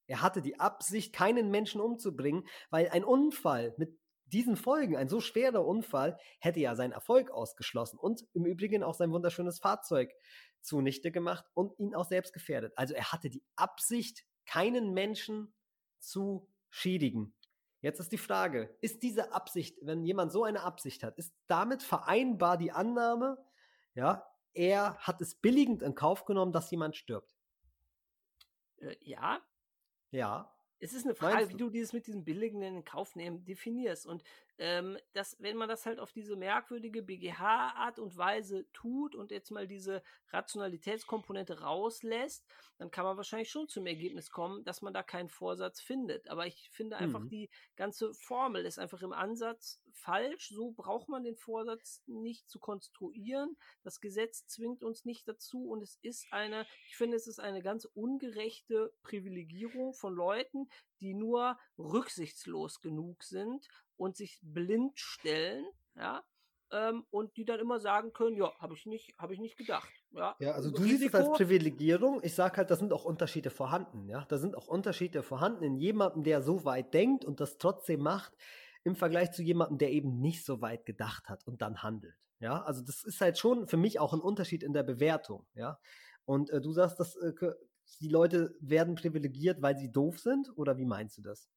Er 0.07 0.21
hatte 0.21 0.43
die 0.43 0.59
Absicht, 0.59 1.13
keinen 1.13 1.51
Menschen 1.51 1.81
umzubringen, 1.81 2.47
weil 2.71 2.89
ein 2.89 3.05
Unfall 3.05 3.75
mit 3.77 3.99
diesen 4.27 4.57
Folgen, 4.57 4.97
ein 4.97 5.09
so 5.09 5.21
schwerer 5.21 5.65
Unfall, 5.65 6.19
hätte 6.41 6.59
ja 6.61 6.75
seinen 6.75 6.93
Erfolg 6.93 7.31
ausgeschlossen 7.31 7.99
und 7.99 8.25
im 8.33 8.47
Übrigen 8.47 8.83
auch 8.83 8.95
sein 8.95 9.13
wunderschönes 9.13 9.59
Fahrzeug 9.59 10.13
zunichte 10.63 11.13
gemacht 11.13 11.45
und 11.55 11.79
ihn 11.79 11.95
auch 11.95 12.07
selbst 12.07 12.33
gefährdet. 12.33 12.73
Also 12.77 12.95
er 12.95 13.13
hatte 13.13 13.31
die 13.31 13.45
Absicht, 13.57 14.25
keinen 14.47 14.93
Menschen 14.93 15.53
zu 15.99 16.49
schädigen. 16.73 17.35
Jetzt 17.83 18.01
ist 18.01 18.13
die 18.13 18.19
Frage, 18.19 18.75
ist 18.81 19.03
diese 19.03 19.33
Absicht, 19.33 19.77
wenn 19.83 20.05
jemand 20.05 20.33
so 20.33 20.45
eine 20.45 20.63
Absicht 20.63 21.03
hat, 21.03 21.19
ist 21.19 21.35
damit 21.47 21.83
vereinbar 21.83 22.57
die 22.57 22.73
Annahme, 22.73 23.39
ja, 23.95 24.27
er 24.55 24.97
hat 24.99 25.21
es 25.21 25.35
billigend 25.35 25.83
in 25.83 25.95
Kauf 25.95 26.25
genommen, 26.25 26.53
dass 26.53 26.71
jemand 26.71 26.97
stirbt? 26.97 27.37
Äh, 28.79 28.97
ja. 29.01 29.41
Ja. 30.11 30.51
Es 30.79 30.93
ist 30.93 31.05
eine 31.05 31.15
Frage, 31.15 31.49
wie 31.49 31.57
du 31.57 31.71
dieses 31.71 31.93
mit 31.93 32.07
diesem 32.07 32.25
billigen 32.25 32.63
in 32.63 32.85
Kauf 32.85 33.15
nehmen 33.15 33.45
definierst. 33.45 34.07
Und 34.07 34.25
ähm, 34.59 34.99
dass, 35.13 35.37
wenn 35.41 35.57
man 35.57 35.69
das 35.69 35.87
halt 35.87 35.99
auf 35.99 36.13
diese 36.13 36.37
merkwürdige 36.37 37.03
BGH-Art 37.03 37.99
und 37.99 38.17
Weise 38.17 38.67
tut 38.73 39.15
und 39.15 39.31
jetzt 39.31 39.51
mal 39.51 39.67
diese 39.67 40.03
Rationalitätskomponente 40.31 41.61
rauslässt, 41.61 42.45
dann 42.79 42.91
kann 42.91 43.05
man 43.05 43.17
wahrscheinlich 43.17 43.51
schon 43.51 43.69
zum 43.69 43.87
Ergebnis 43.87 44.31
kommen, 44.31 44.65
dass 44.65 44.83
man 44.83 44.93
da 44.93 45.03
keinen 45.03 45.29
Vorsatz 45.29 45.81
findet. 45.81 46.29
Aber 46.29 46.47
ich 46.47 46.71
finde 46.71 46.97
einfach, 46.97 47.21
mhm. 47.21 47.29
die 47.29 47.51
ganze 47.77 48.13
Formel 48.15 48.65
ist 48.65 48.79
einfach 48.79 49.03
im 49.03 49.13
Ansatz 49.13 49.81
falsch. 49.93 50.49
So 50.49 50.73
braucht 50.73 51.09
man 51.09 51.25
den 51.25 51.37
Vorsatz 51.37 52.03
nicht 52.07 52.49
zu 52.49 52.59
konstruieren. 52.59 53.57
Das 53.83 54.01
Gesetz 54.01 54.47
zwingt 54.47 54.83
uns 54.83 55.05
nicht 55.05 55.27
dazu 55.29 55.69
und 55.69 55.83
es 55.83 55.99
ist 56.03 56.27
eine, 56.33 56.67
ich 56.89 56.97
finde, 56.97 57.17
es 57.17 57.27
ist 57.27 57.39
eine 57.39 57.63
ganz 57.63 57.85
ungerechte 57.85 58.93
Privilegierung 59.03 59.95
von 59.95 60.15
Leuten, 60.15 60.69
die 61.03 61.15
nur 61.15 61.59
rücksichtslos 61.79 62.81
genug 62.81 63.25
sind 63.25 63.67
und 63.97 64.17
sich 64.17 64.39
blind 64.41 64.99
stellen, 64.99 65.67
ja, 65.97 66.25
ähm, 66.71 67.05
und 67.11 67.37
die 67.37 67.45
dann 67.45 67.61
immer 67.61 67.81
sagen 67.81 68.13
können, 68.13 68.37
ja, 68.37 68.51
habe 68.59 68.75
ich 68.75 68.87
nicht, 68.87 69.15
habe 69.19 69.35
ich 69.35 69.41
nicht 69.41 69.59
gedacht. 69.59 69.93
Ja, 70.13 70.37
ja 70.39 70.53
also 70.53 70.71
du 70.71 70.83
siehst 70.83 71.05
es 71.05 71.15
als 71.15 71.31
Privilegierung. 71.33 72.21
Ich 72.23 72.35
sage 72.35 72.57
halt, 72.57 72.71
da 72.71 72.77
sind 72.77 72.93
auch 72.93 73.05
Unterschiede 73.05 73.51
vorhanden. 73.51 74.09
Ja, 74.09 74.25
da 74.29 74.39
sind 74.39 74.57
auch 74.57 74.69
Unterschiede 74.69 75.23
vorhanden 75.23 75.65
in 75.65 75.77
jemandem, 75.77 76.23
der 76.23 76.41
so 76.41 76.65
weit 76.65 76.95
denkt 76.95 77.25
und 77.25 77.41
das 77.41 77.59
trotzdem 77.59 78.01
macht, 78.01 78.33
im 78.85 78.97
Vergleich 78.97 79.33
zu 79.33 79.43
jemandem, 79.43 79.79
der 79.79 79.93
eben 79.93 80.19
nicht 80.21 80.45
so 80.45 80.61
weit 80.63 80.87
gedacht 80.87 81.29
hat 81.29 81.47
und 81.47 81.61
dann 81.61 81.83
handelt. 81.83 82.17
Ja, 82.41 82.63
also 82.63 82.83
das 82.83 83.05
ist 83.05 83.21
halt 83.21 83.39
schon 83.39 83.69
für 83.69 83.77
mich 83.77 84.01
auch 84.01 84.13
ein 84.13 84.21
Unterschied 84.21 84.63
in 84.63 84.73
der 84.73 84.83
Bewertung. 84.83 85.47
Ja, 85.55 85.79
und 86.25 86.51
äh, 86.51 86.61
du 86.61 86.73
sagst, 86.73 86.99
dass 86.99 87.17
äh, 87.17 87.33
die 87.99 88.09
Leute 88.09 88.57
werden 88.61 88.95
privilegiert, 88.95 89.63
weil 89.63 89.77
sie 89.77 89.91
doof 89.91 90.19
sind, 90.19 90.51
oder 90.57 90.77
wie 90.79 90.85
meinst 90.85 91.19
du 91.19 91.23
das? 91.23 91.49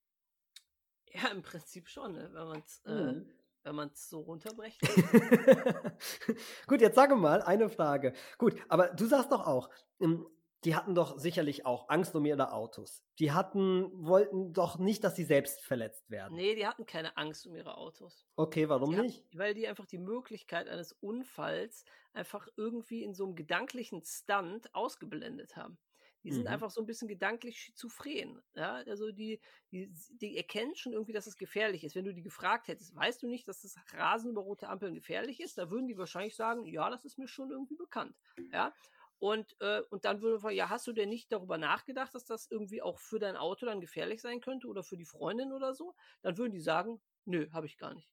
Ja, 1.13 1.29
im 1.29 1.41
Prinzip 1.41 1.87
schon, 1.87 2.13
ne? 2.13 2.29
wenn 2.33 2.47
man 2.47 2.59
es 2.59 2.81
äh, 2.85 3.13
mhm. 3.13 3.29
wenn 3.63 3.91
so 3.93 4.19
runterbrecht. 4.21 4.81
Gut, 6.67 6.81
jetzt 6.81 6.95
sage 6.95 7.15
mal 7.15 7.41
eine 7.41 7.69
Frage. 7.69 8.13
Gut, 8.37 8.55
aber 8.67 8.89
du 8.89 9.05
sagst 9.05 9.31
doch 9.31 9.47
auch, 9.47 9.69
ähm, 9.99 10.27
die 10.65 10.75
hatten 10.75 10.95
doch 10.95 11.19
sicherlich 11.19 11.65
auch 11.65 11.89
Angst 11.89 12.15
um 12.15 12.25
ihre 12.25 12.51
Autos. 12.51 13.03
Die 13.19 13.31
hatten, 13.31 13.91
wollten 13.93 14.51
doch 14.51 14.79
nicht, 14.79 15.03
dass 15.03 15.15
sie 15.15 15.23
selbst 15.23 15.61
verletzt 15.61 16.09
werden. 16.09 16.35
Nee, 16.35 16.55
die 16.55 16.65
hatten 16.65 16.87
keine 16.87 17.15
Angst 17.17 17.45
um 17.45 17.55
ihre 17.55 17.77
Autos. 17.77 18.25
Okay, 18.35 18.67
warum 18.67 18.89
die 18.89 19.01
nicht? 19.01 19.19
Hatten, 19.25 19.37
weil 19.37 19.53
die 19.53 19.67
einfach 19.67 19.85
die 19.85 19.99
Möglichkeit 19.99 20.67
eines 20.67 20.91
Unfalls 20.91 21.85
einfach 22.13 22.47
irgendwie 22.57 23.03
in 23.03 23.13
so 23.13 23.25
einem 23.25 23.35
gedanklichen 23.35 24.01
Stand 24.03 24.73
ausgeblendet 24.73 25.55
haben. 25.55 25.77
Die 26.25 26.31
sind 26.31 26.45
mhm. 26.45 26.49
einfach 26.49 26.71
so 26.71 26.81
ein 26.81 26.87
bisschen 26.87 27.07
gedanklich 27.07 27.59
schizophren. 27.59 28.41
Ja, 28.55 28.77
also 28.87 29.11
die, 29.11 29.39
die, 29.71 29.93
die 30.09 30.35
erkennen 30.35 30.75
schon 30.75 30.91
irgendwie, 30.91 31.13
dass 31.13 31.27
es 31.27 31.37
gefährlich 31.37 31.83
ist. 31.83 31.95
Wenn 31.95 32.03
du 32.03 32.15
die 32.15 32.23
gefragt 32.23 32.67
hättest, 32.67 32.95
weißt 32.95 33.21
du 33.21 33.27
nicht, 33.27 33.47
dass 33.47 33.61
das 33.61 33.75
Rasen 33.93 34.31
über 34.31 34.41
rote 34.41 34.67
Ampeln 34.67 34.95
gefährlich 34.95 35.39
ist? 35.39 35.59
Da 35.59 35.69
würden 35.69 35.87
die 35.87 35.99
wahrscheinlich 35.99 36.35
sagen, 36.35 36.65
ja, 36.65 36.89
das 36.89 37.05
ist 37.05 37.19
mir 37.19 37.27
schon 37.27 37.51
irgendwie 37.51 37.75
bekannt. 37.75 38.17
Ja. 38.51 38.73
Und, 39.19 39.55
äh, 39.61 39.81
und 39.91 40.03
dann 40.03 40.21
würde 40.21 40.41
man, 40.41 40.55
ja, 40.55 40.69
hast 40.69 40.87
du 40.87 40.93
denn 40.93 41.09
nicht 41.09 41.31
darüber 41.31 41.59
nachgedacht, 41.59 42.15
dass 42.15 42.25
das 42.25 42.49
irgendwie 42.49 42.81
auch 42.81 42.97
für 42.97 43.19
dein 43.19 43.37
Auto 43.37 43.67
dann 43.67 43.79
gefährlich 43.79 44.19
sein 44.19 44.41
könnte 44.41 44.67
oder 44.67 44.83
für 44.83 44.97
die 44.97 45.05
Freundin 45.05 45.53
oder 45.53 45.75
so? 45.75 45.93
Dann 46.23 46.39
würden 46.39 46.53
die 46.53 46.59
sagen, 46.59 46.99
nö, 47.25 47.47
habe 47.51 47.67
ich 47.67 47.77
gar 47.77 47.93
nicht. 47.93 48.09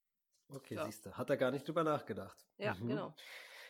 Okay, 0.49 0.75
ja. 0.75 0.85
siehst 0.85 1.07
du, 1.07 1.13
hat 1.13 1.31
er 1.31 1.39
gar 1.39 1.51
nicht 1.51 1.67
drüber 1.67 1.83
nachgedacht. 1.83 2.47
Ja, 2.59 2.75
mhm. 2.75 2.89
genau. 2.89 3.15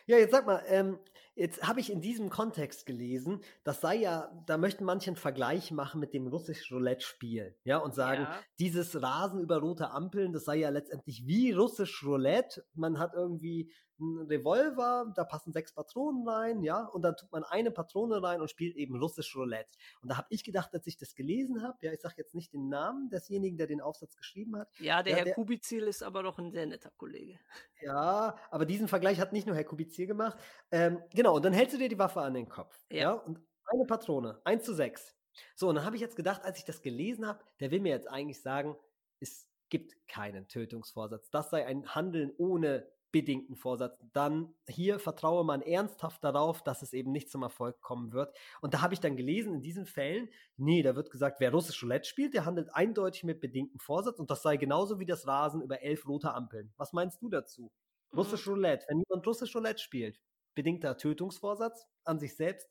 Ja, 0.05 0.17
jetzt 0.17 0.31
sag 0.31 0.45
mal, 0.45 0.61
ähm, 0.67 0.99
jetzt 1.35 1.67
habe 1.67 1.79
ich 1.79 1.91
in 1.91 2.01
diesem 2.01 2.29
Kontext 2.29 2.85
gelesen, 2.85 3.41
das 3.63 3.81
sei 3.81 3.95
ja, 3.95 4.31
da 4.45 4.57
möchten 4.57 4.83
manche 4.83 5.07
einen 5.07 5.15
Vergleich 5.15 5.71
machen 5.71 5.99
mit 5.99 6.13
dem 6.13 6.27
russischen 6.27 6.77
Roulette-Spiel, 6.77 7.55
ja, 7.63 7.77
und 7.77 7.95
sagen, 7.95 8.23
ja. 8.23 8.39
dieses 8.59 9.01
Rasen 9.01 9.39
über 9.39 9.57
rote 9.57 9.91
Ampeln, 9.91 10.33
das 10.33 10.45
sei 10.45 10.57
ja 10.57 10.69
letztendlich 10.69 11.25
wie 11.25 11.51
russisch 11.51 12.03
Roulette. 12.03 12.65
Man 12.73 12.99
hat 12.99 13.13
irgendwie 13.13 13.71
einen 14.03 14.27
Revolver, 14.27 15.11
da 15.15 15.23
passen 15.23 15.51
sechs 15.53 15.73
Patronen 15.73 16.27
rein, 16.27 16.61
ja, 16.61 16.85
und 16.85 17.01
dann 17.01 17.15
tut 17.15 17.31
man 17.31 17.43
eine 17.43 17.71
Patrone 17.71 18.21
rein 18.21 18.41
und 18.41 18.49
spielt 18.49 18.75
eben 18.75 18.95
russisch 18.95 19.35
Roulette. 19.35 19.71
Und 20.01 20.09
da 20.09 20.17
habe 20.17 20.27
ich 20.29 20.43
gedacht, 20.43 20.73
als 20.73 20.85
ich 20.87 20.97
das 20.97 21.15
gelesen 21.15 21.63
habe, 21.63 21.77
ja, 21.81 21.91
ich 21.91 22.01
sage 22.01 22.15
jetzt 22.17 22.35
nicht 22.35 22.53
den 22.53 22.69
Namen 22.69 23.09
desjenigen, 23.09 23.57
der 23.57 23.67
den 23.67 23.81
Aufsatz 23.81 24.15
geschrieben 24.15 24.57
hat. 24.57 24.69
Ja, 24.79 25.03
der 25.03 25.11
ja, 25.11 25.17
Herr 25.17 25.25
der, 25.25 25.33
Kubizil 25.35 25.83
ist 25.83 26.03
aber 26.03 26.23
doch 26.23 26.37
ein 26.37 26.51
sehr 26.51 26.65
netter 26.65 26.91
Kollege. 26.97 27.39
Ja, 27.81 28.37
aber 28.51 28.65
diesen 28.65 28.87
Vergleich 28.87 29.19
hat 29.19 29.33
nicht 29.33 29.47
nur 29.47 29.55
Herr 29.55 29.63
Kubizil 29.63 30.07
gemacht. 30.07 30.37
Ähm, 30.71 31.01
genau, 31.13 31.35
und 31.35 31.45
dann 31.45 31.53
hältst 31.53 31.73
du 31.73 31.79
dir 31.79 31.89
die 31.89 31.99
Waffe 31.99 32.21
an 32.21 32.33
den 32.33 32.49
Kopf. 32.49 32.85
Ja. 32.89 32.97
ja 32.97 33.11
und 33.13 33.39
eine 33.65 33.85
Patrone, 33.85 34.39
eins 34.43 34.63
zu 34.63 34.73
sechs. 34.73 35.15
So, 35.55 35.69
und 35.69 35.75
dann 35.75 35.85
habe 35.85 35.95
ich 35.95 36.01
jetzt 36.01 36.15
gedacht, 36.15 36.43
als 36.43 36.59
ich 36.59 36.65
das 36.65 36.81
gelesen 36.81 37.25
habe, 37.25 37.43
der 37.59 37.71
will 37.71 37.79
mir 37.79 37.89
jetzt 37.89 38.09
eigentlich 38.09 38.41
sagen, 38.41 38.75
es 39.19 39.49
gibt 39.69 40.07
keinen 40.07 40.47
Tötungsvorsatz. 40.47 41.29
Das 41.31 41.49
sei 41.49 41.65
ein 41.65 41.95
Handeln 41.95 42.31
ohne 42.37 42.87
bedingten 43.13 43.55
Vorsatz, 43.55 44.03
dann 44.11 44.53
hier 44.67 44.99
vertraue 44.99 45.45
man 45.45 45.61
ernsthaft 45.61 46.23
darauf, 46.23 46.63
dass 46.63 46.81
es 46.81 46.91
eben 46.91 47.11
nicht 47.11 47.29
zum 47.29 47.43
Erfolg 47.43 47.79
kommen 47.79 48.11
wird. 48.11 48.35
Und 48.59 48.73
da 48.73 48.81
habe 48.81 48.95
ich 48.95 48.99
dann 48.99 49.15
gelesen, 49.15 49.53
in 49.53 49.61
diesen 49.61 49.85
Fällen, 49.85 50.29
nee, 50.57 50.81
da 50.81 50.97
wird 50.97 51.11
gesagt, 51.11 51.39
wer 51.39 51.51
russisch 51.51 51.81
Roulette 51.81 52.09
spielt, 52.09 52.33
der 52.33 52.43
handelt 52.43 52.73
eindeutig 52.73 53.23
mit 53.23 53.39
bedingtem 53.39 53.79
Vorsatz 53.79 54.19
und 54.19 54.31
das 54.31 54.41
sei 54.41 54.57
genauso 54.57 54.99
wie 54.99 55.05
das 55.05 55.27
Rasen 55.27 55.61
über 55.61 55.81
elf 55.81 56.05
rote 56.07 56.33
Ampeln. 56.33 56.73
Was 56.75 56.91
meinst 56.91 57.21
du 57.21 57.29
dazu? 57.29 57.71
Mhm. 58.11 58.17
Russisch 58.17 58.47
Roulette, 58.47 58.85
wenn 58.89 59.03
jemand 59.07 59.25
russisch 59.27 59.55
Roulette 59.55 59.81
spielt, 59.81 60.19
bedingter 60.55 60.97
Tötungsvorsatz 60.97 61.87
an 62.03 62.19
sich 62.19 62.35
selbst 62.35 62.67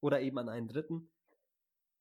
oder 0.00 0.20
eben 0.20 0.38
an 0.38 0.50
einen 0.50 0.68
Dritten? 0.68 1.10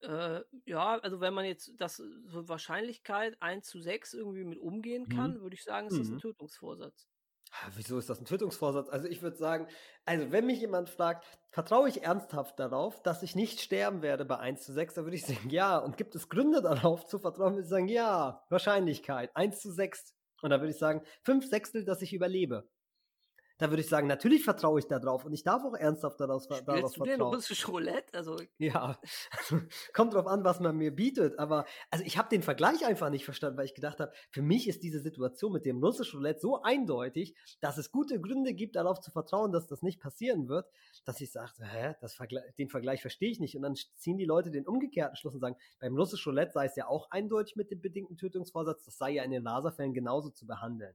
Äh, 0.01 0.41
ja, 0.65 0.99
also 0.99 1.21
wenn 1.21 1.33
man 1.33 1.45
jetzt 1.45 1.71
das 1.77 1.95
so 1.95 2.47
Wahrscheinlichkeit 2.49 3.41
1 3.41 3.65
zu 3.65 3.79
6 3.79 4.15
irgendwie 4.15 4.43
mit 4.43 4.59
umgehen 4.59 5.07
kann, 5.07 5.35
mhm. 5.35 5.41
würde 5.41 5.55
ich 5.55 5.63
sagen, 5.63 5.87
ist 5.87 5.93
mhm. 5.93 5.99
das 5.99 6.09
ein 6.09 6.19
Tötungsvorsatz. 6.19 7.07
Wieso 7.75 7.97
ist 7.97 8.09
das 8.09 8.19
ein 8.19 8.25
Tötungsvorsatz? 8.25 8.89
Also 8.89 9.07
ich 9.07 9.21
würde 9.21 9.37
sagen, 9.37 9.67
also 10.05 10.31
wenn 10.31 10.45
mich 10.45 10.59
jemand 10.59 10.89
fragt, 10.89 11.25
vertraue 11.51 11.89
ich 11.89 12.03
ernsthaft 12.03 12.59
darauf, 12.59 13.01
dass 13.01 13.23
ich 13.23 13.35
nicht 13.35 13.61
sterben 13.61 14.01
werde 14.01 14.25
bei 14.25 14.37
1 14.37 14.63
zu 14.63 14.73
6, 14.73 14.95
dann 14.95 15.05
würde 15.05 15.17
ich 15.17 15.25
sagen, 15.25 15.49
ja. 15.49 15.77
Und 15.77 15.97
gibt 15.97 16.15
es 16.15 16.29
Gründe 16.29 16.61
darauf 16.61 17.05
zu 17.05 17.17
vertrauen, 17.19 17.53
würde 17.53 17.63
ich 17.63 17.69
sagen, 17.69 17.87
ja, 17.87 18.43
Wahrscheinlichkeit, 18.49 19.35
1 19.35 19.61
zu 19.61 19.71
6. 19.71 20.15
Und 20.41 20.49
dann 20.49 20.59
würde 20.59 20.71
ich 20.71 20.77
sagen, 20.77 21.01
5 21.23 21.47
Sechstel, 21.47 21.85
dass 21.85 22.01
ich 22.01 22.13
überlebe 22.13 22.67
da 23.57 23.69
würde 23.69 23.81
ich 23.81 23.89
sagen, 23.89 24.07
natürlich 24.07 24.43
vertraue 24.43 24.79
ich 24.79 24.87
da 24.87 24.99
drauf 24.99 25.23
und 25.23 25.33
ich 25.33 25.43
darf 25.43 25.63
auch 25.63 25.75
ernsthaft 25.75 26.19
darauf, 26.19 26.43
Spielst 26.43 26.67
darauf 26.67 26.93
du 26.93 27.03
vertrauen. 27.05 27.31
Du 27.31 27.35
russisch 27.35 27.67
Roulette? 27.67 28.17
Also 28.17 28.37
ja, 28.57 28.99
kommt 29.93 30.13
drauf 30.13 30.27
an, 30.27 30.43
was 30.43 30.59
man 30.59 30.75
mir 30.75 30.93
bietet. 30.93 31.39
Aber 31.39 31.65
also 31.89 32.03
ich 32.03 32.17
habe 32.17 32.27
den 32.29 32.43
Vergleich 32.43 32.85
einfach 32.85 33.09
nicht 33.09 33.23
verstanden, 33.23 33.57
weil 33.57 33.65
ich 33.65 33.73
gedacht 33.73 33.99
habe, 33.99 34.11
für 34.29 34.41
mich 34.41 34.67
ist 34.67 34.83
diese 34.83 34.99
Situation 34.99 35.53
mit 35.53 35.65
dem 35.65 35.81
russischen 35.81 36.17
Roulette 36.17 36.41
so 36.41 36.61
eindeutig, 36.61 37.35
dass 37.61 37.77
es 37.77 37.91
gute 37.91 38.19
Gründe 38.19 38.53
gibt, 38.53 38.75
darauf 38.75 38.99
zu 38.99 39.11
vertrauen, 39.11 39.51
dass 39.51 39.67
das 39.67 39.81
nicht 39.81 40.01
passieren 40.01 40.49
wird, 40.49 40.67
dass 41.05 41.21
ich 41.21 41.31
sage, 41.31 41.51
hä, 41.61 41.95
das 42.01 42.13
Vergle 42.13 42.43
den 42.57 42.69
Vergleich 42.69 43.01
verstehe 43.01 43.31
ich 43.31 43.39
nicht. 43.39 43.55
Und 43.55 43.61
dann 43.61 43.75
ziehen 43.95 44.17
die 44.17 44.25
Leute 44.25 44.51
den 44.51 44.67
umgekehrten 44.67 45.15
Schluss 45.15 45.33
und 45.33 45.39
sagen, 45.39 45.55
beim 45.79 45.95
russischen 45.95 46.31
Roulette 46.31 46.51
sei 46.51 46.65
es 46.65 46.75
ja 46.75 46.87
auch 46.87 47.09
eindeutig 47.09 47.55
mit 47.55 47.71
dem 47.71 47.79
bedingten 47.79 48.17
Tötungsvorsatz, 48.17 48.83
das 48.83 48.97
sei 48.97 49.11
ja 49.11 49.23
in 49.23 49.31
den 49.31 49.43
Laserfällen 49.43 49.93
genauso 49.93 50.29
zu 50.29 50.45
behandeln. 50.45 50.93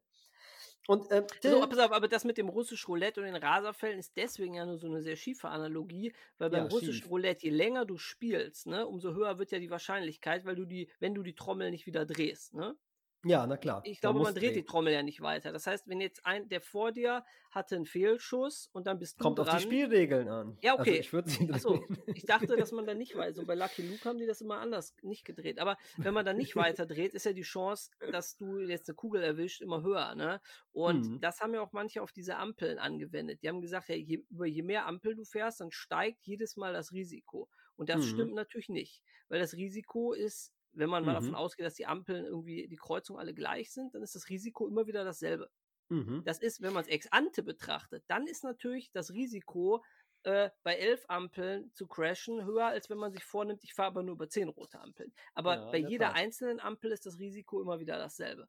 Und, 0.86 1.10
äh, 1.10 1.24
also, 1.44 1.66
pass 1.68 1.78
auf, 1.78 1.92
aber 1.92 2.08
das 2.08 2.24
mit 2.24 2.36
dem 2.38 2.48
russischen 2.48 2.86
Roulette 2.88 3.20
und 3.20 3.26
den 3.26 3.36
Raserfällen 3.36 3.98
ist 3.98 4.16
deswegen 4.16 4.54
ja 4.54 4.66
nur 4.66 4.78
so 4.78 4.88
eine 4.88 5.02
sehr 5.02 5.16
schiefe 5.16 5.48
Analogie, 5.48 6.12
weil 6.38 6.50
beim 6.50 6.64
ja, 6.64 6.68
russischen 6.68 7.08
schief. 7.08 7.08
Roulette, 7.08 7.44
je 7.44 7.50
länger 7.50 7.84
du 7.84 7.96
spielst, 7.96 8.66
ne, 8.66 8.86
umso 8.86 9.14
höher 9.14 9.38
wird 9.38 9.52
ja 9.52 9.58
die 9.58 9.70
Wahrscheinlichkeit, 9.70 10.44
weil 10.44 10.56
du 10.56 10.64
die, 10.64 10.90
wenn 10.98 11.14
du 11.14 11.22
die 11.22 11.34
Trommel 11.34 11.70
nicht 11.70 11.86
wieder 11.86 12.06
drehst, 12.06 12.54
ne? 12.54 12.76
Ja, 13.24 13.46
na 13.46 13.56
klar. 13.58 13.82
Ich 13.84 14.00
glaube, 14.00 14.18
man, 14.18 14.24
man 14.24 14.34
dreht 14.34 14.50
drehen. 14.50 14.54
die 14.54 14.64
Trommel 14.64 14.92
ja 14.94 15.02
nicht 15.02 15.20
weiter. 15.20 15.52
Das 15.52 15.66
heißt, 15.66 15.86
wenn 15.88 16.00
jetzt 16.00 16.24
ein, 16.24 16.48
der 16.48 16.60
vor 16.60 16.90
dir 16.90 17.22
hatte 17.50 17.76
einen 17.76 17.84
Fehlschuss 17.84 18.70
und 18.72 18.86
dann 18.86 18.98
bist 18.98 19.18
du 19.18 19.24
Kommt 19.24 19.38
dran. 19.38 19.48
auf 19.48 19.56
die 19.56 19.62
Spielregeln 19.62 20.28
an. 20.28 20.56
Ja, 20.62 20.72
also 20.72 20.82
okay. 20.82 20.90
Also 20.90 21.00
ich 21.00 21.12
würde 21.12 21.30
sie 21.30 21.52
Achso, 21.52 21.84
ich 22.14 22.24
dachte, 22.24 22.56
dass 22.56 22.72
man 22.72 22.86
da 22.86 22.94
nicht 22.94 23.14
weiß. 23.14 23.38
Und 23.38 23.46
bei 23.46 23.54
Lucky 23.56 23.82
Luke 23.82 24.08
haben 24.08 24.18
die 24.18 24.26
das 24.26 24.40
immer 24.40 24.58
anders 24.58 24.94
nicht 25.02 25.24
gedreht. 25.24 25.58
Aber 25.58 25.76
wenn 25.98 26.14
man 26.14 26.24
dann 26.24 26.38
nicht 26.38 26.56
weiter 26.56 26.86
dreht, 26.86 27.12
ist 27.12 27.26
ja 27.26 27.32
die 27.32 27.42
Chance, 27.42 27.90
dass 28.10 28.36
du 28.36 28.58
jetzt 28.60 28.88
eine 28.88 28.94
Kugel 28.96 29.22
erwischt, 29.22 29.60
immer 29.60 29.82
höher. 29.82 30.14
Ne? 30.14 30.40
Und 30.72 31.06
mhm. 31.06 31.20
das 31.20 31.40
haben 31.40 31.52
ja 31.52 31.60
auch 31.60 31.72
manche 31.72 32.02
auf 32.02 32.12
diese 32.12 32.36
Ampeln 32.36 32.78
angewendet. 32.78 33.42
Die 33.42 33.48
haben 33.48 33.60
gesagt, 33.60 33.88
ja, 33.88 33.96
je, 33.96 34.24
über 34.30 34.46
je 34.46 34.62
mehr 34.62 34.86
Ampel 34.86 35.14
du 35.14 35.24
fährst, 35.24 35.60
dann 35.60 35.72
steigt 35.72 36.26
jedes 36.26 36.56
Mal 36.56 36.72
das 36.72 36.92
Risiko. 36.92 37.48
Und 37.76 37.88
das 37.88 37.98
mhm. 37.98 38.10
stimmt 38.10 38.34
natürlich 38.34 38.68
nicht, 38.68 39.02
weil 39.28 39.40
das 39.40 39.54
Risiko 39.54 40.12
ist 40.12 40.52
wenn 40.72 40.90
man 40.90 41.04
mal 41.04 41.14
davon 41.14 41.30
mhm. 41.30 41.34
ausgeht, 41.34 41.66
dass 41.66 41.74
die 41.74 41.86
Ampeln 41.86 42.24
irgendwie, 42.24 42.68
die 42.68 42.76
Kreuzungen 42.76 43.20
alle 43.20 43.34
gleich 43.34 43.72
sind, 43.72 43.94
dann 43.94 44.02
ist 44.02 44.14
das 44.14 44.28
Risiko 44.28 44.68
immer 44.68 44.86
wieder 44.86 45.04
dasselbe. 45.04 45.50
Mhm. 45.88 46.22
Das 46.24 46.38
ist, 46.38 46.62
wenn 46.62 46.72
man 46.72 46.82
es 46.82 46.88
ex 46.88 47.08
ante 47.10 47.42
betrachtet, 47.42 48.04
dann 48.06 48.26
ist 48.26 48.44
natürlich 48.44 48.90
das 48.92 49.12
Risiko, 49.12 49.82
äh, 50.22 50.50
bei 50.62 50.74
elf 50.74 51.04
Ampeln 51.08 51.72
zu 51.72 51.86
crashen 51.86 52.44
höher, 52.44 52.66
als 52.66 52.90
wenn 52.90 52.98
man 52.98 53.12
sich 53.12 53.24
vornimmt, 53.24 53.64
ich 53.64 53.72
fahre 53.72 53.88
aber 53.88 54.02
nur 54.02 54.14
über 54.14 54.28
zehn 54.28 54.48
rote 54.48 54.78
Ampeln. 54.78 55.12
Aber 55.34 55.54
ja, 55.54 55.70
bei 55.70 55.78
jeder 55.78 56.08
Fall. 56.08 56.22
einzelnen 56.22 56.60
Ampel 56.60 56.92
ist 56.92 57.06
das 57.06 57.18
Risiko 57.18 57.60
immer 57.62 57.80
wieder 57.80 57.96
dasselbe. 57.96 58.46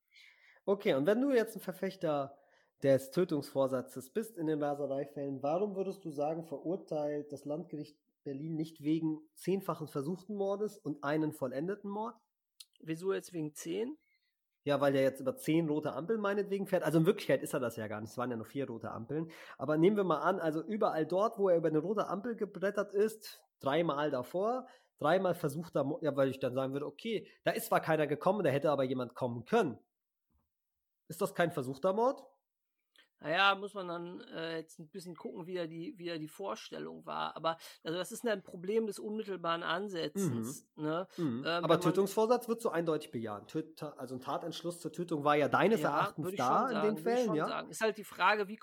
Okay, 0.65 0.93
und 0.93 1.05
wenn 1.05 1.21
du 1.21 1.31
jetzt 1.31 1.55
ein 1.55 1.61
Verfechter 1.61 2.37
des 2.83 3.11
Tötungsvorsatzes 3.11 4.09
bist 4.09 4.37
in 4.37 4.47
den 4.47 4.61
Rasereifällen, 4.61 5.41
warum 5.41 5.75
würdest 5.75 6.03
du 6.03 6.11
sagen, 6.11 6.43
verurteilt 6.43 7.31
das 7.31 7.45
Landgericht 7.45 7.97
Berlin 8.23 8.55
nicht 8.55 8.83
wegen 8.83 9.19
zehnfachen 9.35 9.87
versuchten 9.87 10.35
Mordes 10.35 10.77
und 10.77 11.03
einen 11.03 11.33
vollendeten 11.33 11.89
Mord? 11.89 12.15
Wieso 12.79 13.13
jetzt 13.13 13.33
wegen 13.33 13.53
zehn? 13.53 13.97
Ja, 14.63 14.79
weil 14.79 14.93
der 14.93 15.01
jetzt 15.01 15.19
über 15.19 15.35
zehn 15.35 15.67
rote 15.67 15.93
Ampeln 15.93 16.21
meinetwegen 16.21 16.67
fährt. 16.67 16.83
Also 16.83 16.99
in 16.99 17.05
Wirklichkeit 17.05 17.41
ist 17.41 17.53
er 17.53 17.59
das 17.59 17.77
ja 17.77 17.87
gar 17.87 17.99
nicht. 17.99 18.11
Es 18.11 18.17
waren 18.17 18.29
ja 18.29 18.37
nur 18.37 18.45
vier 18.45 18.67
rote 18.67 18.91
Ampeln. 18.91 19.31
Aber 19.57 19.77
nehmen 19.77 19.97
wir 19.97 20.03
mal 20.03 20.19
an, 20.19 20.39
also 20.39 20.61
überall 20.63 21.07
dort, 21.07 21.39
wo 21.39 21.49
er 21.49 21.57
über 21.57 21.69
eine 21.69 21.79
rote 21.79 22.07
Ampel 22.07 22.35
gebrettert 22.35 22.93
ist, 22.93 23.41
dreimal 23.59 24.11
davor, 24.11 24.67
dreimal 24.99 25.33
versuchter 25.33 25.83
Mord, 25.83 26.03
ja, 26.03 26.15
weil 26.15 26.29
ich 26.29 26.39
dann 26.39 26.53
sagen 26.53 26.73
würde, 26.73 26.85
okay, 26.85 27.27
da 27.43 27.51
ist 27.51 27.67
zwar 27.67 27.79
keiner 27.79 28.05
gekommen, 28.05 28.43
da 28.43 28.51
hätte 28.51 28.69
aber 28.69 28.83
jemand 28.83 29.15
kommen 29.15 29.45
können. 29.45 29.79
Ist 31.07 31.21
das 31.21 31.33
kein 31.33 31.51
versuchter 31.51 31.91
Mord? 31.93 32.23
Naja, 33.21 33.53
muss 33.53 33.75
man 33.75 33.87
dann 33.87 34.21
äh, 34.33 34.57
jetzt 34.57 34.79
ein 34.79 34.87
bisschen 34.87 35.15
gucken, 35.15 35.45
wie 35.45 35.53
da 35.53 35.67
die, 35.67 35.93
wie 35.97 36.07
da 36.07 36.17
die 36.17 36.27
Vorstellung 36.27 37.05
war. 37.05 37.35
Aber 37.35 37.57
also 37.83 37.95
das 37.95 38.11
ist 38.11 38.27
ein 38.27 38.41
Problem 38.41 38.87
des 38.87 38.97
unmittelbaren 38.97 39.61
Ansetzens. 39.61 40.65
Mhm. 40.75 40.83
Ne? 40.83 41.07
Mhm. 41.17 41.43
Ähm, 41.45 41.63
Aber 41.63 41.79
Tötungsvorsatz 41.79 42.49
wird 42.49 42.61
so 42.61 42.71
eindeutig 42.71 43.11
bejahen. 43.11 43.45
Töt 43.45 43.83
also 43.83 44.15
ein 44.15 44.21
Tatentschluss 44.21 44.79
zur 44.79 44.91
Tötung 44.91 45.23
war 45.23 45.35
ja 45.35 45.49
deines 45.49 45.81
ja, 45.81 45.89
Erachtens 45.89 46.33
da 46.35 46.69
in 46.71 46.95
den 46.95 46.97
Fällen, 46.97 47.35
ja? 47.35 47.47
Sagen. 47.47 47.69
Ist 47.69 47.81
halt 47.81 47.97
die 47.99 48.03
Frage, 48.03 48.47
wie, 48.47 48.59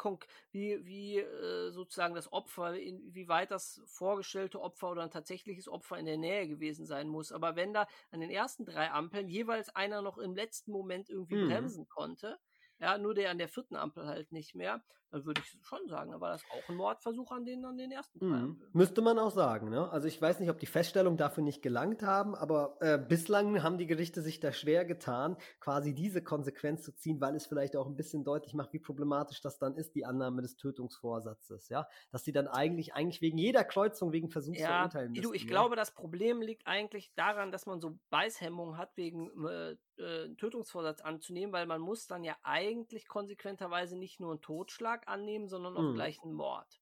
wie, 0.50 0.84
wie 0.84 1.18
äh, 1.18 1.70
sozusagen 1.70 2.16
das 2.16 2.32
Opfer, 2.32 2.74
inwieweit 2.76 3.52
das 3.52 3.80
vorgestellte 3.86 4.60
Opfer 4.60 4.90
oder 4.90 5.04
ein 5.04 5.12
tatsächliches 5.12 5.68
Opfer 5.68 5.98
in 5.98 6.06
der 6.06 6.18
Nähe 6.18 6.48
gewesen 6.48 6.84
sein 6.84 7.08
muss. 7.08 7.30
Aber 7.30 7.54
wenn 7.54 7.72
da 7.72 7.86
an 8.10 8.18
den 8.18 8.30
ersten 8.30 8.64
drei 8.64 8.90
Ampeln 8.90 9.28
jeweils 9.28 9.68
einer 9.76 10.02
noch 10.02 10.18
im 10.18 10.34
letzten 10.34 10.72
Moment 10.72 11.10
irgendwie 11.10 11.36
mhm. 11.36 11.48
bremsen 11.48 11.88
konnte, 11.88 12.40
ja, 12.80 12.98
nur 12.98 13.14
der 13.14 13.30
an 13.30 13.38
der 13.38 13.48
vierten 13.48 13.76
Ampel 13.76 14.06
halt 14.06 14.32
nicht 14.32 14.54
mehr, 14.54 14.82
dann 15.10 15.24
würde 15.24 15.40
ich 15.42 15.58
schon 15.66 15.86
sagen, 15.88 16.10
da 16.10 16.20
war 16.20 16.32
das 16.32 16.44
auch 16.50 16.68
ein 16.68 16.76
Mordversuch 16.76 17.32
an 17.32 17.44
den, 17.44 17.64
an 17.64 17.78
den 17.78 17.90
ersten 17.90 18.24
mhm. 18.24 18.62
Müsste 18.72 19.00
man 19.00 19.18
auch 19.18 19.30
sagen, 19.30 19.70
ne? 19.70 19.90
Also 19.90 20.06
ich 20.06 20.20
weiß 20.20 20.38
nicht, 20.40 20.50
ob 20.50 20.58
die 20.58 20.66
Feststellung 20.66 21.16
dafür 21.16 21.42
nicht 21.42 21.62
gelangt 21.62 22.02
haben, 22.02 22.34
aber 22.34 22.76
äh, 22.80 22.98
bislang 22.98 23.62
haben 23.62 23.78
die 23.78 23.86
Gerichte 23.86 24.20
sich 24.20 24.40
da 24.40 24.52
schwer 24.52 24.84
getan, 24.84 25.36
quasi 25.60 25.94
diese 25.94 26.22
Konsequenz 26.22 26.82
zu 26.82 26.94
ziehen, 26.94 27.20
weil 27.20 27.34
es 27.36 27.46
vielleicht 27.46 27.74
auch 27.76 27.86
ein 27.86 27.96
bisschen 27.96 28.22
deutlich 28.22 28.54
macht, 28.54 28.72
wie 28.72 28.78
problematisch 28.78 29.40
das 29.40 29.58
dann 29.58 29.76
ist, 29.76 29.94
die 29.94 30.04
Annahme 30.04 30.42
des 30.42 30.56
Tötungsvorsatzes, 30.56 31.68
ja? 31.70 31.88
Dass 32.10 32.24
sie 32.24 32.32
dann 32.32 32.46
eigentlich, 32.46 32.94
eigentlich 32.94 33.22
wegen 33.22 33.38
jeder 33.38 33.64
Kreuzung 33.64 34.12
wegen 34.12 34.28
Versuchs 34.28 34.60
ja, 34.60 34.78
verurteilen 34.78 35.12
müssen. 35.12 35.22
Du, 35.22 35.32
ich 35.32 35.44
ja? 35.44 35.48
glaube, 35.48 35.74
das 35.74 35.92
Problem 35.92 36.42
liegt 36.42 36.66
eigentlich 36.66 37.12
daran, 37.14 37.50
dass 37.50 37.64
man 37.64 37.80
so 37.80 37.98
Beißhemmung 38.10 38.76
hat, 38.76 38.94
wegen 38.96 39.30
äh, 39.46 39.76
äh, 39.98 40.28
Tötungsvorsatz 40.34 41.00
anzunehmen, 41.00 41.52
weil 41.52 41.66
man 41.66 41.80
muss 41.80 42.06
dann 42.06 42.24
ja 42.24 42.36
eigentlich 42.42 43.06
konsequenterweise 43.08 43.96
nicht 43.96 44.20
nur 44.20 44.30
einen 44.30 44.40
Totschlag 44.40 45.08
annehmen, 45.08 45.48
sondern 45.48 45.76
auch 45.76 45.82
mhm. 45.82 45.94
gleich 45.94 46.22
einen 46.22 46.34
Mord. 46.34 46.77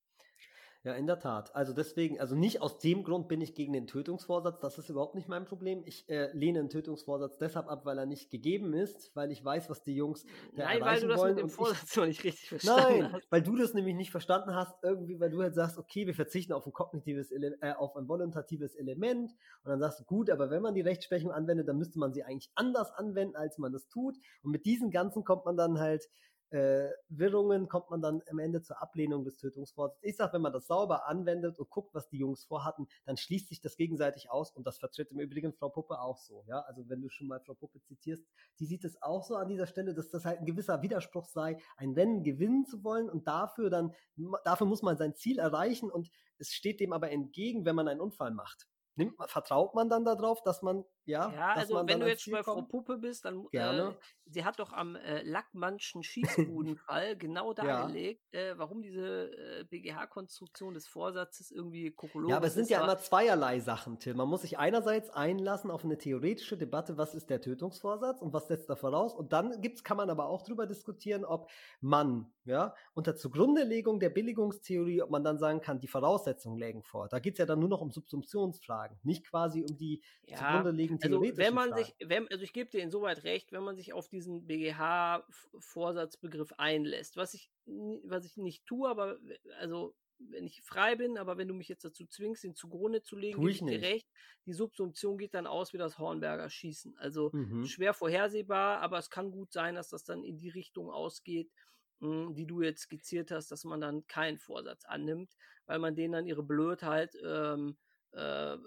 Ja, 0.86 0.92
in 0.92 1.08
der 1.08 1.18
Tat. 1.18 1.52
Also 1.52 1.72
deswegen, 1.72 2.20
also 2.20 2.36
nicht 2.36 2.62
aus 2.62 2.78
dem 2.78 3.02
Grund 3.02 3.26
bin 3.26 3.40
ich 3.40 3.56
gegen 3.56 3.72
den 3.72 3.88
Tötungsvorsatz, 3.88 4.60
das 4.60 4.78
ist 4.78 4.88
überhaupt 4.88 5.16
nicht 5.16 5.26
mein 5.26 5.44
Problem. 5.44 5.82
Ich 5.84 6.08
äh, 6.08 6.30
lehne 6.32 6.60
den 6.60 6.68
Tötungsvorsatz 6.68 7.38
deshalb 7.38 7.66
ab, 7.66 7.84
weil 7.86 7.98
er 7.98 8.06
nicht 8.06 8.30
gegeben 8.30 8.72
ist, 8.72 9.10
weil 9.16 9.32
ich 9.32 9.44
weiß, 9.44 9.68
was 9.68 9.82
die 9.82 9.96
Jungs 9.96 10.24
da 10.54 10.66
Nein, 10.66 10.80
weil 10.82 11.00
du 11.00 11.08
das 11.08 11.24
mit 11.24 11.38
dem 11.40 11.48
Vorsatz 11.48 11.90
ich, 11.90 11.96
noch 11.96 12.06
nicht 12.06 12.22
richtig 12.22 12.48
verstanden 12.50 13.00
Nein, 13.00 13.12
hast. 13.14 13.26
weil 13.32 13.42
du 13.42 13.56
das 13.56 13.74
nämlich 13.74 13.96
nicht 13.96 14.12
verstanden 14.12 14.54
hast, 14.54 14.76
irgendwie, 14.84 15.18
weil 15.18 15.30
du 15.30 15.42
halt 15.42 15.56
sagst, 15.56 15.76
okay, 15.76 16.06
wir 16.06 16.14
verzichten 16.14 16.52
auf 16.52 16.64
ein 16.64 16.72
kognitives, 16.72 17.32
Ele 17.32 17.58
äh, 17.62 17.72
auf 17.72 17.96
ein 17.96 18.06
voluntatives 18.06 18.76
Element 18.76 19.32
und 19.64 19.70
dann 19.70 19.80
sagst 19.80 19.98
du, 19.98 20.04
gut, 20.04 20.30
aber 20.30 20.50
wenn 20.50 20.62
man 20.62 20.74
die 20.74 20.82
Rechtsprechung 20.82 21.32
anwendet, 21.32 21.66
dann 21.66 21.78
müsste 21.78 21.98
man 21.98 22.12
sie 22.12 22.22
eigentlich 22.22 22.52
anders 22.54 22.92
anwenden, 22.92 23.34
als 23.34 23.58
man 23.58 23.72
das 23.72 23.88
tut 23.88 24.14
und 24.44 24.52
mit 24.52 24.64
diesen 24.64 24.92
Ganzen 24.92 25.24
kommt 25.24 25.46
man 25.46 25.56
dann 25.56 25.80
halt 25.80 26.08
äh, 26.50 26.88
Wirrungen 27.08 27.68
kommt 27.68 27.90
man 27.90 28.00
dann 28.00 28.22
am 28.30 28.38
Ende 28.38 28.62
zur 28.62 28.80
Ablehnung 28.80 29.24
des 29.24 29.36
Tötungsvorsatzes. 29.36 30.02
Ich 30.02 30.16
sage, 30.16 30.34
wenn 30.34 30.42
man 30.42 30.52
das 30.52 30.66
sauber 30.66 31.06
anwendet 31.08 31.58
und 31.58 31.70
guckt, 31.70 31.94
was 31.94 32.08
die 32.08 32.18
Jungs 32.18 32.44
vorhatten, 32.44 32.86
dann 33.04 33.16
schließt 33.16 33.48
sich 33.48 33.60
das 33.60 33.76
gegenseitig 33.76 34.30
aus 34.30 34.52
und 34.52 34.66
das 34.66 34.78
vertritt 34.78 35.10
im 35.10 35.20
Übrigen 35.20 35.52
Frau 35.52 35.68
Puppe 35.68 36.00
auch 36.00 36.18
so. 36.18 36.44
Ja, 36.46 36.60
also 36.60 36.88
wenn 36.88 37.00
du 37.00 37.08
schon 37.08 37.26
mal 37.26 37.40
Frau 37.40 37.54
Puppe 37.54 37.80
zitierst, 37.82 38.24
die 38.58 38.66
sieht 38.66 38.84
es 38.84 39.00
auch 39.02 39.24
so 39.24 39.36
an 39.36 39.48
dieser 39.48 39.66
Stelle, 39.66 39.94
dass 39.94 40.10
das 40.10 40.24
halt 40.24 40.40
ein 40.40 40.46
gewisser 40.46 40.82
Widerspruch 40.82 41.26
sei, 41.26 41.58
ein 41.76 41.92
Rennen 41.92 42.22
gewinnen 42.22 42.64
zu 42.64 42.84
wollen 42.84 43.10
und 43.10 43.26
dafür 43.26 43.70
dann, 43.70 43.94
dafür 44.44 44.66
muss 44.66 44.82
man 44.82 44.96
sein 44.96 45.14
Ziel 45.14 45.38
erreichen 45.38 45.90
und 45.90 46.10
es 46.38 46.50
steht 46.50 46.80
dem 46.80 46.92
aber 46.92 47.10
entgegen, 47.10 47.64
wenn 47.64 47.76
man 47.76 47.88
einen 47.88 48.00
Unfall 48.00 48.30
macht. 48.30 48.68
Nimmt, 48.94 49.16
vertraut 49.26 49.74
man 49.74 49.88
dann 49.88 50.04
darauf, 50.04 50.42
dass 50.42 50.62
man, 50.62 50.84
ja, 51.06 51.32
ja 51.32 51.54
also 51.54 51.86
wenn 51.86 52.00
du 52.00 52.06
jetzt 52.06 52.22
schon 52.22 52.32
bei 52.32 52.42
Frau 52.42 52.62
Puppe 52.62 52.98
bist, 52.98 53.24
dann, 53.24 53.46
Gerne. 53.50 53.90
Äh, 53.90 54.32
sie 54.32 54.44
hat 54.44 54.58
doch 54.58 54.72
am 54.72 54.96
äh, 54.96 55.22
Lackmannschen 55.22 56.02
Schießbudenfall 56.04 57.16
genau 57.16 57.52
dargelegt, 57.52 58.22
ja. 58.32 58.40
äh, 58.40 58.58
warum 58.58 58.82
diese 58.82 59.30
äh, 59.32 59.64
BGH-Konstruktion 59.64 60.74
des 60.74 60.86
Vorsatzes 60.86 61.50
irgendwie 61.50 61.90
kokolores 61.90 62.30
Ja, 62.30 62.36
aber 62.36 62.46
es 62.46 62.54
sind 62.54 62.68
ja 62.68 62.82
immer 62.82 62.98
zweierlei 62.98 63.60
Sachen, 63.60 63.98
Till. 63.98 64.14
Man 64.14 64.28
muss 64.28 64.42
sich 64.42 64.58
einerseits 64.58 65.10
einlassen 65.10 65.70
auf 65.70 65.84
eine 65.84 65.98
theoretische 65.98 66.56
Debatte, 66.56 66.96
was 66.96 67.14
ist 67.14 67.30
der 67.30 67.40
Tötungsvorsatz 67.40 68.20
und 68.20 68.32
was 68.32 68.48
setzt 68.48 68.68
da 68.70 68.76
voraus 68.76 69.14
und 69.14 69.32
dann 69.32 69.60
gibt's, 69.60 69.82
kann 69.84 69.96
man 69.96 70.10
aber 70.10 70.28
auch 70.28 70.42
drüber 70.42 70.66
diskutieren, 70.66 71.24
ob 71.24 71.50
man, 71.80 72.32
ja, 72.44 72.74
unter 72.94 73.16
Zugrundelegung 73.16 74.00
der 74.00 74.10
Billigungstheorie, 74.10 75.02
ob 75.02 75.10
man 75.10 75.24
dann 75.24 75.38
sagen 75.38 75.60
kann, 75.60 75.80
die 75.80 75.88
Voraussetzungen 75.88 76.58
lägen 76.58 76.82
vor. 76.82 77.08
Da 77.08 77.18
geht's 77.18 77.38
ja 77.38 77.46
dann 77.46 77.58
nur 77.58 77.68
noch 77.68 77.80
um 77.80 77.90
Subsumptionsfragen. 77.90 78.76
Fragen, 78.76 78.98
nicht 79.02 79.24
quasi 79.24 79.64
um 79.68 79.76
die 79.76 80.02
ja, 80.26 80.36
zugrunde 80.36 80.70
liegenden 80.70 80.95
also 81.02 81.20
wenn 81.20 81.54
man 81.54 81.74
sich, 81.74 81.94
wenn, 82.04 82.28
also 82.28 82.42
ich 82.42 82.52
gebe 82.52 82.70
dir 82.70 82.82
insoweit 82.82 83.24
recht, 83.24 83.52
wenn 83.52 83.62
man 83.62 83.76
sich 83.76 83.92
auf 83.92 84.08
diesen 84.08 84.46
BGH-Vorsatzbegriff 84.46 86.52
einlässt, 86.58 87.16
was 87.16 87.34
ich, 87.34 87.50
was 88.04 88.24
ich 88.24 88.36
nicht 88.36 88.66
tue, 88.66 88.88
aber 88.88 89.18
also 89.58 89.94
wenn 90.18 90.46
ich 90.46 90.62
frei 90.62 90.96
bin, 90.96 91.18
aber 91.18 91.36
wenn 91.36 91.48
du 91.48 91.54
mich 91.54 91.68
jetzt 91.68 91.84
dazu 91.84 92.06
zwingst, 92.06 92.44
ihn 92.44 92.54
zugrunde 92.54 93.02
zu 93.02 93.16
legen, 93.16 93.38
gebe 93.38 93.50
ich 93.50 93.60
dir 93.60 93.82
recht. 93.82 94.08
Die 94.46 94.54
Subsumption 94.54 95.18
geht 95.18 95.34
dann 95.34 95.46
aus 95.46 95.72
wie 95.72 95.78
das 95.78 95.98
Hornberger 95.98 96.48
Schießen. 96.48 96.96
Also 96.96 97.30
mhm. 97.32 97.66
schwer 97.66 97.92
vorhersehbar, 97.92 98.80
aber 98.80 98.98
es 98.98 99.10
kann 99.10 99.30
gut 99.30 99.52
sein, 99.52 99.74
dass 99.74 99.90
das 99.90 100.04
dann 100.04 100.24
in 100.24 100.38
die 100.38 100.48
Richtung 100.48 100.90
ausgeht, 100.90 101.50
hm, 102.00 102.34
die 102.34 102.46
du 102.46 102.62
jetzt 102.62 102.82
skizziert 102.82 103.30
hast, 103.30 103.50
dass 103.50 103.64
man 103.64 103.80
dann 103.80 104.06
keinen 104.06 104.38
Vorsatz 104.38 104.84
annimmt, 104.84 105.36
weil 105.66 105.78
man 105.78 105.94
denen 105.94 106.12
dann 106.12 106.26
ihre 106.26 106.42
Blödheit 106.42 107.14
ähm, 107.22 107.76
äh, 108.12 108.54
äh, 108.54 108.58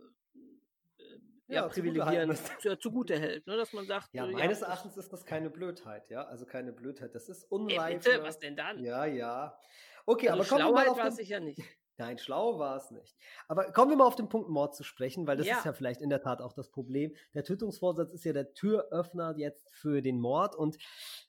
ja, 1.49 1.67
privilegieren, 1.67 2.35
zu, 2.59 2.77
zugute 2.77 3.19
hält, 3.19 3.45
ne? 3.47 3.57
dass 3.57 3.73
man 3.73 3.85
sagt, 3.85 4.09
ja, 4.13 4.25
meines 4.25 4.61
ja, 4.61 4.67
Erachtens 4.67 4.97
ist 4.97 5.11
das 5.11 5.25
keine 5.25 5.49
Blödheit, 5.49 6.09
ja, 6.09 6.23
also 6.23 6.45
keine 6.45 6.71
Blödheit, 6.71 7.15
das 7.15 7.29
ist 7.29 7.43
unreif. 7.51 8.03
Bitte, 8.03 8.23
was 8.23 8.39
denn 8.39 8.55
dann? 8.55 8.83
Ja, 8.83 9.05
ja. 9.05 9.57
Okay, 10.05 10.29
also 10.29 10.41
aber 10.41 10.49
kommen 10.49 10.75
wir 10.75 10.83
mal 10.83 10.87
auf 10.87 10.97
war 10.97 11.05
den... 11.05 11.15
sicher 11.15 11.39
nicht. 11.39 11.59
Nein, 11.97 12.17
schlau 12.17 12.57
war 12.59 12.77
es 12.77 12.91
nicht. 12.91 13.17
Aber 13.49 13.73
kommen 13.73 13.91
wir 13.91 13.97
mal 13.97 14.05
auf 14.05 14.15
den 14.15 14.29
Punkt 14.29 14.49
Mord 14.49 14.73
zu 14.73 14.85
sprechen, 14.85 15.27
weil 15.27 15.35
das 15.35 15.47
ja. 15.47 15.57
ist 15.57 15.65
ja 15.65 15.73
vielleicht 15.73 16.01
in 16.01 16.09
der 16.09 16.21
Tat 16.21 16.41
auch 16.41 16.53
das 16.53 16.69
Problem. 16.69 17.13
Der 17.33 17.43
Tötungsvorsatz 17.43 18.13
ist 18.13 18.23
ja 18.23 18.31
der 18.31 18.53
Türöffner 18.53 19.35
jetzt 19.37 19.69
für 19.75 20.01
den 20.01 20.21
Mord 20.21 20.55
und 20.55 20.77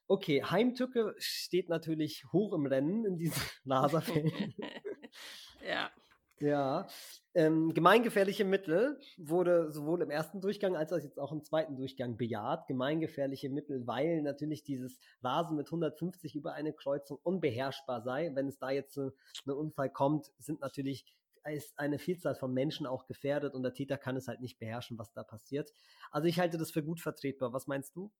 okay, 0.06 0.44
Heimtücke 0.44 1.16
steht 1.18 1.68
natürlich 1.68 2.24
hoch 2.32 2.54
im 2.54 2.66
Rennen 2.66 3.04
in 3.04 3.16
diesen 3.16 3.42
NASA-Fällen. 3.64 4.54
ja. 5.66 5.90
Ja, 6.40 6.88
ähm, 7.34 7.74
gemeingefährliche 7.74 8.46
Mittel 8.46 8.98
wurde 9.18 9.70
sowohl 9.70 10.00
im 10.00 10.10
ersten 10.10 10.40
Durchgang 10.40 10.74
als 10.74 10.90
auch 10.90 10.98
jetzt 10.98 11.20
auch 11.20 11.32
im 11.32 11.44
zweiten 11.44 11.76
Durchgang 11.76 12.16
bejaht. 12.16 12.66
Gemeingefährliche 12.66 13.50
Mittel, 13.50 13.86
weil 13.86 14.22
natürlich 14.22 14.64
dieses 14.64 14.98
Rasen 15.22 15.58
mit 15.58 15.66
150 15.66 16.34
über 16.34 16.54
eine 16.54 16.72
Kreuzung 16.72 17.18
unbeherrschbar 17.22 18.00
sei. 18.00 18.30
Wenn 18.34 18.48
es 18.48 18.58
da 18.58 18.70
jetzt 18.70 18.94
zu 18.94 19.12
einem 19.44 19.58
Unfall 19.58 19.90
kommt, 19.90 20.32
sind 20.38 20.60
natürlich 20.62 21.04
ist 21.44 21.78
eine 21.78 21.98
Vielzahl 21.98 22.34
von 22.34 22.52
Menschen 22.52 22.86
auch 22.86 23.06
gefährdet 23.06 23.54
und 23.54 23.62
der 23.62 23.72
Täter 23.72 23.98
kann 23.98 24.16
es 24.16 24.28
halt 24.28 24.40
nicht 24.40 24.58
beherrschen, 24.58 24.98
was 24.98 25.12
da 25.12 25.22
passiert. 25.22 25.72
Also 26.10 26.26
ich 26.26 26.38
halte 26.38 26.58
das 26.58 26.70
für 26.70 26.82
gut 26.82 27.00
vertretbar. 27.00 27.52
Was 27.52 27.66
meinst 27.66 27.96
du? 27.96 28.12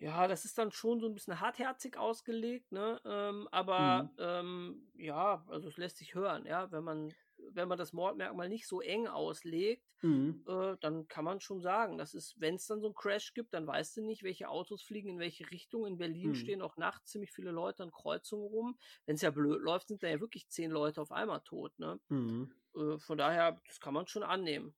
Ja, 0.00 0.26
das 0.26 0.46
ist 0.46 0.56
dann 0.56 0.72
schon 0.72 0.98
so 0.98 1.06
ein 1.06 1.14
bisschen 1.14 1.40
hartherzig 1.40 1.96
ausgelegt, 1.98 2.72
ne? 2.72 3.00
Ähm, 3.04 3.48
aber 3.50 4.04
mhm. 4.04 4.10
ähm, 4.18 4.90
ja, 4.96 5.44
also 5.48 5.68
es 5.68 5.76
lässt 5.76 5.98
sich 5.98 6.14
hören, 6.14 6.46
ja, 6.46 6.72
wenn 6.72 6.84
man 6.84 7.12
wenn 7.52 7.68
man 7.68 7.78
das 7.78 7.92
Mordmerkmal 7.92 8.48
nicht 8.48 8.66
so 8.66 8.80
eng 8.80 9.06
auslegt, 9.06 9.84
mhm. 10.02 10.44
äh, 10.46 10.76
dann 10.80 11.08
kann 11.08 11.24
man 11.24 11.40
schon 11.40 11.60
sagen, 11.60 11.98
das 11.98 12.14
ist, 12.14 12.40
wenn 12.40 12.56
es 12.56 12.66
dann 12.66 12.80
so 12.80 12.86
einen 12.86 12.94
Crash 12.94 13.34
gibt, 13.34 13.54
dann 13.54 13.66
weißt 13.66 13.96
du 13.96 14.02
nicht, 14.02 14.22
welche 14.22 14.48
Autos 14.48 14.82
fliegen 14.82 15.08
in 15.10 15.18
welche 15.18 15.50
Richtung. 15.50 15.86
In 15.86 15.98
Berlin 15.98 16.30
mhm. 16.30 16.34
stehen 16.34 16.62
auch 16.62 16.76
nachts 16.76 17.10
ziemlich 17.10 17.32
viele 17.32 17.50
Leute 17.50 17.82
an 17.82 17.90
Kreuzungen 17.90 18.46
rum. 18.46 18.78
Wenn 19.06 19.16
es 19.16 19.22
ja 19.22 19.30
blöd 19.30 19.60
läuft, 19.60 19.88
sind 19.88 20.02
da 20.02 20.08
ja 20.08 20.20
wirklich 20.20 20.48
zehn 20.48 20.70
Leute 20.70 21.00
auf 21.00 21.12
einmal 21.12 21.40
tot. 21.40 21.78
Ne? 21.78 21.98
Mhm. 22.08 22.52
Äh, 22.74 22.98
von 22.98 23.18
daher, 23.18 23.60
das 23.66 23.80
kann 23.80 23.94
man 23.94 24.06
schon 24.06 24.22
annehmen. 24.22 24.74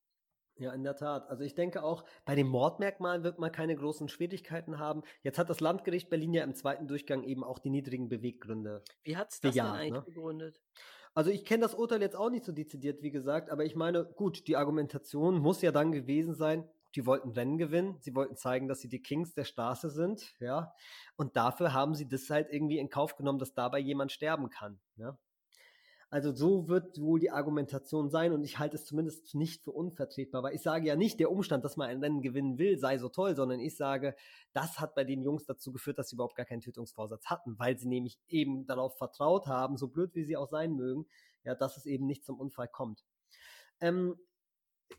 Ja, 0.56 0.72
in 0.72 0.84
der 0.84 0.96
Tat. 0.96 1.28
Also 1.28 1.44
ich 1.44 1.54
denke 1.54 1.82
auch, 1.82 2.04
bei 2.24 2.34
den 2.34 2.46
Mordmerkmalen 2.46 3.24
wird 3.24 3.38
man 3.38 3.50
keine 3.50 3.74
großen 3.74 4.08
Schwierigkeiten 4.08 4.78
haben. 4.78 5.02
Jetzt 5.22 5.38
hat 5.38 5.50
das 5.50 5.60
Landgericht 5.60 6.10
Berlin 6.10 6.34
ja 6.34 6.44
im 6.44 6.54
zweiten 6.54 6.86
Durchgang 6.86 7.22
eben 7.22 7.42
auch 7.42 7.58
die 7.58 7.70
niedrigen 7.70 8.08
Beweggründe. 8.08 8.82
Wie 9.02 9.16
hat 9.16 9.30
es 9.30 9.40
das 9.40 9.52
bejaht, 9.52 9.74
denn 9.74 9.80
eigentlich 9.80 9.92
ne? 9.92 10.02
begründet? 10.02 10.60
Also 11.14 11.30
ich 11.30 11.44
kenne 11.44 11.62
das 11.62 11.74
Urteil 11.74 12.00
jetzt 12.00 12.16
auch 12.16 12.30
nicht 12.30 12.44
so 12.44 12.52
dezidiert, 12.52 13.02
wie 13.02 13.10
gesagt, 13.10 13.50
aber 13.50 13.64
ich 13.64 13.76
meine, 13.76 14.04
gut, 14.04 14.46
die 14.46 14.56
Argumentation 14.56 15.38
muss 15.38 15.60
ja 15.60 15.70
dann 15.70 15.92
gewesen 15.92 16.34
sein, 16.34 16.68
die 16.94 17.06
wollten 17.06 17.30
Rennen 17.30 17.58
gewinnen, 17.58 17.96
sie 18.00 18.14
wollten 18.14 18.36
zeigen, 18.36 18.68
dass 18.68 18.80
sie 18.80 18.88
die 18.88 19.02
Kings 19.02 19.34
der 19.34 19.44
Straße 19.44 19.90
sind, 19.90 20.34
ja. 20.40 20.74
Und 21.16 21.36
dafür 21.36 21.72
haben 21.72 21.94
sie 21.94 22.08
das 22.08 22.28
halt 22.30 22.48
irgendwie 22.50 22.78
in 22.78 22.88
Kauf 22.88 23.16
genommen, 23.16 23.38
dass 23.38 23.54
dabei 23.54 23.78
jemand 23.78 24.12
sterben 24.12 24.50
kann. 24.50 24.80
Ja? 24.96 25.18
Also 26.12 26.30
so 26.30 26.68
wird 26.68 27.00
wohl 27.00 27.20
die 27.20 27.30
Argumentation 27.30 28.10
sein 28.10 28.34
und 28.34 28.44
ich 28.44 28.58
halte 28.58 28.76
es 28.76 28.84
zumindest 28.84 29.34
nicht 29.34 29.64
für 29.64 29.70
unvertretbar, 29.70 30.42
weil 30.42 30.54
ich 30.54 30.60
sage 30.60 30.86
ja 30.86 30.94
nicht, 30.94 31.18
der 31.18 31.30
Umstand, 31.30 31.64
dass 31.64 31.78
man 31.78 31.88
ein 31.88 32.00
Rennen 32.04 32.20
gewinnen 32.20 32.58
will, 32.58 32.78
sei 32.78 32.98
so 32.98 33.08
toll, 33.08 33.34
sondern 33.34 33.60
ich 33.60 33.78
sage, 33.78 34.14
das 34.52 34.78
hat 34.78 34.94
bei 34.94 35.04
den 35.04 35.22
Jungs 35.22 35.46
dazu 35.46 35.72
geführt, 35.72 35.98
dass 35.98 36.10
sie 36.10 36.16
überhaupt 36.16 36.36
gar 36.36 36.44
keinen 36.44 36.60
Tötungsvorsatz 36.60 37.24
hatten, 37.30 37.58
weil 37.58 37.78
sie 37.78 37.88
nämlich 37.88 38.18
eben 38.28 38.66
darauf 38.66 38.98
vertraut 38.98 39.46
haben, 39.46 39.78
so 39.78 39.88
blöd 39.88 40.14
wie 40.14 40.24
sie 40.24 40.36
auch 40.36 40.50
sein 40.50 40.74
mögen, 40.74 41.06
ja, 41.44 41.54
dass 41.54 41.78
es 41.78 41.86
eben 41.86 42.04
nicht 42.04 42.26
zum 42.26 42.38
Unfall 42.38 42.68
kommt. 42.68 43.06
Ähm, 43.80 44.14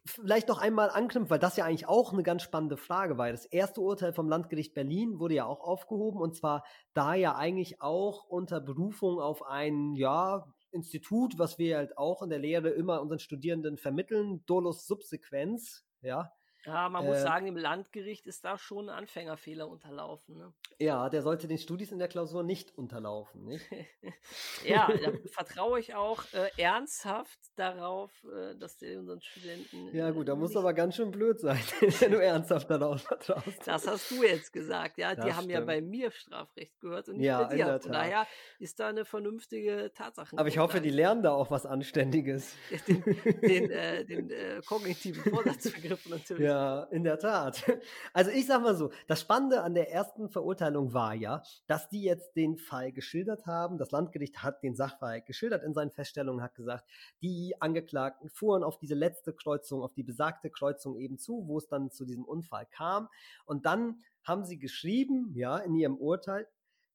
vielleicht 0.07 0.47
noch 0.47 0.57
einmal 0.57 0.89
anknüpfen, 0.89 1.29
weil 1.29 1.37
das 1.37 1.57
ja 1.57 1.65
eigentlich 1.65 1.87
auch 1.87 2.11
eine 2.11 2.23
ganz 2.23 2.41
spannende 2.41 2.75
Frage 2.75 3.19
war. 3.19 3.29
Das 3.29 3.45
erste 3.45 3.81
Urteil 3.81 4.13
vom 4.13 4.29
Landgericht 4.29 4.73
Berlin 4.73 5.19
wurde 5.19 5.35
ja 5.35 5.45
auch 5.45 5.59
aufgehoben 5.59 6.19
und 6.19 6.35
zwar 6.35 6.63
da 6.95 7.13
ja 7.13 7.35
eigentlich 7.35 7.83
auch 7.83 8.25
unter 8.25 8.59
Berufung 8.59 9.19
auf 9.19 9.43
ein, 9.43 9.93
ja, 9.93 10.51
Institut, 10.73 11.37
was 11.37 11.57
wir 11.57 11.77
halt 11.77 11.97
auch 11.97 12.21
in 12.21 12.29
der 12.29 12.39
Lehre 12.39 12.69
immer 12.69 13.01
unseren 13.01 13.19
Studierenden 13.19 13.77
vermitteln, 13.77 14.43
Dolus 14.45 14.87
Subsequenz, 14.87 15.85
ja, 16.01 16.33
ja, 16.65 16.87
man 16.87 17.05
muss 17.05 17.17
äh, 17.17 17.21
sagen, 17.21 17.47
im 17.47 17.57
Landgericht 17.57 18.25
ist 18.25 18.45
da 18.45 18.57
schon 18.57 18.89
ein 18.89 18.95
Anfängerfehler 18.95 19.67
unterlaufen. 19.67 20.37
Ne? 20.37 20.53
Ja, 20.79 21.09
der 21.09 21.21
sollte 21.21 21.47
den 21.47 21.57
Studis 21.57 21.91
in 21.91 21.99
der 21.99 22.07
Klausur 22.07 22.43
nicht 22.43 22.77
unterlaufen. 22.77 23.45
Nicht? 23.45 23.65
ja, 24.65 24.87
da 24.87 25.11
vertraue 25.31 25.79
ich 25.79 25.93
auch 25.93 26.23
äh, 26.33 26.49
ernsthaft 26.57 27.37
darauf, 27.57 28.11
äh, 28.23 28.55
dass 28.55 28.77
der 28.77 28.99
unseren 28.99 29.21
Studenten. 29.21 29.93
Ja, 29.93 30.11
gut, 30.11 30.29
da 30.29 30.35
muss 30.35 30.55
aber 30.55 30.73
ganz 30.73 30.95
schön 30.95 31.11
blöd 31.11 31.39
sein, 31.41 31.59
wenn 31.99 32.11
du 32.11 32.23
ernsthaft 32.23 32.69
darauf 32.69 33.01
vertraust. 33.01 33.65
Das 33.65 33.85
hast 33.85 34.09
du 34.11 34.23
jetzt 34.23 34.53
gesagt, 34.53 34.97
ja. 34.97 35.15
Das 35.15 35.25
die 35.25 35.33
haben 35.33 35.49
ja 35.49 35.59
bei 35.59 35.81
mir 35.81 36.11
Strafrecht 36.11 36.79
gehört 36.79 37.09
und 37.09 37.17
nicht 37.17 37.25
ja, 37.25 37.43
bei 37.43 37.55
dir. 37.55 37.79
Von 37.81 37.91
daher 37.91 38.25
ist 38.59 38.79
da 38.79 38.87
eine 38.87 39.03
vernünftige 39.03 39.91
Tatsache. 39.93 40.37
Aber 40.37 40.47
ich 40.47 40.57
hoffe, 40.59 40.79
die 40.79 40.91
lernen 40.91 41.23
da 41.23 41.33
auch 41.33 41.51
was 41.51 41.65
Anständiges. 41.65 42.55
Den, 42.87 43.03
den, 43.41 43.71
äh, 43.71 44.05
den 44.05 44.29
äh, 44.29 44.61
kognitiven 44.65 45.23
Vorsatzbegriff 45.23 46.07
natürlich. 46.09 46.43
Ja. 46.43 46.52
Ja, 46.53 46.83
in 46.91 47.03
der 47.03 47.17
Tat. 47.17 47.63
Also 48.13 48.29
ich 48.29 48.45
sag 48.45 48.61
mal 48.61 48.75
so, 48.75 48.91
das 49.07 49.21
Spannende 49.21 49.63
an 49.63 49.73
der 49.73 49.91
ersten 49.91 50.29
Verurteilung 50.29 50.93
war 50.93 51.15
ja, 51.15 51.41
dass 51.65 51.89
die 51.89 52.03
jetzt 52.03 52.35
den 52.35 52.57
Fall 52.57 52.91
geschildert 52.91 53.47
haben. 53.47 53.79
Das 53.79 53.89
Landgericht 53.89 54.43
hat 54.43 54.61
den 54.61 54.75
Sachverhalt 54.75 55.25
geschildert 55.25 55.63
in 55.63 55.73
seinen 55.73 55.89
Feststellungen, 55.89 56.43
hat 56.43 56.53
gesagt, 56.53 56.87
die 57.23 57.55
Angeklagten 57.59 58.29
fuhren 58.29 58.63
auf 58.63 58.77
diese 58.77 58.93
letzte 58.93 59.33
Kreuzung, 59.33 59.81
auf 59.81 59.95
die 59.95 60.03
besagte 60.03 60.51
Kreuzung 60.51 60.95
eben 60.99 61.17
zu, 61.17 61.47
wo 61.47 61.57
es 61.57 61.67
dann 61.67 61.89
zu 61.89 62.05
diesem 62.05 62.23
Unfall 62.23 62.67
kam. 62.67 63.09
Und 63.45 63.65
dann 63.65 63.97
haben 64.23 64.45
sie 64.45 64.59
geschrieben, 64.59 65.31
ja, 65.33 65.57
in 65.57 65.73
ihrem 65.73 65.97
Urteil, 65.97 66.47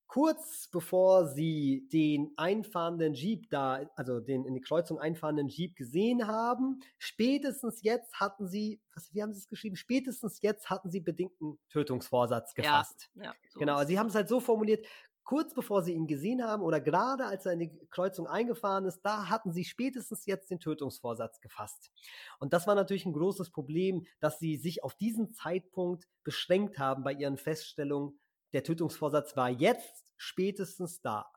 kurz 0.08 0.68
bevor 0.72 1.28
sie 1.28 1.86
den 1.92 2.32
einfahrenden 2.36 3.12
Jeep 3.12 3.48
da, 3.50 3.88
also 3.94 4.20
den 4.20 4.44
in 4.44 4.54
die 4.54 4.60
Kreuzung 4.60 4.98
einfahrenden 4.98 5.48
Jeep 5.48 5.76
gesehen 5.76 6.26
haben, 6.26 6.80
spätestens 6.96 7.82
jetzt 7.82 8.18
hatten 8.18 8.48
sie, 8.48 8.80
was, 8.94 9.12
wie 9.14 9.22
haben 9.22 9.32
sie 9.32 9.40
es 9.40 9.46
geschrieben? 9.48 9.76
Spätestens 9.76 10.40
jetzt 10.40 10.70
hatten 10.70 10.90
sie 10.90 11.00
bedingten 11.00 11.58
Tötungsvorsatz 11.68 12.54
gefasst. 12.54 13.10
Ja, 13.14 13.24
ja, 13.24 13.34
so 13.50 13.60
genau, 13.60 13.84
sie 13.84 13.98
haben 13.98 14.08
es 14.08 14.14
halt 14.14 14.28
so 14.28 14.40
formuliert, 14.40 14.84
kurz 15.24 15.52
bevor 15.52 15.82
sie 15.82 15.92
ihn 15.92 16.06
gesehen 16.06 16.42
haben 16.42 16.62
oder 16.62 16.80
gerade 16.80 17.26
als 17.26 17.44
er 17.44 17.52
in 17.52 17.58
die 17.58 17.78
Kreuzung 17.90 18.26
eingefahren 18.26 18.86
ist, 18.86 19.02
da 19.02 19.28
hatten 19.28 19.52
sie 19.52 19.64
spätestens 19.64 20.24
jetzt 20.24 20.50
den 20.50 20.58
Tötungsvorsatz 20.58 21.42
gefasst. 21.42 21.90
Und 22.38 22.54
das 22.54 22.66
war 22.66 22.74
natürlich 22.74 23.04
ein 23.04 23.12
großes 23.12 23.50
Problem, 23.50 24.06
dass 24.20 24.38
sie 24.38 24.56
sich 24.56 24.82
auf 24.82 24.94
diesen 24.94 25.34
Zeitpunkt 25.34 26.08
beschränkt 26.24 26.78
haben 26.78 27.04
bei 27.04 27.12
ihren 27.12 27.36
Feststellungen 27.36 28.18
der 28.52 28.62
Tötungsvorsatz 28.62 29.36
war 29.36 29.50
jetzt 29.50 30.06
spätestens 30.16 31.00
da. 31.00 31.30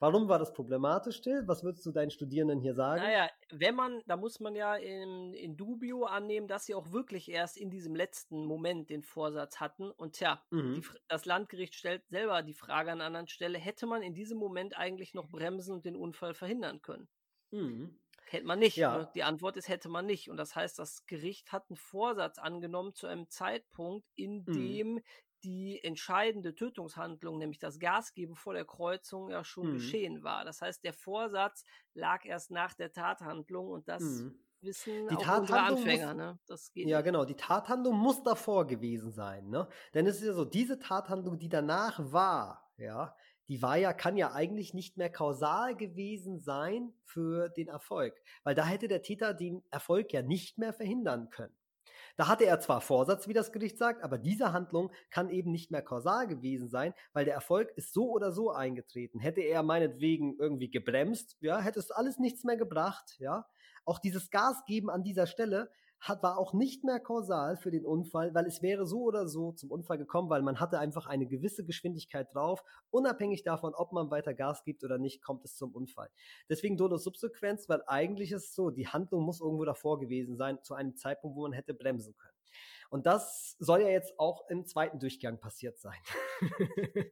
Warum 0.00 0.28
war 0.28 0.38
das 0.38 0.52
problematisch, 0.52 1.20
Till? 1.20 1.44
Was 1.46 1.62
würdest 1.62 1.86
du 1.86 1.92
deinen 1.92 2.10
Studierenden 2.10 2.60
hier 2.60 2.74
sagen? 2.74 3.00
Naja, 3.00 3.30
wenn 3.50 3.74
man, 3.74 4.02
da 4.06 4.16
muss 4.16 4.40
man 4.40 4.54
ja 4.54 4.74
in, 4.74 5.32
in 5.34 5.56
Dubio 5.56 6.04
annehmen, 6.04 6.48
dass 6.48 6.66
sie 6.66 6.74
auch 6.74 6.92
wirklich 6.92 7.30
erst 7.30 7.56
in 7.56 7.70
diesem 7.70 7.94
letzten 7.94 8.44
Moment 8.44 8.90
den 8.90 9.02
Vorsatz 9.02 9.60
hatten. 9.60 9.90
Und 9.90 10.16
tja, 10.16 10.42
mhm. 10.50 10.74
die, 10.74 10.82
das 11.08 11.24
Landgericht 11.24 11.74
stellt 11.74 12.02
selber 12.08 12.42
die 12.42 12.54
Frage 12.54 12.90
an 12.90 13.00
anderen 13.00 13.28
Stelle, 13.28 13.58
hätte 13.58 13.86
man 13.86 14.02
in 14.02 14.14
diesem 14.14 14.36
Moment 14.36 14.76
eigentlich 14.76 15.14
noch 15.14 15.28
bremsen 15.28 15.72
und 15.74 15.84
den 15.84 15.96
Unfall 15.96 16.34
verhindern 16.34 16.82
können? 16.82 17.08
Mhm. 17.50 17.98
Hätte 18.26 18.46
man 18.46 18.58
nicht. 18.58 18.76
Ja. 18.76 18.98
Ne? 18.98 19.10
Die 19.14 19.22
Antwort 19.22 19.56
ist, 19.56 19.68
hätte 19.68 19.88
man 19.88 20.06
nicht. 20.06 20.28
Und 20.28 20.38
das 20.38 20.56
heißt, 20.56 20.78
das 20.78 21.06
Gericht 21.06 21.52
hat 21.52 21.70
einen 21.70 21.76
Vorsatz 21.76 22.38
angenommen 22.38 22.94
zu 22.94 23.06
einem 23.06 23.28
Zeitpunkt, 23.28 24.06
in 24.16 24.38
mhm. 24.38 24.52
dem 24.52 24.92
mhm 24.94 25.02
die 25.44 25.78
entscheidende 25.84 26.54
Tötungshandlung, 26.54 27.38
nämlich 27.38 27.58
das 27.58 27.78
Gasgeben 27.78 28.34
vor 28.34 28.54
der 28.54 28.64
Kreuzung, 28.64 29.28
ja 29.30 29.44
schon 29.44 29.68
mhm. 29.68 29.74
geschehen 29.74 30.22
war. 30.22 30.44
Das 30.44 30.62
heißt, 30.62 30.82
der 30.82 30.94
Vorsatz 30.94 31.64
lag 31.92 32.24
erst 32.24 32.50
nach 32.50 32.74
der 32.74 32.92
Tathandlung 32.92 33.68
und 33.68 33.88
das 33.88 34.02
mhm. 34.02 34.38
wissen 34.62 35.08
die 35.08 35.16
auch 35.16 35.38
unsere 35.38 35.60
Anfänger. 35.60 36.14
Muss, 36.14 36.16
ne? 36.16 36.38
das 36.46 36.72
geht 36.72 36.88
ja, 36.88 36.98
nicht. 36.98 37.04
genau. 37.04 37.24
Die 37.24 37.36
Tathandlung 37.36 37.96
muss 37.96 38.22
davor 38.22 38.66
gewesen 38.66 39.12
sein. 39.12 39.48
Ne? 39.50 39.68
Denn 39.92 40.06
es 40.06 40.16
ist 40.16 40.26
ja 40.26 40.32
so, 40.32 40.44
diese 40.44 40.78
Tathandlung, 40.78 41.38
die 41.38 41.50
danach 41.50 42.00
war, 42.12 42.70
ja, 42.78 43.14
die 43.48 43.60
war 43.60 43.76
ja, 43.76 43.92
kann 43.92 44.16
ja 44.16 44.32
eigentlich 44.32 44.72
nicht 44.72 44.96
mehr 44.96 45.10
kausal 45.10 45.76
gewesen 45.76 46.40
sein 46.40 46.94
für 47.04 47.50
den 47.50 47.68
Erfolg. 47.68 48.18
Weil 48.42 48.54
da 48.54 48.64
hätte 48.64 48.88
der 48.88 49.02
Täter 49.02 49.34
den 49.34 49.62
Erfolg 49.70 50.12
ja 50.12 50.22
nicht 50.22 50.56
mehr 50.56 50.72
verhindern 50.72 51.28
können. 51.28 51.54
Da 52.16 52.28
hatte 52.28 52.46
er 52.46 52.60
zwar 52.60 52.80
Vorsatz, 52.80 53.26
wie 53.26 53.32
das 53.32 53.52
Gericht 53.52 53.76
sagt, 53.78 54.02
aber 54.02 54.18
diese 54.18 54.52
Handlung 54.52 54.92
kann 55.10 55.30
eben 55.30 55.50
nicht 55.50 55.70
mehr 55.70 55.82
kausal 55.82 56.28
gewesen 56.28 56.68
sein, 56.68 56.94
weil 57.12 57.24
der 57.24 57.34
Erfolg 57.34 57.70
ist 57.76 57.92
so 57.92 58.10
oder 58.10 58.30
so 58.30 58.50
eingetreten. 58.52 59.18
Hätte 59.18 59.40
er 59.40 59.62
meinetwegen 59.62 60.36
irgendwie 60.38 60.70
gebremst, 60.70 61.36
ja, 61.40 61.58
hätte 61.60 61.80
es 61.80 61.90
alles 61.90 62.18
nichts 62.18 62.44
mehr 62.44 62.56
gebracht, 62.56 63.16
ja. 63.18 63.46
Auch 63.84 63.98
dieses 63.98 64.30
Gas 64.30 64.64
geben 64.66 64.90
an 64.90 65.02
dieser 65.02 65.26
Stelle 65.26 65.70
hat, 66.04 66.22
war 66.22 66.38
auch 66.38 66.52
nicht 66.52 66.84
mehr 66.84 67.00
kausal 67.00 67.56
für 67.56 67.70
den 67.70 67.86
Unfall, 67.86 68.34
weil 68.34 68.46
es 68.46 68.60
wäre 68.60 68.86
so 68.86 69.02
oder 69.02 69.26
so 69.26 69.52
zum 69.52 69.70
Unfall 69.70 69.96
gekommen, 69.96 70.28
weil 70.28 70.42
man 70.42 70.60
hatte 70.60 70.78
einfach 70.78 71.06
eine 71.06 71.26
gewisse 71.26 71.64
Geschwindigkeit 71.64 72.32
drauf. 72.34 72.62
Unabhängig 72.90 73.42
davon, 73.42 73.74
ob 73.74 73.92
man 73.92 74.10
weiter 74.10 74.34
Gas 74.34 74.64
gibt 74.64 74.84
oder 74.84 74.98
nicht, 74.98 75.22
kommt 75.22 75.44
es 75.44 75.56
zum 75.56 75.74
Unfall. 75.74 76.10
Deswegen 76.48 76.76
Dolus 76.76 77.04
Subsequenz, 77.04 77.68
weil 77.68 77.82
eigentlich 77.86 78.32
ist 78.32 78.48
es 78.48 78.54
so, 78.54 78.70
die 78.70 78.86
Handlung 78.86 79.24
muss 79.24 79.40
irgendwo 79.40 79.64
davor 79.64 79.98
gewesen 79.98 80.36
sein, 80.36 80.62
zu 80.62 80.74
einem 80.74 80.94
Zeitpunkt, 80.94 81.36
wo 81.36 81.42
man 81.42 81.52
hätte 81.52 81.72
bremsen 81.72 82.14
können. 82.16 82.33
Und 82.90 83.06
das 83.06 83.56
soll 83.58 83.82
ja 83.82 83.88
jetzt 83.88 84.18
auch 84.18 84.48
im 84.48 84.66
zweiten 84.66 84.98
Durchgang 84.98 85.40
passiert 85.40 85.78
sein. 85.78 85.98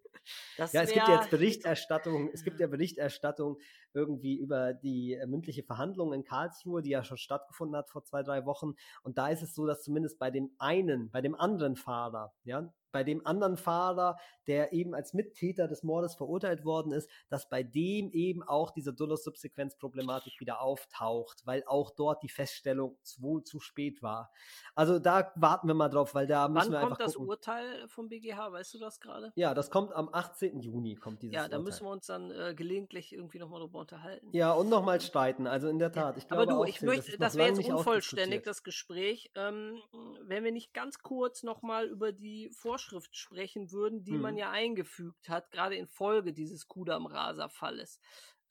ja, 0.57 0.65
es 0.65 0.93
gibt 0.93 1.09
ja 1.09 1.17
jetzt 1.17 1.31
Berichterstattung, 1.31 2.31
es 2.33 2.45
gibt 2.45 2.61
ja 2.61 2.67
Berichterstattung 2.67 3.59
irgendwie 3.93 4.37
über 4.37 4.75
die 4.75 5.15
äh, 5.15 5.27
mündliche 5.27 5.63
Verhandlung 5.63 6.13
in 6.13 6.25
Karlsruhe, 6.25 6.83
die 6.83 6.91
ja 6.91 7.05
schon 7.05 7.17
stattgefunden 7.17 7.77
hat 7.77 7.91
vor 7.91 8.05
zwei, 8.05 8.23
drei 8.23 8.45
Wochen. 8.47 8.75
Und 9.03 9.19
da 9.19 9.29
ist 9.29 9.43
es 9.43 9.55
so, 9.55 9.67
dass 9.67 9.83
zumindest 9.83 10.19
bei 10.19 10.31
dem 10.31 10.55
einen, 10.59 11.11
bei 11.11 11.21
dem 11.21 11.35
anderen 11.35 11.77
Fahrer, 11.77 12.33
ja, 12.45 12.73
bei 12.93 13.05
dem 13.05 13.27
anderen 13.27 13.57
Fahrer, 13.57 14.19
der 14.47 14.73
eben 14.73 14.95
als 14.95 15.15
Mittäter 15.15 15.69
des 15.69 15.83
Mordes 15.83 16.15
verurteilt 16.15 16.65
worden 16.65 16.93
ist, 16.93 17.09
dass 17.29 17.49
bei 17.49 17.63
dem 17.63 18.11
eben 18.13 18.43
auch 18.43 18.71
diese 18.71 18.93
Dullos-Subsequenz-Problematik 18.93 20.41
wieder 20.41 20.61
auftaucht, 20.61 21.43
weil 21.47 21.65
auch 21.67 21.91
dort 21.91 22.23
die 22.23 22.29
Feststellung 22.29 22.97
wohl 23.19 23.43
zu 23.45 23.61
spät 23.61 24.03
war. 24.03 24.31
Also 24.75 24.99
da 24.99 25.33
warten 25.37 25.69
wir 25.69 25.75
mal 25.75 25.89
drauf, 25.89 26.15
weil 26.15 26.27
da 26.27 26.49
müssen 26.49 26.67
Wann 26.67 26.73
wir 26.73 26.79
einfach 26.81 26.99
kommt 26.99 27.01
das 27.09 27.15
gucken. 27.15 27.29
Urteil 27.29 27.89
vom 27.89 28.09
BGH? 28.09 28.53
Weißt 28.53 28.75
du 28.75 28.79
das 28.79 29.01
gerade? 29.01 29.33
Ja, 29.37 29.55
das 29.55 29.71
kommt 29.71 29.93
am 29.93 30.09
18. 30.13 30.61
Juni, 30.61 30.97
kommt 30.97 31.23
dieses 31.23 31.35
Ja, 31.35 31.43
da 31.43 31.57
Urteil. 31.57 31.63
müssen 31.63 31.87
wir 31.87 31.91
uns 31.91 32.07
dann 32.07 32.31
äh, 32.31 32.55
gelegentlich 32.55 33.13
irgendwie 33.13 33.39
nochmal 33.39 33.61
drüber 33.61 33.79
unterhalten. 33.81 34.29
Ja, 34.33 34.53
und 34.53 34.69
nochmal 34.69 35.01
streiten, 35.01 35.47
also 35.47 35.69
in 35.69 35.79
der 35.79 35.93
Tat. 35.93 36.17
Ich 36.19 36.27
glaube 36.29 36.43
Aber 36.43 36.53
du, 36.53 36.59
auch, 36.61 36.67
ich 36.67 36.83
möchte, 36.83 37.13
das, 37.13 37.19
das 37.19 37.35
wäre 37.37 37.49
jetzt 37.49 37.69
unvollständig, 37.69 38.43
das 38.43 38.63
Gespräch, 38.63 39.31
ähm, 39.35 39.81
wenn 40.23 40.45
wir 40.45 40.53
nicht 40.53 40.75
ganz 40.75 40.99
kurz 40.99 41.43
nochmal 41.43 41.87
über 41.87 42.13
die 42.13 42.51
Vorstellung 42.51 42.82
Vorschrift 42.83 43.17
sprechen 43.17 43.71
würden, 43.71 44.03
die 44.05 44.13
mhm. 44.13 44.21
man 44.21 44.37
ja 44.37 44.51
eingefügt 44.51 45.29
hat, 45.29 45.51
gerade 45.51 45.77
infolge 45.77 46.33
dieses 46.33 46.67
Kudam-Rasa-Falles. 46.69 48.01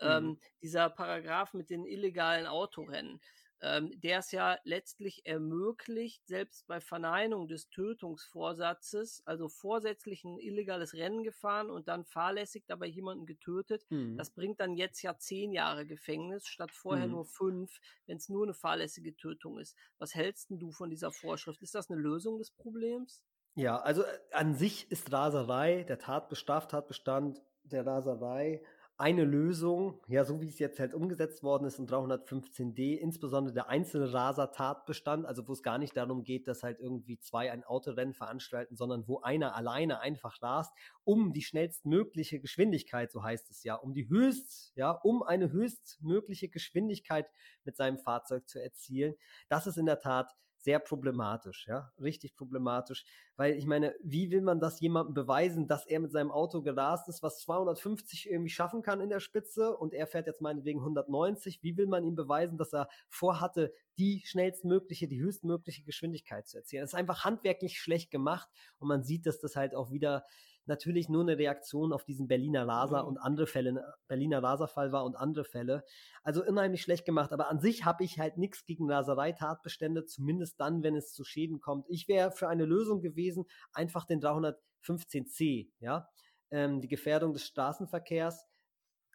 Mhm. 0.01 0.07
Ähm, 0.07 0.39
dieser 0.61 0.89
Paragraph 0.89 1.53
mit 1.53 1.69
den 1.69 1.85
illegalen 1.85 2.47
Autorennen 2.47 3.19
ähm, 3.63 3.91
der 4.01 4.19
es 4.19 4.31
ja 4.31 4.57
letztlich 4.63 5.25
ermöglicht, 5.25 6.25
selbst 6.27 6.65
bei 6.65 6.81
Verneinung 6.81 7.47
des 7.47 7.69
Tötungsvorsatzes, 7.69 9.21
also 9.25 9.49
vorsätzlich 9.49 10.23
ein 10.23 10.39
illegales 10.39 10.95
Rennen 10.95 11.23
gefahren 11.23 11.69
und 11.69 11.87
dann 11.87 12.03
fahrlässig 12.03 12.63
dabei 12.65 12.87
jemanden 12.87 13.27
getötet, 13.27 13.85
mhm. 13.89 14.17
das 14.17 14.31
bringt 14.31 14.59
dann 14.59 14.73
jetzt 14.73 15.01
ja 15.03 15.15
zehn 15.17 15.51
Jahre 15.51 15.85
Gefängnis 15.85 16.47
statt 16.47 16.71
vorher 16.71 17.05
mhm. 17.05 17.13
nur 17.13 17.25
fünf, 17.25 17.79
wenn 18.07 18.17
es 18.17 18.29
nur 18.29 18.43
eine 18.43 18.55
fahrlässige 18.55 19.15
Tötung 19.15 19.59
ist. 19.59 19.77
Was 19.99 20.15
hältst 20.15 20.47
du 20.49 20.71
von 20.71 20.89
dieser 20.89 21.11
Vorschrift? 21.11 21.61
Ist 21.61 21.75
das 21.75 21.91
eine 21.91 21.99
Lösung 21.99 22.39
des 22.39 22.49
Problems? 22.49 23.21
Ja, 23.55 23.79
also 23.79 24.03
äh, 24.03 24.05
an 24.31 24.55
sich 24.55 24.89
ist 24.91 25.11
Raserei, 25.11 25.83
der 25.83 25.99
Tatbestand, 25.99 26.71
Tatbestand 26.71 27.41
der 27.63 27.85
Raserei 27.85 28.61
eine 29.01 29.23
Lösung, 29.23 29.99
ja, 30.07 30.23
so 30.23 30.41
wie 30.41 30.47
es 30.47 30.59
jetzt 30.59 30.79
halt 30.79 30.93
umgesetzt 30.93 31.41
worden 31.41 31.65
ist 31.65 31.79
in 31.79 31.87
315d, 31.87 32.97
insbesondere 32.97 33.51
der 33.51 33.67
einzelne 33.67 34.13
Raser-Tatbestand, 34.13 35.25
also 35.25 35.47
wo 35.47 35.53
es 35.53 35.63
gar 35.63 35.79
nicht 35.79 35.97
darum 35.97 36.23
geht, 36.23 36.47
dass 36.47 36.61
halt 36.61 36.79
irgendwie 36.79 37.17
zwei 37.17 37.51
ein 37.51 37.63
Autorennen 37.63 38.13
veranstalten, 38.13 38.75
sondern 38.75 39.07
wo 39.07 39.21
einer 39.21 39.55
alleine 39.55 40.01
einfach 40.01 40.39
rast, 40.43 40.71
um 41.03 41.33
die 41.33 41.41
schnellstmögliche 41.41 42.39
Geschwindigkeit, 42.39 43.11
so 43.11 43.23
heißt 43.23 43.49
es 43.49 43.63
ja, 43.63 43.73
um 43.73 43.95
die 43.95 44.07
höchst, 44.07 44.71
ja, 44.75 44.91
um 44.91 45.23
eine 45.23 45.51
höchstmögliche 45.51 46.49
Geschwindigkeit 46.49 47.27
mit 47.63 47.75
seinem 47.75 47.97
Fahrzeug 47.97 48.47
zu 48.47 48.61
erzielen. 48.61 49.15
Das 49.49 49.65
ist 49.65 49.77
in 49.77 49.87
der 49.87 49.99
Tat 49.99 50.31
sehr 50.61 50.79
problematisch, 50.79 51.65
ja, 51.67 51.91
richtig 51.99 52.35
problematisch, 52.35 53.03
weil 53.35 53.55
ich 53.55 53.65
meine, 53.65 53.95
wie 54.03 54.31
will 54.31 54.41
man 54.41 54.59
das 54.59 54.79
jemandem 54.79 55.13
beweisen, 55.13 55.67
dass 55.67 55.85
er 55.85 55.99
mit 55.99 56.11
seinem 56.11 56.31
Auto 56.31 56.61
gerast 56.61 57.09
ist, 57.09 57.23
was 57.23 57.39
250 57.39 58.29
irgendwie 58.29 58.49
schaffen 58.49 58.81
kann 58.81 59.01
in 59.01 59.09
der 59.09 59.19
Spitze 59.19 59.75
und 59.75 59.93
er 59.93 60.07
fährt 60.07 60.27
jetzt 60.27 60.41
meinetwegen 60.41 60.79
190, 60.79 61.63
wie 61.63 61.77
will 61.77 61.87
man 61.87 62.03
ihm 62.03 62.15
beweisen, 62.15 62.57
dass 62.57 62.73
er 62.73 62.87
vorhatte, 63.09 63.73
die 63.97 64.21
schnellstmögliche, 64.25 65.07
die 65.07 65.19
höchstmögliche 65.19 65.83
Geschwindigkeit 65.83 66.47
zu 66.47 66.57
erzielen? 66.57 66.81
Das 66.81 66.91
ist 66.91 66.99
einfach 66.99 67.25
handwerklich 67.25 67.79
schlecht 67.79 68.11
gemacht 68.11 68.49
und 68.79 68.87
man 68.87 69.03
sieht, 69.03 69.25
dass 69.25 69.39
das 69.39 69.55
halt 69.55 69.75
auch 69.75 69.91
wieder 69.91 70.25
natürlich 70.65 71.09
nur 71.09 71.21
eine 71.21 71.37
Reaktion 71.37 71.93
auf 71.93 72.03
diesen 72.03 72.27
Berliner 72.27 72.65
Laser 72.65 73.03
mhm. 73.03 73.09
und 73.09 73.17
andere 73.17 73.47
Fälle, 73.47 73.73
ne, 73.73 73.93
Berliner 74.07 74.41
Laserfall 74.41 74.91
war 74.91 75.05
und 75.05 75.15
andere 75.15 75.45
Fälle. 75.45 75.83
Also 76.23 76.43
unheimlich 76.43 76.81
schlecht 76.81 77.05
gemacht. 77.05 77.31
Aber 77.31 77.49
an 77.49 77.59
sich 77.59 77.85
habe 77.85 78.03
ich 78.03 78.19
halt 78.19 78.37
nichts 78.37 78.65
gegen 78.65 78.89
Raserei-Tatbestände, 78.91 80.05
zumindest 80.05 80.59
dann, 80.59 80.83
wenn 80.83 80.95
es 80.95 81.13
zu 81.13 81.23
Schäden 81.23 81.59
kommt. 81.59 81.85
Ich 81.89 82.07
wäre 82.07 82.31
für 82.31 82.47
eine 82.47 82.65
Lösung 82.65 83.01
gewesen, 83.01 83.45
einfach 83.73 84.05
den 84.05 84.21
315c, 84.21 85.69
ja, 85.79 86.07
ähm, 86.51 86.81
die 86.81 86.87
Gefährdung 86.87 87.33
des 87.33 87.45
Straßenverkehrs 87.45 88.47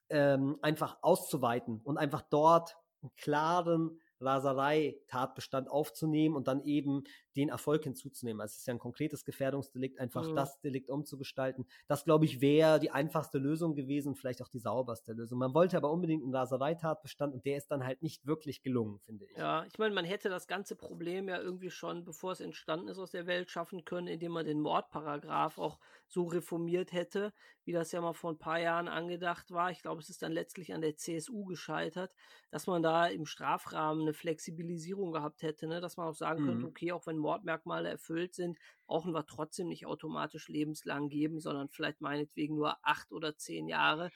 ähm, 0.08 0.58
einfach 0.62 0.98
auszuweiten 1.02 1.80
und 1.82 1.98
einfach 1.98 2.22
dort 2.22 2.76
einen 3.02 3.14
klaren 3.16 4.00
Raserei-Tatbestand 4.20 5.70
aufzunehmen 5.70 6.36
und 6.36 6.48
dann 6.48 6.62
eben 6.64 7.04
den 7.36 7.48
Erfolg 7.50 7.84
hinzuzunehmen. 7.84 8.40
Also 8.40 8.52
es 8.52 8.58
ist 8.60 8.66
ja 8.66 8.74
ein 8.74 8.78
konkretes 8.78 9.24
Gefährdungsdelikt, 9.24 10.00
einfach 10.00 10.28
mhm. 10.28 10.34
das 10.34 10.60
Delikt 10.60 10.88
umzugestalten. 10.88 11.66
Das, 11.86 12.04
glaube 12.04 12.24
ich, 12.24 12.40
wäre 12.40 12.80
die 12.80 12.90
einfachste 12.90 13.38
Lösung 13.38 13.74
gewesen, 13.74 14.14
vielleicht 14.14 14.42
auch 14.42 14.48
die 14.48 14.58
sauberste 14.58 15.12
Lösung. 15.12 15.38
Man 15.38 15.54
wollte 15.54 15.76
aber 15.76 15.90
unbedingt 15.90 16.22
einen 16.22 16.34
Rasereitatbestand 16.34 17.34
und 17.34 17.44
der 17.44 17.58
ist 17.58 17.70
dann 17.70 17.84
halt 17.84 18.02
nicht 18.02 18.26
wirklich 18.26 18.62
gelungen, 18.62 18.98
finde 19.00 19.26
ich. 19.26 19.36
Ja, 19.36 19.64
ich 19.66 19.78
meine, 19.78 19.94
man 19.94 20.04
hätte 20.04 20.28
das 20.28 20.46
ganze 20.46 20.76
Problem 20.76 21.28
ja 21.28 21.38
irgendwie 21.38 21.70
schon, 21.70 22.04
bevor 22.04 22.32
es 22.32 22.40
entstanden 22.40 22.88
ist, 22.88 22.98
aus 22.98 23.10
der 23.10 23.26
Welt 23.26 23.50
schaffen 23.50 23.84
können, 23.84 24.08
indem 24.08 24.32
man 24.32 24.46
den 24.46 24.60
Mordparagraph 24.60 25.58
auch 25.58 25.78
so 26.08 26.24
reformiert 26.24 26.92
hätte, 26.92 27.32
wie 27.64 27.72
das 27.72 27.92
ja 27.92 28.00
mal 28.00 28.12
vor 28.12 28.30
ein 28.30 28.38
paar 28.38 28.60
Jahren 28.60 28.88
angedacht 28.88 29.50
war. 29.50 29.70
Ich 29.70 29.82
glaube, 29.82 30.00
es 30.00 30.08
ist 30.08 30.22
dann 30.22 30.32
letztlich 30.32 30.72
an 30.72 30.80
der 30.80 30.96
CSU 30.96 31.44
gescheitert, 31.44 32.14
dass 32.50 32.66
man 32.66 32.82
da 32.82 33.06
im 33.06 33.26
Strafrahmen 33.26 34.05
eine 34.06 34.14
Flexibilisierung 34.14 35.12
gehabt 35.12 35.42
hätte, 35.42 35.66
ne? 35.66 35.80
dass 35.80 35.96
man 35.96 36.08
auch 36.08 36.14
sagen 36.14 36.42
mhm. 36.42 36.46
könnte, 36.46 36.66
okay, 36.66 36.92
auch 36.92 37.06
wenn 37.06 37.18
Mordmerkmale 37.18 37.88
erfüllt 37.88 38.34
sind, 38.34 38.58
brauchen 38.86 39.12
wir 39.12 39.26
trotzdem 39.26 39.68
nicht 39.68 39.86
automatisch 39.86 40.48
lebenslang 40.48 41.08
geben, 41.08 41.40
sondern 41.40 41.68
vielleicht 41.68 42.00
meinetwegen 42.00 42.56
nur 42.56 42.76
acht 42.82 43.12
oder 43.12 43.36
zehn 43.36 43.68
Jahre. 43.68 44.10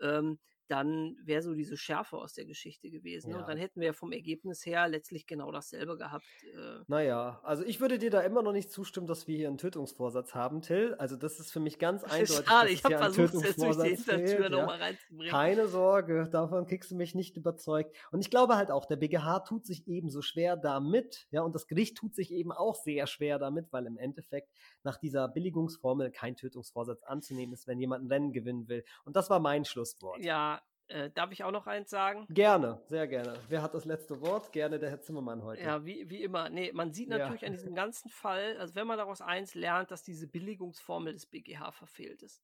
Ähm, 0.00 0.38
dann 0.70 1.16
wäre 1.24 1.42
so 1.42 1.54
diese 1.54 1.76
Schärfe 1.76 2.16
aus 2.16 2.34
der 2.34 2.44
Geschichte 2.44 2.90
gewesen. 2.90 3.30
Ja. 3.30 3.38
Und 3.38 3.48
dann 3.48 3.58
hätten 3.58 3.80
wir 3.80 3.92
vom 3.92 4.12
Ergebnis 4.12 4.64
her 4.64 4.86
letztlich 4.88 5.26
genau 5.26 5.50
dasselbe 5.50 5.96
gehabt. 5.96 6.26
Äh. 6.44 6.84
Naja, 6.86 7.40
also 7.42 7.64
ich 7.64 7.80
würde 7.80 7.98
dir 7.98 8.10
da 8.10 8.20
immer 8.20 8.42
noch 8.42 8.52
nicht 8.52 8.70
zustimmen, 8.70 9.06
dass 9.08 9.26
wir 9.26 9.36
hier 9.36 9.48
einen 9.48 9.58
Tötungsvorsatz 9.58 10.34
haben, 10.34 10.62
Till. 10.62 10.94
Also 10.98 11.16
das 11.16 11.40
ist 11.40 11.50
für 11.50 11.58
mich 11.58 11.78
ganz 11.78 12.02
das 12.02 12.12
eindeutig. 12.12 12.46
Schade, 12.46 12.70
ich 12.70 12.84
habe 12.84 12.98
versucht, 12.98 13.34
es 13.34 13.56
durch 13.56 13.76
die 13.78 13.88
Hintertür 13.88 14.42
ja. 14.42 14.48
nochmal 14.48 14.78
reinzubringen. 14.78 15.30
Keine 15.30 15.66
Sorge, 15.66 16.28
davon 16.30 16.66
kriegst 16.66 16.90
du 16.92 16.94
mich 16.94 17.14
nicht 17.14 17.36
überzeugt. 17.36 17.96
Und 18.12 18.20
ich 18.20 18.30
glaube 18.30 18.56
halt 18.56 18.70
auch, 18.70 18.86
der 18.86 18.96
BGH 18.96 19.40
tut 19.40 19.66
sich 19.66 19.88
ebenso 19.88 20.22
schwer 20.22 20.56
damit, 20.56 21.26
ja, 21.32 21.42
und 21.42 21.54
das 21.54 21.66
Gericht 21.66 21.96
tut 21.96 22.14
sich 22.14 22.32
eben 22.32 22.52
auch 22.52 22.76
sehr 22.76 23.06
schwer 23.08 23.38
damit, 23.38 23.72
weil 23.72 23.86
im 23.86 23.96
Endeffekt 23.96 24.52
nach 24.84 24.98
dieser 24.98 25.26
Billigungsformel 25.28 26.10
kein 26.10 26.36
Tötungsvorsatz 26.36 27.02
anzunehmen 27.02 27.52
ist, 27.52 27.66
wenn 27.66 27.80
jemand 27.80 28.04
ein 28.04 28.08
Rennen 28.08 28.32
gewinnen 28.32 28.68
will. 28.68 28.84
Und 29.04 29.16
das 29.16 29.30
war 29.30 29.40
mein 29.40 29.64
Schlusswort. 29.64 30.24
Ja, 30.24 30.59
äh, 30.90 31.10
darf 31.10 31.32
ich 31.32 31.44
auch 31.44 31.50
noch 31.50 31.66
eins 31.66 31.90
sagen? 31.90 32.26
Gerne, 32.30 32.80
sehr 32.86 33.06
gerne. 33.06 33.34
Wer 33.48 33.62
hat 33.62 33.74
das 33.74 33.84
letzte 33.84 34.20
Wort? 34.20 34.52
Gerne 34.52 34.78
der 34.78 34.90
Herr 34.90 35.00
Zimmermann 35.00 35.42
heute. 35.42 35.62
Ja, 35.62 35.84
wie, 35.84 36.08
wie 36.10 36.22
immer. 36.22 36.50
Nee, 36.50 36.72
man 36.72 36.92
sieht 36.92 37.08
natürlich 37.08 37.42
ja. 37.42 37.48
an 37.48 37.54
diesem 37.54 37.74
ganzen 37.74 38.08
Fall, 38.10 38.56
also 38.58 38.74
wenn 38.74 38.86
man 38.86 38.98
daraus 38.98 39.20
eins 39.20 39.54
lernt, 39.54 39.90
dass 39.90 40.02
diese 40.02 40.26
Billigungsformel 40.26 41.12
des 41.12 41.26
BGH 41.26 41.72
verfehlt 41.72 42.22
ist. 42.22 42.42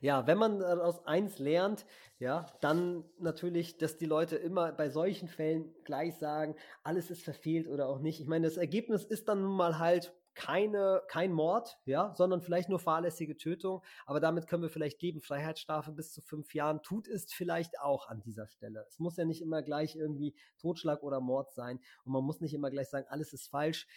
Ja, 0.00 0.26
wenn 0.26 0.38
man 0.38 0.60
daraus 0.60 1.06
eins 1.06 1.38
lernt, 1.38 1.86
ja, 2.18 2.46
dann 2.60 3.04
natürlich, 3.18 3.76
dass 3.76 3.98
die 3.98 4.06
Leute 4.06 4.36
immer 4.36 4.72
bei 4.72 4.88
solchen 4.88 5.28
Fällen 5.28 5.74
gleich 5.84 6.16
sagen, 6.16 6.56
alles 6.82 7.10
ist 7.10 7.22
verfehlt 7.22 7.68
oder 7.68 7.88
auch 7.88 8.00
nicht. 8.00 8.20
Ich 8.20 8.26
meine, 8.26 8.46
das 8.46 8.56
Ergebnis 8.56 9.04
ist 9.04 9.28
dann 9.28 9.42
nun 9.42 9.56
mal 9.56 9.78
halt, 9.78 10.14
keine, 10.36 11.02
kein 11.08 11.32
Mord, 11.32 11.78
ja, 11.86 12.14
sondern 12.14 12.42
vielleicht 12.42 12.68
nur 12.68 12.78
fahrlässige 12.78 13.36
Tötung. 13.36 13.82
Aber 14.04 14.20
damit 14.20 14.46
können 14.46 14.62
wir 14.62 14.70
vielleicht 14.70 14.98
geben, 14.98 15.20
Freiheitsstrafe 15.20 15.90
bis 15.92 16.12
zu 16.12 16.20
fünf 16.20 16.54
Jahren. 16.54 16.82
Tut 16.82 17.08
ist 17.08 17.34
vielleicht 17.34 17.80
auch 17.80 18.06
an 18.06 18.22
dieser 18.22 18.46
Stelle. 18.46 18.84
Es 18.88 18.98
muss 18.98 19.16
ja 19.16 19.24
nicht 19.24 19.42
immer 19.42 19.62
gleich 19.62 19.96
irgendwie 19.96 20.36
Totschlag 20.58 21.02
oder 21.02 21.20
Mord 21.20 21.52
sein. 21.52 21.80
Und 22.04 22.12
man 22.12 22.22
muss 22.22 22.40
nicht 22.40 22.54
immer 22.54 22.70
gleich 22.70 22.88
sagen, 22.88 23.06
alles 23.08 23.32
ist 23.32 23.48
falsch. 23.48 23.88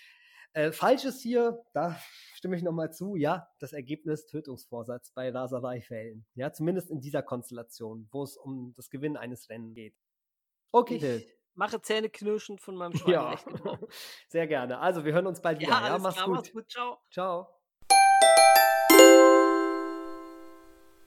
Äh, 0.54 0.72
falsch 0.72 1.06
ist 1.06 1.22
hier, 1.22 1.64
da 1.74 2.00
stimme 2.34 2.56
ich 2.56 2.64
nochmal 2.64 2.92
zu, 2.92 3.16
ja, 3.16 3.48
das 3.60 3.74
Ergebnis 3.74 4.26
Tötungsvorsatz 4.26 5.12
bei 5.12 5.30
Rasereifällen. 5.30 6.26
Ja, 6.34 6.52
zumindest 6.52 6.90
in 6.90 7.02
dieser 7.02 7.22
Konstellation, 7.22 8.08
wo 8.12 8.24
es 8.24 8.36
um 8.36 8.74
das 8.76 8.90
Gewinnen 8.90 9.18
eines 9.18 9.50
Rennens 9.50 9.76
geht. 9.76 9.96
Okay. 10.72 10.96
Ich, 10.96 11.39
mache 11.56 11.82
Zähneknirschen 11.82 12.58
von 12.58 12.76
meinem 12.76 12.96
Schwein. 12.96 13.14
Ja, 13.14 13.36
sehr 14.28 14.48
gerne. 14.48 14.80
Also, 14.80 15.06
wir 15.06 15.14
hören 15.14 15.28
uns 15.28 15.42
bald 15.42 15.60
wieder. 15.60 15.72
Ja, 15.72 15.88
ja 15.88 15.98
mach's, 15.98 16.24
gut. 16.24 16.36
mach's 16.36 16.52
gut. 16.52 16.70
Ciao. 16.70 16.98
Ciao. 17.12 17.59